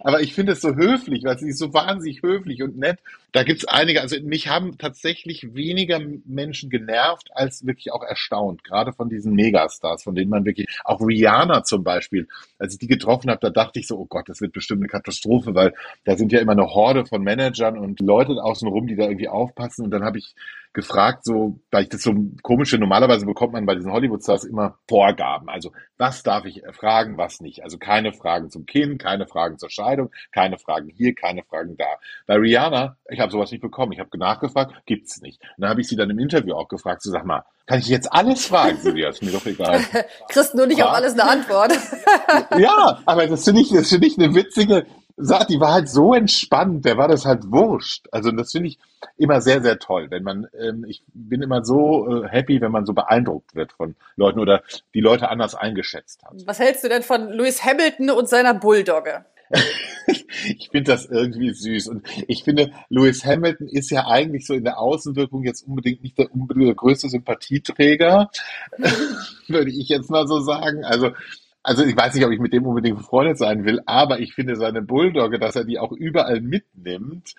aber 0.00 0.20
ich 0.20 0.34
finde 0.34 0.52
es 0.52 0.60
so 0.60 0.74
höflich, 0.74 1.24
weil 1.24 1.38
sie 1.38 1.48
ist 1.48 1.58
so 1.58 1.72
wahnsinnig 1.72 2.22
höflich 2.22 2.62
und 2.62 2.78
nett. 2.78 2.98
Da 3.32 3.42
gibt 3.42 3.60
es 3.60 3.68
einige, 3.68 4.00
also 4.00 4.16
mich 4.22 4.48
haben 4.48 4.78
tatsächlich 4.78 5.54
weniger 5.54 6.00
Menschen 6.24 6.70
genervt 6.70 7.28
als 7.34 7.66
wirklich 7.66 7.92
auch 7.92 8.02
erstaunt, 8.02 8.64
gerade 8.64 8.92
von 8.92 9.08
diesen 9.08 9.34
Megastars, 9.34 10.02
von 10.02 10.14
denen 10.14 10.30
man 10.30 10.44
wirklich, 10.44 10.68
auch 10.84 11.00
Rihanna 11.00 11.64
zum 11.64 11.84
Beispiel, 11.84 12.26
als 12.58 12.72
ich 12.72 12.78
die 12.78 12.86
getroffen 12.86 13.30
habe, 13.30 13.40
da 13.40 13.50
dachte 13.50 13.80
ich 13.80 13.86
so, 13.86 13.98
oh 13.98 14.06
Gott, 14.06 14.28
das 14.28 14.40
wird 14.40 14.52
bestimmt 14.52 14.80
eine 14.80 14.88
Katastrophe, 14.88 15.54
weil 15.54 15.74
da 16.04 16.16
sind 16.16 16.32
ja 16.32 16.40
immer 16.40 16.52
eine 16.52 16.66
Horde 16.66 17.04
von 17.04 17.22
Managern 17.22 17.78
und 17.78 18.00
Leute 18.00 18.32
außenrum, 18.42 18.86
die 18.86 18.96
da 18.96 19.04
irgendwie 19.04 19.28
aufpassen 19.28 19.84
und 19.84 19.90
dann 19.90 20.04
habe 20.04 20.18
ich 20.18 20.34
gefragt, 20.72 21.24
so, 21.24 21.58
weil 21.70 21.84
ich 21.84 21.88
das 21.88 22.02
so 22.02 22.14
komische, 22.42 22.78
normalerweise 22.78 23.26
bekommt 23.26 23.52
man 23.52 23.66
bei 23.66 23.74
diesen 23.74 23.90
Hollywood-Stars 23.90 24.44
immer 24.44 24.78
Vorgaben. 24.86 25.48
Also, 25.48 25.72
was 25.96 26.22
darf 26.22 26.44
ich 26.44 26.62
fragen, 26.72 27.16
was 27.18 27.40
nicht? 27.40 27.64
Also 27.64 27.78
keine 27.78 28.12
Fragen 28.12 28.50
zum 28.50 28.66
Kind, 28.66 29.02
keine 29.02 29.17
Fragen 29.26 29.58
zur 29.58 29.70
Scheidung, 29.70 30.10
keine 30.32 30.58
Fragen 30.58 30.88
hier, 30.88 31.14
keine 31.14 31.42
Fragen 31.42 31.76
da. 31.76 31.86
Bei 32.26 32.36
Rihanna, 32.36 32.96
ich 33.10 33.20
habe 33.20 33.32
sowas 33.32 33.50
nicht 33.50 33.60
bekommen. 33.60 33.92
Ich 33.92 34.00
habe 34.00 34.16
nachgefragt, 34.18 34.74
gibt's 34.86 35.20
nicht. 35.20 35.40
Und 35.42 35.62
dann 35.62 35.70
habe 35.70 35.80
ich 35.80 35.88
sie 35.88 35.96
dann 35.96 36.10
im 36.10 36.18
Interview 36.18 36.54
auch 36.54 36.68
gefragt, 36.68 37.02
so 37.02 37.10
sag 37.10 37.24
mal, 37.24 37.44
kann 37.66 37.80
ich 37.80 37.88
jetzt 37.88 38.10
alles 38.10 38.46
fragen? 38.46 38.78
Sie, 38.78 38.98
ja, 38.98 39.10
ist 39.10 39.22
mir 39.22 39.30
doch 39.30 39.44
egal. 39.44 39.80
Kriegst 40.28 40.54
nur 40.54 40.66
nicht 40.66 40.78
ja. 40.78 40.86
auf 40.86 40.92
alles 40.92 41.12
eine 41.12 41.24
Antwort. 41.24 41.72
ja, 42.58 43.00
aber 43.04 43.26
das 43.26 43.44
finde 43.44 43.60
ich, 43.60 43.70
das 43.70 43.90
finde 43.90 44.06
ich 44.06 44.18
eine 44.18 44.34
witzige, 44.34 44.86
die 45.18 45.60
war 45.60 45.72
halt 45.72 45.88
so 45.88 46.14
entspannt, 46.14 46.84
der 46.84 46.96
war 46.96 47.08
das 47.08 47.24
halt 47.24 47.50
wurscht. 47.50 48.06
Also 48.12 48.30
das 48.30 48.52
finde 48.52 48.68
ich 48.68 48.78
immer 49.16 49.40
sehr, 49.40 49.62
sehr 49.62 49.78
toll, 49.78 50.06
wenn 50.10 50.22
man, 50.22 50.46
ähm, 50.58 50.84
ich 50.88 51.02
bin 51.12 51.42
immer 51.42 51.64
so 51.64 52.22
äh, 52.22 52.28
happy, 52.28 52.60
wenn 52.60 52.72
man 52.72 52.86
so 52.86 52.92
beeindruckt 52.92 53.54
wird 53.54 53.72
von 53.72 53.96
Leuten 54.16 54.38
oder 54.38 54.62
die 54.94 55.00
Leute 55.00 55.28
anders 55.28 55.54
eingeschätzt 55.54 56.22
hat. 56.24 56.34
Was 56.46 56.60
hältst 56.60 56.84
du 56.84 56.88
denn 56.88 57.02
von 57.02 57.28
Lewis 57.30 57.64
Hamilton 57.64 58.10
und 58.10 58.28
seiner 58.28 58.54
Bulldogge? 58.54 59.24
ich 60.06 60.68
finde 60.70 60.92
das 60.92 61.06
irgendwie 61.06 61.52
süß. 61.52 61.88
Und 61.88 62.06
ich 62.26 62.44
finde, 62.44 62.70
Lewis 62.88 63.24
Hamilton 63.24 63.68
ist 63.68 63.90
ja 63.90 64.06
eigentlich 64.06 64.46
so 64.46 64.54
in 64.54 64.64
der 64.64 64.78
Außenwirkung 64.78 65.42
jetzt 65.42 65.66
unbedingt 65.66 66.02
nicht 66.02 66.18
der, 66.18 66.32
unbedingt 66.32 66.68
der 66.68 66.74
größte 66.74 67.08
Sympathieträger, 67.08 68.30
würde 69.48 69.70
ich 69.70 69.88
jetzt 69.88 70.10
mal 70.10 70.26
so 70.26 70.40
sagen. 70.40 70.84
Also 70.84 71.12
also 71.62 71.84
ich 71.84 71.96
weiß 71.96 72.14
nicht, 72.14 72.24
ob 72.24 72.32
ich 72.32 72.38
mit 72.38 72.52
dem 72.52 72.66
unbedingt 72.66 72.98
befreundet 72.98 73.38
sein 73.38 73.64
will, 73.64 73.80
aber 73.86 74.20
ich 74.20 74.34
finde 74.34 74.56
seine 74.56 74.82
Bulldogge, 74.82 75.38
dass 75.38 75.56
er 75.56 75.64
die 75.64 75.78
auch 75.78 75.92
überall 75.92 76.40
mitnimmt, 76.40 77.34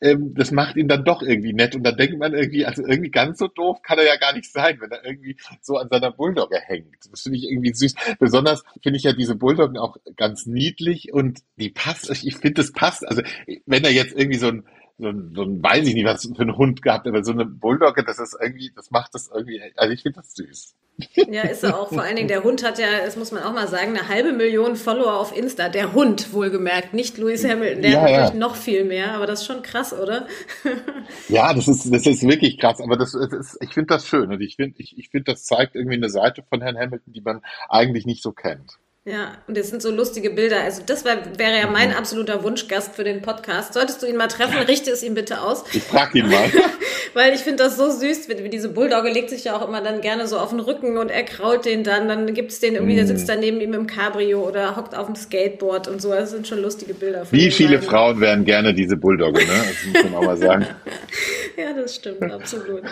ähm, 0.00 0.34
das 0.34 0.50
macht 0.50 0.76
ihn 0.76 0.88
dann 0.88 1.04
doch 1.04 1.22
irgendwie 1.22 1.52
nett. 1.52 1.74
Und 1.74 1.82
dann 1.82 1.96
denkt 1.96 2.18
man 2.18 2.34
irgendwie, 2.34 2.66
also 2.66 2.82
irgendwie 2.86 3.10
ganz 3.10 3.38
so 3.38 3.48
doof 3.48 3.80
kann 3.82 3.98
er 3.98 4.04
ja 4.04 4.16
gar 4.16 4.34
nicht 4.34 4.50
sein, 4.50 4.78
wenn 4.80 4.90
er 4.90 5.04
irgendwie 5.04 5.36
so 5.60 5.76
an 5.76 5.88
seiner 5.88 6.10
Bulldogge 6.10 6.58
hängt. 6.58 6.96
Das 7.10 7.22
finde 7.22 7.38
ich 7.38 7.44
irgendwie 7.50 7.72
süß. 7.72 7.94
Besonders 8.18 8.62
finde 8.82 8.98
ich 8.98 9.04
ja 9.04 9.12
diese 9.12 9.36
Bulldoggen 9.36 9.78
auch 9.78 9.96
ganz 10.16 10.46
niedlich 10.46 11.12
und 11.12 11.40
die 11.56 11.70
passt, 11.70 12.10
ich 12.10 12.36
finde, 12.36 12.62
das 12.62 12.72
passt. 12.72 13.06
Also 13.06 13.22
wenn 13.64 13.84
er 13.84 13.92
jetzt 13.92 14.14
irgendwie 14.14 14.38
so 14.38 14.48
ein 14.48 14.64
so 14.98 15.08
ein, 15.08 15.32
so 15.34 15.42
ein, 15.42 15.62
weiß 15.62 15.86
ich 15.86 15.94
nicht, 15.94 16.06
was 16.06 16.22
für 16.34 16.42
ein 16.42 16.56
Hund 16.56 16.82
gehabt, 16.82 17.06
aber 17.06 17.22
so 17.22 17.32
eine 17.32 17.44
Bulldogge, 17.44 18.02
das 18.04 18.18
ist 18.18 18.36
irgendwie, 18.40 18.72
das 18.74 18.90
macht 18.90 19.14
das 19.14 19.30
irgendwie, 19.32 19.60
also 19.76 19.92
ich 19.92 20.02
finde 20.02 20.20
das 20.20 20.34
süß. 20.34 20.74
Ja, 21.28 21.42
ist 21.42 21.62
er 21.62 21.78
auch. 21.78 21.90
Vor 21.90 22.02
allen 22.02 22.16
Dingen, 22.16 22.28
der 22.28 22.42
Hund 22.42 22.64
hat 22.64 22.78
ja, 22.78 23.04
das 23.04 23.16
muss 23.16 23.30
man 23.30 23.42
auch 23.42 23.52
mal 23.52 23.68
sagen, 23.68 23.90
eine 23.90 24.08
halbe 24.08 24.32
Million 24.32 24.76
Follower 24.76 25.20
auf 25.20 25.36
Insta. 25.36 25.68
Der 25.68 25.92
Hund, 25.92 26.32
wohlgemerkt, 26.32 26.94
nicht 26.94 27.18
Lewis 27.18 27.44
Hamilton. 27.44 27.82
Der 27.82 27.90
ja, 27.90 27.96
hat 28.00 28.10
natürlich 28.10 28.30
ja. 28.30 28.38
noch 28.38 28.56
viel 28.56 28.84
mehr, 28.84 29.12
aber 29.12 29.26
das 29.26 29.42
ist 29.42 29.46
schon 29.46 29.62
krass, 29.62 29.92
oder? 29.92 30.26
Ja, 31.28 31.52
das 31.52 31.68
ist, 31.68 31.92
das 31.92 32.06
ist 32.06 32.26
wirklich 32.26 32.58
krass. 32.58 32.80
Aber 32.80 32.96
das, 32.96 33.12
das 33.12 33.32
ist, 33.32 33.58
ich 33.60 33.74
finde 33.74 33.88
das 33.88 34.06
schön. 34.06 34.32
Und 34.32 34.40
ich 34.40 34.56
finde, 34.56 34.76
ich, 34.78 34.96
ich 34.96 35.10
finde, 35.10 35.32
das 35.32 35.44
zeigt 35.44 35.74
irgendwie 35.74 35.96
eine 35.96 36.08
Seite 36.08 36.42
von 36.48 36.62
Herrn 36.62 36.78
Hamilton, 36.78 37.12
die 37.12 37.20
man 37.20 37.42
eigentlich 37.68 38.06
nicht 38.06 38.22
so 38.22 38.32
kennt. 38.32 38.78
Ja, 39.08 39.34
und 39.46 39.56
das 39.56 39.68
sind 39.68 39.82
so 39.82 39.92
lustige 39.92 40.30
Bilder. 40.30 40.62
Also 40.64 40.82
das 40.84 41.04
wär, 41.04 41.18
wäre 41.38 41.60
ja 41.60 41.70
mein 41.70 41.90
mhm. 41.90 41.94
absoluter 41.94 42.42
Wunschgast 42.42 42.96
für 42.96 43.04
den 43.04 43.22
Podcast. 43.22 43.72
Solltest 43.72 44.02
du 44.02 44.06
ihn 44.06 44.16
mal 44.16 44.26
treffen, 44.26 44.58
richte 44.66 44.90
es 44.90 45.04
ihm 45.04 45.14
bitte 45.14 45.42
aus. 45.42 45.62
Ich 45.72 45.84
frag 45.84 46.12
ihn 46.16 46.28
mal. 46.28 46.50
Weil 47.14 47.32
ich 47.32 47.42
finde 47.42 47.62
das 47.62 47.76
so 47.76 47.88
süß. 47.88 48.28
Wie 48.28 48.48
diese 48.48 48.68
Bulldogge 48.68 49.10
legt 49.10 49.30
sich 49.30 49.44
ja 49.44 49.56
auch 49.56 49.66
immer 49.66 49.80
dann 49.80 50.00
gerne 50.00 50.26
so 50.26 50.38
auf 50.38 50.50
den 50.50 50.58
Rücken 50.58 50.98
und 50.98 51.08
er 51.08 51.22
krault 51.22 51.66
den 51.66 51.84
dann. 51.84 52.08
Dann 52.08 52.34
gibt's 52.34 52.58
den 52.58 52.74
irgendwie, 52.74 52.96
der 52.96 53.06
sitzt 53.06 53.22
mhm. 53.22 53.28
dann 53.28 53.40
neben 53.40 53.60
ihm 53.60 53.74
im 53.74 53.86
Cabrio 53.86 54.44
oder 54.44 54.74
hockt 54.74 54.96
auf 54.96 55.06
dem 55.06 55.14
Skateboard 55.14 55.86
und 55.86 56.02
so. 56.02 56.10
Das 56.10 56.32
sind 56.32 56.48
schon 56.48 56.60
lustige 56.60 56.92
Bilder. 56.92 57.24
Wie 57.30 57.52
viele 57.52 57.76
beiden. 57.76 57.88
Frauen 57.88 58.20
wären 58.20 58.44
gerne 58.44 58.74
diese 58.74 58.96
Bulldogge, 58.96 59.38
ne? 59.38 59.52
Das 59.68 60.02
muss 60.02 60.10
man 60.10 60.14
auch 60.16 60.26
mal 60.26 60.36
sagen. 60.36 60.66
ja, 61.56 61.72
das 61.72 61.94
stimmt, 61.94 62.24
absolut. 62.24 62.82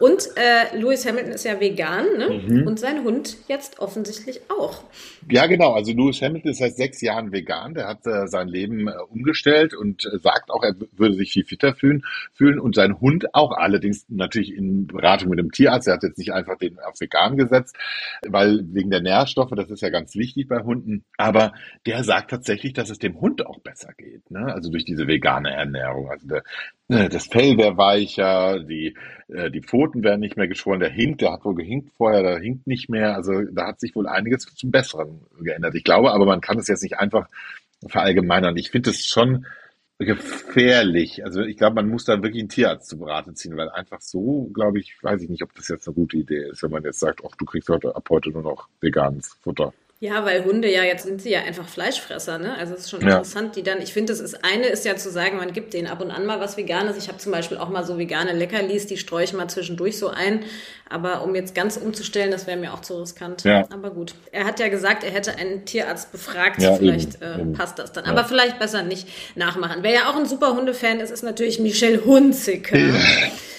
Und 0.00 0.28
äh, 0.36 0.76
Lewis 0.76 1.06
Hamilton 1.06 1.32
ist 1.32 1.46
ja 1.46 1.58
vegan, 1.58 2.04
ne? 2.18 2.28
Mhm. 2.28 2.66
Und 2.66 2.78
sein 2.78 3.04
Hund 3.04 3.38
jetzt 3.48 3.78
offensichtlich 3.78 4.42
auch. 4.50 4.84
Ja, 5.30 5.46
genau. 5.46 5.61
Also 5.70 5.92
Lewis 5.92 6.20
Hamilton 6.20 6.50
ist 6.50 6.58
seit 6.58 6.76
sechs 6.76 7.00
Jahren 7.00 7.32
vegan. 7.32 7.74
Der 7.74 7.86
hat 7.86 8.06
äh, 8.06 8.26
sein 8.26 8.48
Leben 8.48 8.88
äh, 8.88 8.92
umgestellt 9.08 9.74
und 9.74 10.04
äh, 10.04 10.18
sagt 10.18 10.50
auch, 10.50 10.62
er 10.62 10.74
würde 10.92 11.14
sich 11.14 11.32
viel 11.32 11.44
fitter 11.44 11.74
fühlen, 11.74 12.04
fühlen 12.32 12.58
und 12.58 12.74
sein 12.74 13.00
Hund 13.00 13.34
auch. 13.34 13.52
Allerdings 13.52 14.06
natürlich 14.08 14.54
in 14.54 14.86
Beratung 14.86 15.30
mit 15.30 15.38
dem 15.38 15.50
Tierarzt. 15.50 15.88
Er 15.88 15.94
hat 15.94 16.02
jetzt 16.02 16.18
nicht 16.18 16.32
einfach 16.32 16.58
den 16.58 16.78
auf 16.80 17.00
vegan 17.00 17.36
gesetzt, 17.36 17.76
weil 18.26 18.60
wegen 18.72 18.90
der 18.90 19.02
Nährstoffe, 19.02 19.52
das 19.54 19.70
ist 19.70 19.82
ja 19.82 19.90
ganz 19.90 20.14
wichtig 20.16 20.48
bei 20.48 20.62
Hunden. 20.62 21.04
Aber 21.16 21.52
der 21.86 22.04
sagt 22.04 22.30
tatsächlich, 22.30 22.72
dass 22.72 22.90
es 22.90 22.98
dem 22.98 23.20
Hund 23.20 23.46
auch 23.46 23.60
besser 23.60 23.92
geht. 23.96 24.30
Ne? 24.30 24.52
Also 24.52 24.70
durch 24.70 24.84
diese 24.84 25.06
vegane 25.06 25.52
Ernährung. 25.52 26.10
Also 26.10 26.26
der, 26.26 26.42
das 26.88 27.26
Fell 27.26 27.56
wäre 27.56 27.76
weicher, 27.76 28.60
die, 28.60 28.96
äh, 29.28 29.50
die 29.50 29.62
Pfoten 29.62 30.02
werden 30.02 30.20
nicht 30.20 30.36
mehr 30.36 30.48
geschwollen, 30.48 30.80
der 30.80 30.90
hinkt, 30.90 31.22
der 31.22 31.32
hat 31.32 31.44
wohl 31.44 31.54
gehinkt 31.54 31.90
vorher, 31.96 32.22
der 32.22 32.38
hinkt 32.38 32.66
nicht 32.66 32.90
mehr. 32.90 33.14
Also 33.14 33.42
da 33.52 33.68
hat 33.68 33.80
sich 33.80 33.94
wohl 33.94 34.06
einiges 34.06 34.44
zum 34.54 34.70
Besseren 34.70 35.20
geändert. 35.40 35.74
Ich 35.74 35.84
glaube 35.84 36.12
aber, 36.12 36.26
man 36.26 36.40
kann 36.40 36.58
es 36.58 36.68
jetzt 36.68 36.82
nicht 36.82 36.98
einfach 36.98 37.28
verallgemeinern. 37.86 38.56
Ich 38.56 38.70
finde 38.70 38.90
es 38.90 39.06
schon 39.06 39.46
gefährlich. 39.98 41.24
Also 41.24 41.42
ich 41.42 41.56
glaube, 41.56 41.76
man 41.76 41.88
muss 41.88 42.04
da 42.04 42.22
wirklich 42.22 42.40
einen 42.40 42.48
Tierarzt 42.48 42.88
zu 42.88 42.98
Beraten 42.98 43.36
ziehen, 43.36 43.56
weil 43.56 43.70
einfach 43.70 44.00
so, 44.00 44.50
glaube 44.52 44.80
ich, 44.80 44.96
weiß 45.02 45.22
ich 45.22 45.28
nicht, 45.28 45.42
ob 45.42 45.54
das 45.54 45.68
jetzt 45.68 45.86
eine 45.86 45.94
gute 45.94 46.16
Idee 46.16 46.48
ist, 46.50 46.62
wenn 46.62 46.70
man 46.70 46.84
jetzt 46.84 47.00
sagt, 47.00 47.22
ach, 47.26 47.36
du 47.36 47.44
kriegst 47.44 47.68
heute 47.68 47.94
ab 47.94 48.08
heute 48.10 48.30
nur 48.30 48.42
noch 48.42 48.68
veganes 48.80 49.36
Futter. 49.40 49.72
Ja, 50.02 50.24
weil 50.24 50.44
Hunde 50.44 50.68
ja, 50.68 50.82
jetzt 50.82 51.04
sind 51.04 51.22
sie 51.22 51.30
ja 51.30 51.42
einfach 51.42 51.68
Fleischfresser, 51.68 52.36
ne? 52.36 52.58
Also 52.58 52.74
es 52.74 52.80
ist 52.80 52.90
schon 52.90 53.02
ja. 53.02 53.10
interessant, 53.10 53.54
die 53.54 53.62
dann, 53.62 53.80
ich 53.80 53.92
finde, 53.92 54.12
das 54.12 54.18
ist 54.18 54.44
eine 54.44 54.66
ist 54.66 54.84
ja 54.84 54.96
zu 54.96 55.12
sagen, 55.12 55.36
man 55.36 55.52
gibt 55.52 55.74
denen 55.74 55.86
ab 55.86 56.00
und 56.00 56.10
an 56.10 56.26
mal 56.26 56.40
was 56.40 56.56
Veganes. 56.56 56.96
Ich 56.96 57.06
habe 57.06 57.18
zum 57.18 57.30
Beispiel 57.30 57.56
auch 57.56 57.68
mal 57.68 57.86
so 57.86 57.98
vegane 57.98 58.32
Leckerlis, 58.32 58.88
die 58.88 58.96
streue 58.96 59.22
ich 59.22 59.32
mal 59.32 59.46
zwischendurch 59.46 59.98
so 59.98 60.08
ein. 60.08 60.40
Aber 60.88 61.22
um 61.22 61.36
jetzt 61.36 61.54
ganz 61.54 61.76
umzustellen, 61.76 62.32
das 62.32 62.48
wäre 62.48 62.56
mir 62.56 62.74
auch 62.74 62.80
zu 62.80 62.98
riskant. 62.98 63.44
Ja. 63.44 63.68
Aber 63.70 63.90
gut. 63.90 64.16
Er 64.32 64.44
hat 64.44 64.58
ja 64.58 64.66
gesagt, 64.66 65.04
er 65.04 65.12
hätte 65.12 65.36
einen 65.36 65.66
Tierarzt 65.66 66.10
befragt. 66.10 66.60
Ja, 66.60 66.74
vielleicht 66.74 67.22
eben, 67.22 67.54
äh, 67.54 67.56
passt 67.56 67.78
das 67.78 67.92
dann. 67.92 68.04
Aber 68.04 68.24
vielleicht 68.24 68.58
besser 68.58 68.82
nicht 68.82 69.06
nachmachen. 69.36 69.82
Wer 69.84 69.92
ja 69.92 70.10
auch 70.10 70.16
ein 70.16 70.26
super 70.26 70.56
Hundefan 70.56 70.98
ist, 70.98 71.12
ist 71.12 71.22
natürlich 71.22 71.60
Michelle 71.60 72.04
Hunziker. 72.04 72.76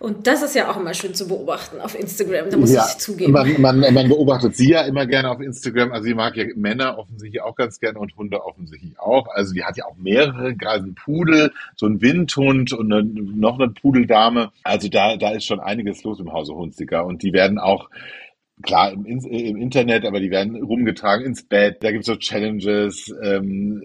Und 0.00 0.26
das 0.28 0.42
ist 0.42 0.54
ja 0.54 0.70
auch 0.70 0.76
immer 0.76 0.94
schön 0.94 1.14
zu 1.14 1.26
beobachten 1.26 1.80
auf 1.80 1.98
Instagram, 1.98 2.50
da 2.50 2.56
muss 2.56 2.72
ja, 2.72 2.86
ich 2.88 2.98
zugeben. 2.98 3.32
Man, 3.32 3.60
man, 3.60 3.80
man 3.80 4.08
beobachtet 4.08 4.56
sie 4.56 4.70
ja 4.70 4.82
immer 4.82 5.06
gerne 5.06 5.30
auf 5.30 5.40
Instagram. 5.40 5.92
Also 5.92 6.04
sie 6.04 6.14
mag 6.14 6.36
ja 6.36 6.44
Männer 6.54 6.98
offensichtlich 6.98 7.42
auch 7.42 7.56
ganz 7.56 7.80
gerne 7.80 7.98
und 7.98 8.16
Hunde 8.16 8.44
offensichtlich 8.44 8.98
auch. 9.00 9.26
Also 9.28 9.54
die 9.54 9.64
hat 9.64 9.76
ja 9.76 9.86
auch 9.86 9.96
mehrere, 9.96 10.54
gerade 10.54 10.84
einen 10.84 10.94
Pudel, 10.94 11.52
so 11.76 11.86
ein 11.86 12.00
Windhund 12.00 12.72
und 12.72 12.92
eine, 12.92 13.02
noch 13.02 13.58
eine 13.58 13.70
Pudeldame. 13.70 14.52
Also 14.62 14.88
da, 14.88 15.16
da 15.16 15.30
ist 15.30 15.44
schon 15.44 15.60
einiges 15.60 16.04
los 16.04 16.20
im 16.20 16.32
Hause 16.32 16.54
Hunziker. 16.54 17.04
Und 17.04 17.22
die 17.24 17.32
werden 17.32 17.58
auch 17.58 17.90
klar 18.62 18.92
im, 18.92 19.04
im, 19.04 19.56
Internet, 19.56 20.04
aber 20.04 20.20
die 20.20 20.30
werden 20.30 20.62
rumgetragen 20.62 21.26
ins 21.26 21.42
Bett. 21.42 21.78
Da 21.82 21.90
gibt's 21.90 22.06
so 22.06 22.16
Challenges. 22.16 23.12
Ähm, 23.22 23.82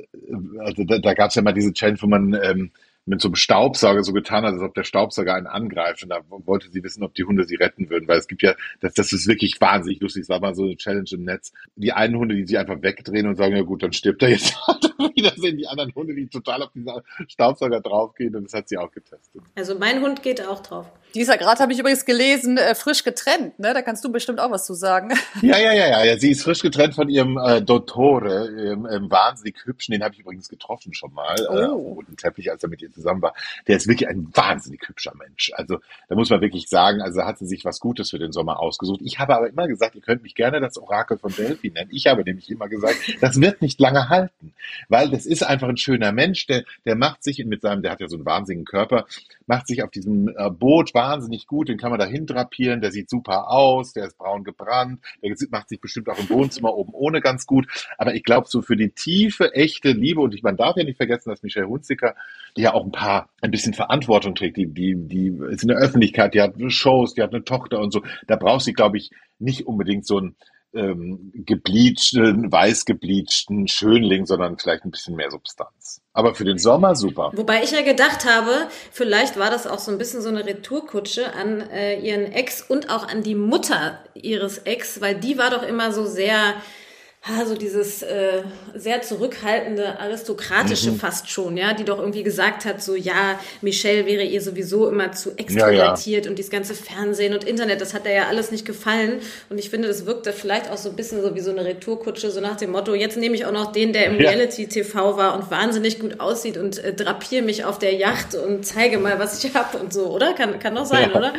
also 0.60 0.84
da, 0.84 1.00
da 1.00 1.14
gab's 1.16 1.36
ja 1.36 1.42
mal 1.42 1.54
diese 1.54 1.74
Challenge, 1.74 2.02
wo 2.02 2.08
man 2.08 2.40
ähm, 2.44 2.72
mit 3.06 3.22
so 3.22 3.28
einem 3.28 3.36
Staubsauger 3.36 4.04
so 4.04 4.14
getan 4.14 4.44
hat, 4.46 4.54
als 4.54 4.62
ob 4.62 4.74
der 4.74 4.84
Staubsauger 4.84 5.36
einen 5.36 5.48
angreift. 5.48 6.04
Und 6.04 6.10
da 6.10 6.22
wollte 6.30 6.70
sie 6.72 6.84
wissen, 6.84 7.04
ob 7.04 7.14
die 7.14 7.24
Hunde 7.24 7.44
sie 7.44 7.56
retten 7.56 7.90
würden, 7.90 8.08
weil 8.08 8.18
es 8.18 8.28
gibt 8.28 8.44
ja, 8.44 8.56
das, 8.80 8.94
das 8.94 9.12
ist 9.14 9.28
wirklich 9.28 9.60
wahnsinnig 9.60 10.00
lustig. 10.02 10.24
Es 10.24 10.30
war 10.30 10.40
mal 10.40 10.56
so 10.56 10.64
eine 10.64 10.78
Challenge 10.78 11.10
im 11.12 11.24
Netz. 11.24 11.52
Die 11.76 11.92
einen 11.92 12.18
Hunde, 12.18 12.36
die 12.36 12.46
sich 12.46 12.58
einfach 12.58 12.82
wegdrehen 12.82 13.28
und 13.28 13.36
sagen, 13.36 13.56
ja 13.56 13.64
gut, 13.64 13.84
dann 13.84 13.94
stirbt 13.94 14.24
er 14.24 14.30
jetzt. 14.30 14.56
wieder 15.16 15.34
sehen 15.36 15.58
die 15.58 15.68
anderen 15.68 15.94
Hunde, 15.96 16.16
die 16.16 16.28
total 16.28 16.64
auf 16.64 16.72
diesen 16.72 16.92
Staubsauger 17.28 17.82
draufgehen. 17.82 18.36
Und 18.36 18.46
das 18.46 18.54
hat 18.54 18.70
sie 18.70 18.78
auch 18.78 18.92
getestet. 18.92 19.42
Also 19.56 19.78
mein 19.78 20.02
Hund 20.02 20.24
geht 20.24 20.46
auch 20.46 20.62
drauf. 20.62 20.86
Dieser 21.16 21.38
Grad 21.38 21.60
habe 21.60 21.72
ich 21.74 21.80
übrigens 21.80 22.06
gelesen, 22.06 22.58
äh, 22.58 22.74
frisch 22.74 23.04
getrennt. 23.04 23.60
Ne? 23.60 23.74
Da 23.74 23.84
kannst 23.84 24.04
du 24.04 24.12
bestimmt 24.12 24.40
auch 24.40 24.52
was 24.52 24.66
zu 24.66 24.74
sagen. 24.74 25.14
Ja, 25.42 25.58
ja, 25.58 25.74
ja, 25.74 25.88
ja. 25.88 26.04
ja. 26.06 26.18
Sie 26.18 26.32
ist 26.32 26.44
frisch 26.44 26.62
getrennt 26.62 26.96
von 26.96 27.10
ihrem 27.10 27.38
äh, 27.38 27.62
Dottore, 27.62 28.50
ihrem, 28.50 28.86
ähm, 28.86 29.12
wahnsinnig 29.12 29.58
hübschen. 29.66 29.92
Den 29.92 30.04
habe 30.04 30.14
ich 30.14 30.22
übrigens 30.22 30.48
getroffen 30.48 30.94
schon 30.94 31.14
mal 31.14 31.36
äh, 31.38 31.48
oh. 31.50 31.54
äh, 31.54 31.66
auf 31.66 31.82
dem 31.82 31.94
roten 31.94 32.18
Teppich, 32.18 32.50
als 32.50 32.64
er 32.64 32.70
mit 32.70 32.82
ihr 32.82 32.90
zusammen 32.94 33.22
war. 33.22 33.34
Der 33.68 33.78
ist 33.78 33.88
wirklich 33.88 34.08
ein 34.08 34.30
wahnsinnig 34.34 34.82
hübscher 34.88 35.14
Mensch. 35.16 35.52
Also 35.56 35.80
da 36.10 36.16
muss 36.16 36.30
man 36.30 36.42
wirklich 36.42 36.70
sagen, 36.70 37.02
also 37.02 37.24
hat 37.24 37.38
sie 37.38 37.46
sich 37.46 37.66
was 37.66 37.80
Gutes 37.80 38.10
für 38.10 38.20
den 38.20 38.32
Sommer 38.32 38.60
ausgesucht. 38.60 39.02
Ich 39.04 39.20
habe 39.20 39.36
aber 39.36 39.50
immer 39.50 39.68
gesagt, 39.68 39.96
ihr 39.96 40.02
könnt 40.02 40.24
mich 40.24 40.36
gerne 40.36 40.60
das 40.60 40.78
Orakel 40.78 41.18
von 41.18 41.34
Delphi 41.34 41.72
nennen. 41.72 41.90
Ich 41.92 42.08
habe 42.08 42.24
nämlich 42.24 42.50
immer 42.50 42.68
gesagt, 42.68 42.96
das 43.22 43.40
wird 43.40 43.62
nicht 43.62 43.80
lange 43.80 44.10
halten, 44.10 44.54
weil 44.90 45.10
das 45.10 45.26
ist 45.26 45.44
einfach 45.44 45.70
ein 45.70 45.78
schöner 45.78 46.12
Mensch, 46.12 46.48
der, 46.48 46.64
der 46.86 46.96
macht 46.96 47.24
sich 47.24 47.44
mit 47.46 47.62
seinem, 47.62 47.82
der 47.82 47.92
hat 47.92 48.02
ja 48.02 48.08
so 48.08 48.16
einen 48.16 48.26
wahnsinnigen 48.26 48.66
Körper, 48.66 49.06
macht 49.46 49.68
sich 49.68 49.84
auf 49.84 49.92
diesem 49.92 50.30
äh, 50.30 50.50
Boot 50.50 50.94
wahnsinnig 50.94 51.48
gut, 51.48 51.70
den 51.70 51.78
kann 51.78 51.92
man 51.92 52.00
da 52.00 52.08
drapieren, 52.08 52.82
der 52.82 52.92
sieht 52.92 53.10
super 53.10 53.50
aus, 53.50 53.94
der 53.94 54.06
ist 54.06 54.18
braun 54.18 54.44
gebrannt, 54.44 55.02
der 55.22 55.36
macht 55.52 55.70
sich 55.70 55.82
bestimmt 55.82 56.10
auch 56.10 56.18
im 56.18 56.30
Wohnzimmer 56.30 56.74
oben 56.74 56.94
ohne 56.94 57.22
ganz 57.22 57.46
gut. 57.46 57.68
Aber 57.98 58.14
ich 58.14 58.24
glaube, 58.24 58.48
so 58.48 58.62
für 58.62 58.76
die 58.76 58.90
tiefe, 58.90 59.54
echte 59.54 59.92
Liebe, 59.92 60.22
und 60.22 60.34
ich, 60.34 60.44
man 60.44 60.58
darf 60.58 60.78
ja 60.78 60.84
nicht 60.84 60.98
vergessen, 60.98 61.30
dass 61.30 61.44
Michelle 61.44 61.68
Hunziker, 61.68 62.16
die 62.58 62.64
ja 62.64 62.74
auch 62.74 62.86
ein 62.86 62.92
paar, 62.92 63.30
ein 63.42 63.52
bisschen 63.52 63.74
Verantwortung 63.74 64.36
trägt, 64.36 64.58
die, 64.58 64.68
die, 64.68 64.96
die 64.98 65.34
ist 65.50 65.64
in 65.64 65.70
der 65.70 65.78
Öffentlichkeit, 65.78 66.34
die 66.34 66.42
hat 66.42 66.56
Shows, 66.68 67.14
die 67.14 67.22
hat 67.22 67.34
eine 67.34 67.44
Tochter 67.44 67.80
und 67.80 67.92
so, 67.92 68.02
da 68.28 68.36
braucht 68.36 68.62
sie, 68.62 68.74
glaube 68.74 68.98
ich, 68.98 69.12
nicht 69.40 69.68
unbedingt 69.68 70.06
so 70.06 70.20
ein 70.20 70.36
ähm, 70.74 71.32
gebleachten, 71.34 72.52
weiß 72.52 72.86
gebleachten 72.86 73.68
Schönling, 73.68 74.26
sondern 74.26 74.58
vielleicht 74.58 74.86
ein 74.86 74.92
bisschen 74.92 75.16
mehr 75.16 75.30
Substanz. 75.30 76.02
Aber 76.14 76.34
für 76.34 76.46
den 76.46 76.58
Sommer 76.58 76.96
super. 76.96 77.32
Wobei 77.36 77.64
ich 77.64 77.72
ja 77.72 77.84
gedacht 77.84 78.26
habe, 78.26 78.68
vielleicht 78.92 79.38
war 79.38 79.52
das 79.52 79.68
auch 79.68 79.80
so 79.80 79.92
ein 79.92 79.98
bisschen 79.98 80.22
so 80.22 80.30
eine 80.30 80.46
Retourkutsche 80.46 81.34
an 81.34 81.62
äh, 81.62 82.00
ihren 82.00 82.32
Ex 82.32 82.62
und 82.62 82.90
auch 82.90 83.08
an 83.08 83.24
die 83.24 83.36
Mutter 83.36 84.00
ihres 84.16 84.60
Ex, 84.60 85.00
weil 85.02 85.16
die 85.16 85.38
war 85.38 85.52
doch 85.52 85.64
immer 85.64 85.92
so 85.92 86.06
sehr 86.06 86.56
so 87.46 87.56
dieses 87.56 88.02
äh, 88.02 88.44
sehr 88.76 89.02
zurückhaltende, 89.02 89.98
aristokratische 89.98 90.92
mhm. 90.92 91.00
fast 91.00 91.30
schon, 91.30 91.56
ja, 91.56 91.74
die 91.74 91.86
doch 91.86 91.98
irgendwie 91.98 92.24
gesagt 92.24 92.66
hat, 92.66 92.84
so 92.84 92.96
ja, 92.96 93.40
Michelle 93.62 94.06
wäre 94.06 94.24
ihr 94.24 94.42
sowieso 94.42 94.90
immer 94.90 95.14
zu 95.14 95.32
extrovertiert 95.38 96.06
ja, 96.06 96.26
ja. 96.26 96.30
und 96.30 96.38
dieses 96.38 96.52
ganze 96.52 96.74
Fernsehen 96.74 97.34
und 97.34 97.46
Internet, 97.46 97.80
das 97.80 97.94
hat 97.94 98.06
er 98.06 98.14
ja 98.14 98.28
alles 98.28 98.52
nicht 98.52 98.66
gefallen. 98.66 99.22
Und 99.50 99.58
ich 99.58 99.70
finde, 99.70 99.88
das 99.88 100.06
wirkte 100.06 100.34
vielleicht 100.34 100.70
auch 100.70 100.78
so 100.78 100.90
ein 100.90 100.98
bisschen 100.98 101.22
so 101.22 101.34
wie 101.34 101.40
so 101.40 101.52
eine 101.52 101.64
Retourkutsche, 101.64 102.30
so 102.30 102.42
nach 102.42 102.58
dem 102.58 102.72
Motto, 102.72 102.94
jetzt 102.94 103.16
nehme 103.16 103.36
ich 103.36 103.46
auch 103.46 103.54
noch 103.54 103.72
den, 103.72 103.94
der 103.94 104.08
im 104.08 104.20
ja. 104.20 104.30
Reality-TV 104.30 105.16
war 105.16 105.36
und 105.36 105.50
wahnsinnig 105.50 106.00
gut 106.00 106.20
aussieht 106.20 106.58
und 106.58 106.84
äh, 106.84 106.94
drapiere 106.94 107.44
mich 107.44 107.64
auf 107.64 107.80
der 107.80 107.94
Yacht 107.94 108.36
und 108.36 108.66
zeige 108.66 108.98
mal, 108.98 109.18
was 109.18 109.42
ich 109.42 109.54
habe 109.56 109.78
und 109.78 109.94
so, 109.94 110.08
oder? 110.08 110.34
Kann, 110.34 110.60
kann 110.60 110.76
doch 110.76 110.86
sein, 110.86 111.14
oder? 111.14 111.32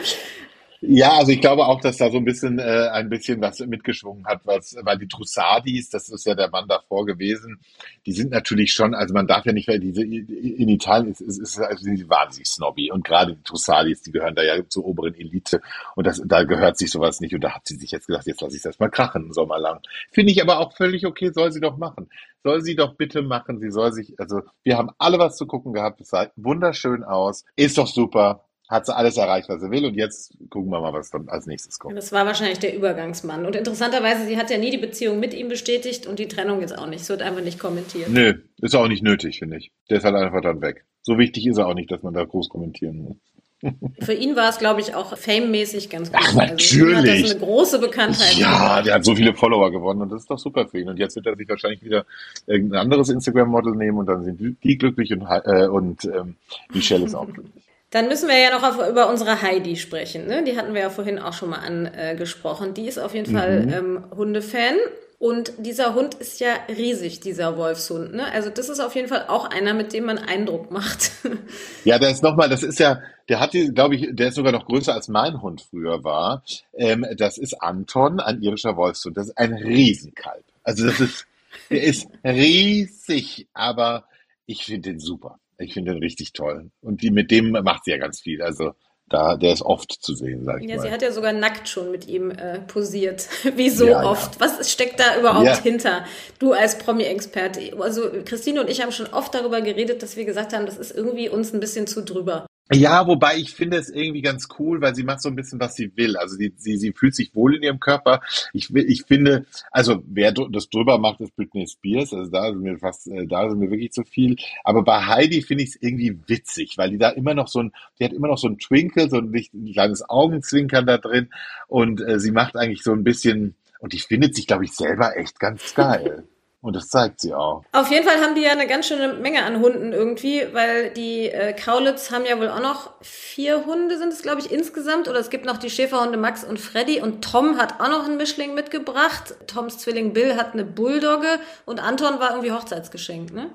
Ja, 0.80 1.16
also 1.18 1.32
ich 1.32 1.40
glaube 1.40 1.66
auch, 1.66 1.80
dass 1.80 1.96
da 1.96 2.10
so 2.10 2.18
ein 2.18 2.24
bisschen 2.24 2.58
äh, 2.58 2.88
ein 2.92 3.08
bisschen 3.08 3.40
was 3.40 3.60
mitgeschwungen 3.60 4.26
hat, 4.26 4.40
was, 4.44 4.76
weil 4.82 4.98
die 4.98 5.08
Trussadis, 5.08 5.88
das 5.88 6.08
ist 6.08 6.26
ja 6.26 6.34
der 6.34 6.50
Mann 6.50 6.68
davor 6.68 7.06
gewesen, 7.06 7.58
die 8.04 8.12
sind 8.12 8.30
natürlich 8.30 8.72
schon, 8.72 8.94
also 8.94 9.14
man 9.14 9.26
darf 9.26 9.46
ja 9.46 9.52
nicht, 9.52 9.68
weil 9.68 9.80
diese 9.80 10.02
in 10.02 10.68
Italien 10.68 11.10
ist, 11.10 11.20
ist, 11.20 11.38
ist 11.38 11.58
also 11.58 11.84
sind 11.84 11.98
die 11.98 12.08
wahnsinnig 12.08 12.48
snobby 12.48 12.90
und 12.90 13.04
gerade 13.04 13.34
die 13.34 13.42
Trussadis, 13.42 14.02
die 14.02 14.12
gehören 14.12 14.34
da 14.34 14.42
ja 14.42 14.68
zur 14.68 14.84
oberen 14.84 15.14
Elite 15.14 15.62
und 15.96 16.06
das, 16.06 16.20
da 16.24 16.44
gehört 16.44 16.76
sich 16.76 16.90
sowas 16.90 17.20
nicht 17.20 17.34
und 17.34 17.42
da 17.42 17.54
hat 17.54 17.66
sie 17.66 17.76
sich 17.76 17.90
jetzt 17.90 18.06
gesagt, 18.06 18.26
jetzt 18.26 18.42
lasse 18.42 18.56
ich 18.56 18.62
das 18.62 18.78
mal 18.78 18.90
krachen, 18.90 19.22
einen 19.22 19.32
Sommer 19.32 19.58
lang. 19.58 19.80
Finde 20.10 20.32
ich 20.32 20.42
aber 20.42 20.58
auch 20.58 20.74
völlig 20.74 21.06
okay, 21.06 21.30
soll 21.32 21.50
sie 21.52 21.60
doch 21.60 21.78
machen. 21.78 22.10
Soll 22.42 22.60
sie 22.60 22.76
doch 22.76 22.94
bitte 22.96 23.22
machen, 23.22 23.58
sie 23.58 23.70
soll 23.70 23.92
sich, 23.92 24.20
also 24.20 24.42
wir 24.64 24.76
haben 24.76 24.90
alle 24.98 25.18
was 25.18 25.36
zu 25.36 25.46
gucken 25.46 25.72
gehabt, 25.72 26.02
es 26.02 26.10
sah 26.10 26.30
wunderschön 26.36 27.02
aus, 27.02 27.46
ist 27.56 27.78
doch 27.78 27.86
super, 27.86 28.44
hat 28.74 28.86
sie 28.86 28.94
alles 28.94 29.16
erreicht, 29.16 29.48
was 29.48 29.60
sie 29.60 29.70
will. 29.70 29.86
Und 29.86 29.94
jetzt 29.94 30.36
gucken 30.50 30.70
wir 30.70 30.80
mal, 30.80 30.92
was 30.92 31.10
dann 31.10 31.28
als 31.28 31.46
nächstes 31.46 31.78
kommt. 31.78 31.96
Das 31.96 32.12
war 32.12 32.26
wahrscheinlich 32.26 32.58
der 32.58 32.76
Übergangsmann. 32.76 33.46
Und 33.46 33.56
interessanterweise, 33.56 34.26
sie 34.26 34.36
hat 34.36 34.50
ja 34.50 34.58
nie 34.58 34.70
die 34.70 34.78
Beziehung 34.78 35.20
mit 35.20 35.32
ihm 35.32 35.48
bestätigt 35.48 36.06
und 36.06 36.18
die 36.18 36.28
Trennung 36.28 36.60
jetzt 36.60 36.76
auch 36.76 36.86
nicht. 36.86 37.02
Es 37.02 37.08
wird 37.08 37.22
einfach 37.22 37.42
nicht 37.42 37.58
kommentiert. 37.58 38.10
Nö, 38.10 38.34
ist 38.60 38.74
auch 38.74 38.88
nicht 38.88 39.02
nötig, 39.02 39.38
finde 39.38 39.56
ich. 39.56 39.70
Der 39.88 39.98
ist 39.98 40.04
halt 40.04 40.16
einfach 40.16 40.42
dann 40.42 40.60
weg. 40.60 40.84
So 41.02 41.18
wichtig 41.18 41.46
ist 41.46 41.58
er 41.58 41.68
auch 41.68 41.74
nicht, 41.74 41.90
dass 41.90 42.02
man 42.02 42.14
da 42.14 42.24
groß 42.24 42.48
kommentieren 42.48 43.02
muss. 43.02 43.16
Für 44.00 44.12
ihn 44.12 44.36
war 44.36 44.50
es, 44.50 44.58
glaube 44.58 44.80
ich, 44.80 44.94
auch 44.94 45.16
famemäßig 45.16 45.88
ganz 45.88 46.12
gut. 46.12 46.20
Ach, 46.22 46.34
natürlich. 46.34 46.96
Also, 46.96 47.22
das 47.22 47.30
eine 47.30 47.40
große 47.40 47.78
Bekanntheit. 47.78 48.34
Ja, 48.34 48.82
der 48.82 48.94
hat 48.94 49.04
so 49.04 49.14
viele 49.14 49.34
Follower 49.34 49.70
gewonnen 49.70 50.02
und 50.02 50.12
das 50.12 50.22
ist 50.22 50.30
doch 50.30 50.38
super 50.38 50.66
für 50.66 50.80
ihn. 50.80 50.88
Und 50.88 50.98
jetzt 50.98 51.16
wird 51.16 51.26
er 51.26 51.36
sich 51.36 51.48
wahrscheinlich 51.48 51.82
wieder 51.82 52.04
irgendein 52.46 52.80
anderes 52.80 53.08
Instagram-Model 53.08 53.74
nehmen 53.74 53.98
und 53.98 54.06
dann 54.06 54.24
sind 54.24 54.58
die 54.62 54.78
glücklich 54.78 55.12
und, 55.12 55.22
äh, 55.22 55.66
und 55.66 56.04
ähm, 56.04 56.36
Michelle 56.72 57.04
ist 57.04 57.14
auch 57.14 57.26
glücklich. 57.26 57.63
Dann 57.94 58.08
müssen 58.08 58.28
wir 58.28 58.36
ja 58.36 58.50
noch 58.50 58.64
auf, 58.64 58.90
über 58.90 59.08
unsere 59.08 59.40
Heidi 59.40 59.76
sprechen. 59.76 60.26
Ne? 60.26 60.42
Die 60.42 60.56
hatten 60.58 60.74
wir 60.74 60.80
ja 60.80 60.90
vorhin 60.90 61.20
auch 61.20 61.32
schon 61.32 61.50
mal 61.50 61.60
angesprochen. 61.60 62.74
Die 62.74 62.88
ist 62.88 62.98
auf 62.98 63.14
jeden 63.14 63.32
mhm. 63.32 63.36
Fall 63.38 63.68
ähm, 63.72 64.04
Hundefan. 64.16 64.74
Und 65.20 65.52
dieser 65.58 65.94
Hund 65.94 66.14
ist 66.14 66.40
ja 66.40 66.54
riesig, 66.68 67.20
dieser 67.20 67.56
Wolfshund. 67.56 68.12
Ne? 68.12 68.24
Also 68.32 68.50
das 68.50 68.68
ist 68.68 68.80
auf 68.80 68.96
jeden 68.96 69.06
Fall 69.06 69.26
auch 69.28 69.48
einer, 69.48 69.74
mit 69.74 69.92
dem 69.92 70.06
man 70.06 70.18
Eindruck 70.18 70.72
macht. 70.72 71.12
Ja, 71.84 71.96
ist 71.98 72.22
nochmal, 72.24 72.48
das 72.48 72.64
ist 72.64 72.80
ja, 72.80 73.00
der 73.28 73.38
hat, 73.38 73.52
glaube 73.52 73.94
ich, 73.94 74.08
der 74.10 74.28
ist 74.28 74.34
sogar 74.34 74.52
noch 74.52 74.66
größer 74.66 74.92
als 74.92 75.06
mein 75.06 75.40
Hund 75.40 75.60
früher 75.60 76.02
war. 76.02 76.42
Ähm, 76.76 77.06
das 77.16 77.38
ist 77.38 77.62
Anton, 77.62 78.18
ein 78.18 78.42
irischer 78.42 78.76
Wolfshund. 78.76 79.16
Das 79.16 79.28
ist 79.28 79.38
ein 79.38 79.52
Riesenkalb. 79.54 80.42
Also 80.64 80.86
das 80.86 80.98
ist, 80.98 81.26
der 81.70 81.84
ist 81.84 82.08
riesig, 82.24 83.46
aber 83.54 84.04
ich 84.46 84.64
finde 84.64 84.90
den 84.90 84.98
super. 84.98 85.38
Ich 85.64 85.74
finde 85.74 85.92
den 85.92 86.02
richtig 86.02 86.32
toll. 86.32 86.70
Und 86.80 87.02
die, 87.02 87.10
mit 87.10 87.30
dem 87.30 87.50
macht 87.50 87.84
sie 87.84 87.90
ja 87.90 87.98
ganz 87.98 88.20
viel. 88.20 88.42
Also 88.42 88.72
da, 89.08 89.36
der 89.36 89.52
ist 89.52 89.62
oft 89.62 89.92
zu 89.92 90.14
sehen, 90.14 90.44
sag 90.44 90.62
ich 90.62 90.70
ja, 90.70 90.76
mal. 90.76 90.82
sie 90.82 90.90
hat 90.90 91.02
ja 91.02 91.12
sogar 91.12 91.32
nackt 91.32 91.68
schon 91.68 91.90
mit 91.90 92.08
ihm 92.08 92.30
äh, 92.30 92.60
posiert. 92.60 93.28
Wie 93.56 93.68
so 93.68 93.86
ja, 93.86 94.02
oft. 94.02 94.40
Ja. 94.40 94.40
Was 94.40 94.70
steckt 94.70 94.98
da 94.98 95.18
überhaupt 95.18 95.46
ja. 95.46 95.60
hinter? 95.62 96.04
Du 96.38 96.52
als 96.52 96.78
Promi-Experte. 96.78 97.78
Also 97.78 98.10
Christine 98.24 98.60
und 98.60 98.70
ich 98.70 98.82
haben 98.82 98.92
schon 98.92 99.06
oft 99.08 99.34
darüber 99.34 99.60
geredet, 99.60 100.02
dass 100.02 100.16
wir 100.16 100.24
gesagt 100.24 100.52
haben, 100.52 100.66
das 100.66 100.78
ist 100.78 100.90
irgendwie 100.92 101.28
uns 101.28 101.52
ein 101.52 101.60
bisschen 101.60 101.86
zu 101.86 102.02
drüber. 102.02 102.46
Ja, 102.72 103.06
wobei 103.06 103.36
ich 103.36 103.52
finde 103.52 103.76
es 103.76 103.90
irgendwie 103.90 104.22
ganz 104.22 104.48
cool, 104.58 104.80
weil 104.80 104.94
sie 104.94 105.02
macht 105.02 105.20
so 105.20 105.28
ein 105.28 105.36
bisschen, 105.36 105.60
was 105.60 105.74
sie 105.76 105.94
will. 105.96 106.16
Also 106.16 106.36
sie, 106.36 106.54
sie, 106.56 106.78
sie 106.78 106.92
fühlt 106.92 107.14
sich 107.14 107.34
wohl 107.34 107.56
in 107.56 107.62
ihrem 107.62 107.78
Körper. 107.78 108.22
Ich, 108.54 108.74
ich 108.74 109.04
finde, 109.04 109.44
also 109.70 110.02
wer 110.06 110.32
das 110.32 110.70
drüber 110.70 110.98
macht, 110.98 111.20
ist 111.20 111.36
Britney 111.36 111.66
Spears. 111.66 112.14
Also 112.14 112.30
da 112.30 112.50
sind 112.50 112.64
wir 112.64 112.78
fast, 112.78 113.06
äh, 113.08 113.26
da 113.26 113.50
sind 113.50 113.60
wir 113.60 113.70
wirklich 113.70 113.92
zu 113.92 114.02
viel. 114.04 114.36
Aber 114.64 114.82
bei 114.82 115.04
Heidi 115.04 115.42
finde 115.42 115.64
ich 115.64 115.70
es 115.70 115.82
irgendwie 115.82 116.18
witzig, 116.26 116.78
weil 116.78 116.90
die 116.90 116.98
da 116.98 117.10
immer 117.10 117.34
noch 117.34 117.48
so 117.48 117.60
ein, 117.60 117.72
die 117.98 118.04
hat 118.04 118.14
immer 118.14 118.28
noch 118.28 118.38
so 118.38 118.48
ein 118.48 118.58
Twinkle, 118.58 119.10
so 119.10 119.18
ein, 119.18 119.30
ein 119.34 119.72
kleines 119.72 120.08
Augenzwinkern 120.08 120.86
da 120.86 120.96
drin. 120.96 121.28
Und 121.68 122.00
äh, 122.00 122.18
sie 122.18 122.30
macht 122.30 122.56
eigentlich 122.56 122.82
so 122.82 122.92
ein 122.92 123.04
bisschen, 123.04 123.56
und 123.78 123.92
die 123.92 124.00
findet 124.00 124.34
sich, 124.34 124.46
glaube 124.46 124.64
ich, 124.64 124.72
selber 124.72 125.18
echt 125.18 125.38
ganz 125.38 125.74
geil. 125.74 126.26
Und 126.64 126.74
das 126.74 126.88
zeigt 126.88 127.20
sie 127.20 127.34
auch. 127.34 127.62
Auf 127.72 127.90
jeden 127.90 128.08
Fall 128.08 128.22
haben 128.22 128.34
die 128.34 128.40
ja 128.40 128.52
eine 128.52 128.66
ganz 128.66 128.88
schöne 128.88 129.12
Menge 129.12 129.44
an 129.44 129.60
Hunden 129.60 129.92
irgendwie, 129.92 130.46
weil 130.52 130.88
die 130.88 131.28
äh, 131.28 131.52
Kaulitz 131.52 132.10
haben 132.10 132.24
ja 132.24 132.38
wohl 132.38 132.48
auch 132.48 132.62
noch 132.62 132.92
vier 133.02 133.66
Hunde, 133.66 133.98
sind 133.98 134.14
es, 134.14 134.22
glaube 134.22 134.40
ich, 134.40 134.50
insgesamt. 134.50 135.06
Oder 135.06 135.18
es 135.18 135.28
gibt 135.28 135.44
noch 135.44 135.58
die 135.58 135.68
Schäferhunde 135.68 136.16
Max 136.16 136.42
und 136.42 136.58
Freddy. 136.58 137.02
Und 137.02 137.22
Tom 137.22 137.58
hat 137.58 137.82
auch 137.82 137.90
noch 137.90 138.06
einen 138.06 138.16
Mischling 138.16 138.54
mitgebracht. 138.54 139.34
Toms 139.46 139.76
Zwilling 139.76 140.14
Bill 140.14 140.36
hat 140.36 140.54
eine 140.54 140.64
Bulldogge. 140.64 141.38
Und 141.66 141.80
Anton 141.80 142.18
war 142.18 142.30
irgendwie 142.30 142.52
Hochzeitsgeschenk, 142.52 143.34
ne? 143.34 143.50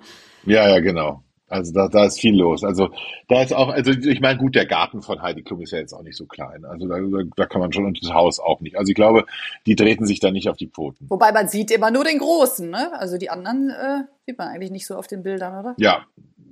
Ja, 0.45 0.70
ja, 0.70 0.80
genau. 0.80 1.24
Also 1.50 1.74
da, 1.74 1.88
da 1.88 2.06
ist 2.06 2.20
viel 2.20 2.36
los. 2.36 2.64
Also 2.64 2.89
da 3.28 3.41
ist 3.41 3.54
auch, 3.54 3.70
also 3.70 3.91
ich 3.91 4.22
meine, 4.22 4.38
gut, 4.39 4.56
der 4.56 4.66
Garten 4.66 5.02
von 5.02 5.22
Heidi 5.22 5.43
Klum 5.43 5.62
ist 5.62 5.72
ja 5.72 5.80
jetzt 5.80 5.93
auch 5.93 6.04
nicht 6.04 6.18
so 6.18 6.26
klein. 6.26 6.66
Also 6.66 6.88
da, 6.88 6.97
da 7.36 7.45
kann 7.45 7.62
man 7.62 7.74
schon 7.74 7.86
und 7.86 8.00
das 8.04 8.14
Haus 8.14 8.39
auch 8.39 8.62
nicht. 8.62 8.78
Also 8.78 8.89
ich 8.89 8.95
glaube, 8.95 9.26
die 9.66 9.76
treten 9.76 10.06
sich 10.06 10.20
da 10.20 10.32
nicht 10.32 10.50
auf 10.50 10.58
die 10.58 10.68
Pfoten. 10.68 11.08
Wobei 11.10 11.32
man 11.32 11.47
sieht 11.47 11.72
immer 11.72 11.91
nur 11.91 12.04
den 12.04 12.20
Großen, 12.20 12.70
ne? 12.70 12.91
Also 13.00 13.18
die 13.18 13.30
anderen 13.30 13.70
äh, 13.70 14.04
sieht 14.26 14.38
man 14.38 14.47
eigentlich 14.47 14.72
nicht 14.72 14.86
so 14.86 14.95
auf 14.95 15.08
den 15.08 15.24
Bildern, 15.24 15.60
oder? 15.60 15.76
Ja, 15.78 16.06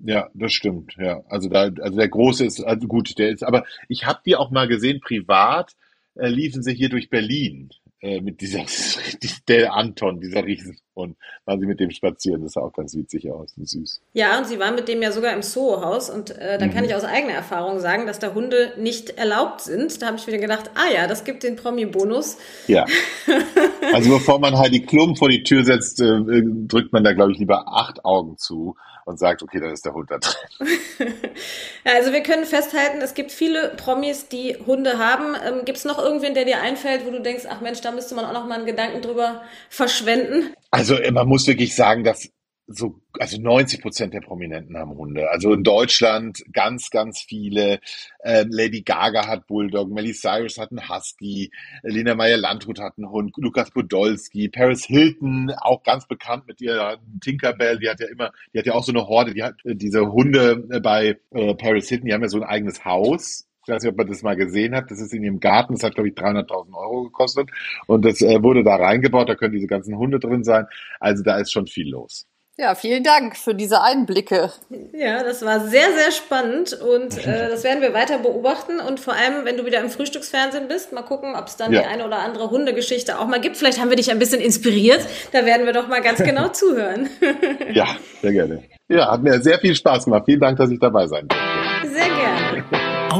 Ja, 0.03 0.29
das 0.33 0.53
stimmt. 0.53 0.95
Ja, 0.97 1.23
also 1.29 1.49
da, 1.49 1.69
also 1.81 1.97
der 1.97 2.09
große 2.09 2.45
ist 2.45 2.63
also 2.63 2.87
gut, 2.87 3.17
der 3.17 3.29
ist. 3.29 3.43
Aber 3.43 3.65
ich 3.87 4.05
habe 4.05 4.19
die 4.25 4.35
auch 4.35 4.51
mal 4.51 4.67
gesehen 4.67 4.99
privat. 4.99 5.75
Äh, 6.15 6.29
liefen 6.29 6.63
sie 6.63 6.73
hier 6.73 6.89
durch 6.89 7.09
Berlin 7.09 7.69
äh, 8.01 8.21
mit 8.21 8.41
dieser, 8.41 8.65
der 9.47 9.73
Anton, 9.73 10.19
dieser 10.19 10.45
Riesenhund, 10.97 11.17
waren 11.45 11.59
sie 11.59 11.65
mit 11.65 11.79
dem 11.79 11.91
spazieren. 11.91 12.43
Das 12.43 12.53
sah 12.53 12.61
auch 12.61 12.73
ganz 12.73 12.95
witzig 12.95 13.31
aus 13.31 13.53
und 13.57 13.67
süß. 13.67 14.01
Ja, 14.13 14.37
und 14.37 14.47
sie 14.47 14.59
waren 14.59 14.75
mit 14.75 14.87
dem 14.87 15.01
ja 15.01 15.11
sogar 15.11 15.33
im 15.33 15.41
Soho-Haus 15.41 16.09
und 16.09 16.31
äh, 16.31 16.57
da 16.57 16.65
mhm. 16.65 16.73
kann 16.73 16.83
ich 16.83 16.95
aus 16.95 17.03
eigener 17.03 17.33
Erfahrung 17.33 17.79
sagen, 17.79 18.07
dass 18.07 18.19
da 18.19 18.33
Hunde 18.33 18.73
nicht 18.77 19.11
erlaubt 19.11 19.61
sind. 19.61 20.01
Da 20.01 20.07
habe 20.07 20.17
ich 20.17 20.27
wieder 20.27 20.39
gedacht, 20.39 20.71
ah 20.75 20.91
ja, 20.93 21.07
das 21.07 21.23
gibt 21.23 21.43
den 21.43 21.55
Promi-Bonus. 21.55 22.37
Ja. 22.67 22.85
Also 23.93 24.09
bevor 24.09 24.39
man 24.39 24.57
Heidi 24.57 24.81
Klum 24.81 25.15
vor 25.15 25.29
die 25.29 25.43
Tür 25.43 25.63
setzt, 25.63 26.01
äh, 26.01 26.19
drückt 26.67 26.91
man 26.91 27.05
da, 27.05 27.13
glaube 27.13 27.31
ich, 27.31 27.37
lieber 27.37 27.67
acht 27.67 28.03
Augen 28.03 28.37
zu 28.37 28.75
und 29.07 29.17
sagt, 29.17 29.41
okay, 29.41 29.61
dann 29.61 29.71
ist 29.71 29.85
der 29.85 29.93
Hund 29.93 30.11
da 30.11 30.17
drin. 30.17 30.67
ja, 31.85 31.93
also 31.93 32.11
wir 32.11 32.21
können 32.23 32.43
festhalten, 32.43 33.01
es 33.01 33.13
gibt 33.13 33.31
viele 33.31 33.69
Promis, 33.77 34.27
die 34.27 34.57
Hunde 34.65 34.97
haben. 34.97 35.33
Ähm, 35.45 35.63
gibt 35.63 35.77
es 35.77 35.85
noch 35.85 35.97
irgendwen, 35.97 36.33
der 36.33 36.43
dir 36.43 36.59
einfällt, 36.59 37.05
wo 37.05 37.11
du 37.11 37.21
denkst, 37.21 37.45
ach 37.49 37.61
Mensch, 37.61 37.79
da 37.79 37.91
müsste 37.91 38.15
man 38.15 38.25
auch 38.25 38.33
noch 38.33 38.45
mal 38.45 38.55
einen 38.55 38.65
Gedanken 38.65 39.01
drüber 39.01 39.43
verschwenden? 39.69 40.53
Also 40.71 40.97
man 41.11 41.27
muss 41.27 41.47
wirklich 41.47 41.75
sagen, 41.75 42.03
dass 42.03 42.29
so, 42.67 42.99
also 43.17 43.41
90 43.41 43.81
Prozent 43.81 44.13
der 44.13 44.19
Prominenten 44.19 44.77
haben 44.77 44.91
Hunde. 44.91 45.31
Also 45.31 45.53
in 45.53 45.63
Deutschland 45.63 46.43
ganz, 46.51 46.89
ganz 46.89 47.21
viele. 47.21 47.79
Ähm, 48.23 48.49
Lady 48.51 48.81
Gaga 48.81 49.25
hat 49.25 49.47
Bulldog, 49.47 49.89
Miley 49.89 50.13
Cyrus 50.13 50.57
hat 50.57 50.71
einen 50.71 50.89
Husky, 50.89 51.49
Lena 51.83 52.13
Meyer-Landrut 52.13 52.79
hat 52.79 52.97
einen 52.97 53.09
Hund, 53.09 53.33
Lukas 53.37 53.71
Podolski, 53.71 54.49
Paris 54.49 54.85
Hilton, 54.85 55.49
auch 55.61 55.81
ganz 55.83 56.07
bekannt 56.07 56.45
mit 56.47 56.59
ihrer 56.59 56.97
Tinkerbell, 57.21 57.79
die 57.79 57.89
hat 57.89 58.01
ja 58.01 58.07
immer, 58.07 58.33
die 58.53 58.59
hat 58.59 58.65
ja 58.65 58.73
auch 58.73 58.83
so 58.83 58.91
eine 58.91 59.07
Horde, 59.07 59.33
die 59.33 59.43
hat 59.43 59.55
äh, 59.63 59.73
diese 59.73 60.11
Hunde 60.11 60.67
äh, 60.69 60.81
bei 60.81 61.17
äh, 61.31 61.55
Paris 61.55 61.87
Hilton, 61.87 62.07
die 62.07 62.13
haben 62.13 62.21
ja 62.21 62.29
so 62.29 62.41
ein 62.41 62.47
eigenes 62.47 62.83
Haus 62.83 63.46
ich 63.67 63.73
weiß 63.73 63.83
nicht, 63.83 63.91
ob 63.91 63.97
man 63.97 64.07
das 64.07 64.23
mal 64.23 64.37
gesehen 64.37 64.73
hat. 64.73 64.89
Das 64.89 65.01
ist 65.01 65.13
in 65.13 65.23
ihrem 65.23 65.41
Garten. 65.41 65.73
Das 65.73 65.83
hat, 65.83 65.95
glaube 65.95 66.07
ich, 66.07 66.15
300.000 66.15 66.73
Euro 66.73 67.03
gekostet. 67.03 67.49
Und 67.85 68.05
das 68.05 68.21
äh, 68.21 68.41
wurde 68.41 68.63
da 68.63 68.77
reingebaut. 68.77 69.27
Da 69.27 69.35
können 69.35 69.53
diese 69.53 69.67
ganzen 69.67 69.97
Hunde 69.97 70.19
drin 70.19 70.45
sein. 70.45 70.67
Also 71.01 71.21
da 71.21 71.37
ist 71.37 71.51
schon 71.51 71.67
viel 71.67 71.89
los. 71.89 72.25
Ja, 72.59 72.73
vielen 72.73 73.03
Dank 73.03 73.37
für 73.37 73.53
diese 73.53 73.83
Einblicke. 73.83 74.51
Ja, 74.91 75.21
das 75.23 75.45
war 75.45 75.59
sehr, 75.67 75.93
sehr 75.93 76.11
spannend 76.11 76.73
und 76.73 77.15
äh, 77.23 77.49
das 77.49 77.63
werden 77.63 77.83
wir 77.83 77.93
weiter 77.93 78.17
beobachten 78.17 78.79
und 78.79 78.99
vor 78.99 79.13
allem, 79.13 79.45
wenn 79.45 79.57
du 79.57 79.65
wieder 79.67 79.79
im 79.79 79.91
Frühstücksfernsehen 79.91 80.67
bist, 80.67 80.91
mal 80.91 81.03
gucken, 81.03 81.35
ob 81.35 81.45
es 81.45 81.57
dann 81.57 81.71
ja. 81.71 81.81
die 81.81 81.85
eine 81.85 82.03
oder 82.03 82.17
andere 82.17 82.49
Hundegeschichte 82.49 83.19
auch 83.19 83.27
mal 83.27 83.39
gibt. 83.39 83.57
Vielleicht 83.57 83.79
haben 83.79 83.89
wir 83.89 83.95
dich 83.95 84.09
ein 84.09 84.17
bisschen 84.17 84.41
inspiriert. 84.41 85.05
Da 85.33 85.45
werden 85.45 85.67
wir 85.67 85.73
doch 85.73 85.87
mal 85.87 86.01
ganz 86.01 86.17
genau 86.23 86.47
zuhören. 86.47 87.11
ja, 87.73 87.85
sehr 88.23 88.31
gerne. 88.31 88.63
Ja, 88.87 89.11
hat 89.11 89.21
mir 89.21 89.39
sehr 89.39 89.59
viel 89.59 89.75
Spaß 89.75 90.05
gemacht. 90.05 90.23
Vielen 90.25 90.39
Dank, 90.39 90.57
dass 90.57 90.71
ich 90.71 90.79
dabei 90.79 91.05
sein 91.05 91.27
durfte. 91.27 91.93
Sehr. 91.93 92.06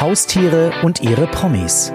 Haustiere 0.00 0.70
und 0.84 1.00
ihre 1.00 1.26
Promis. 1.26 1.92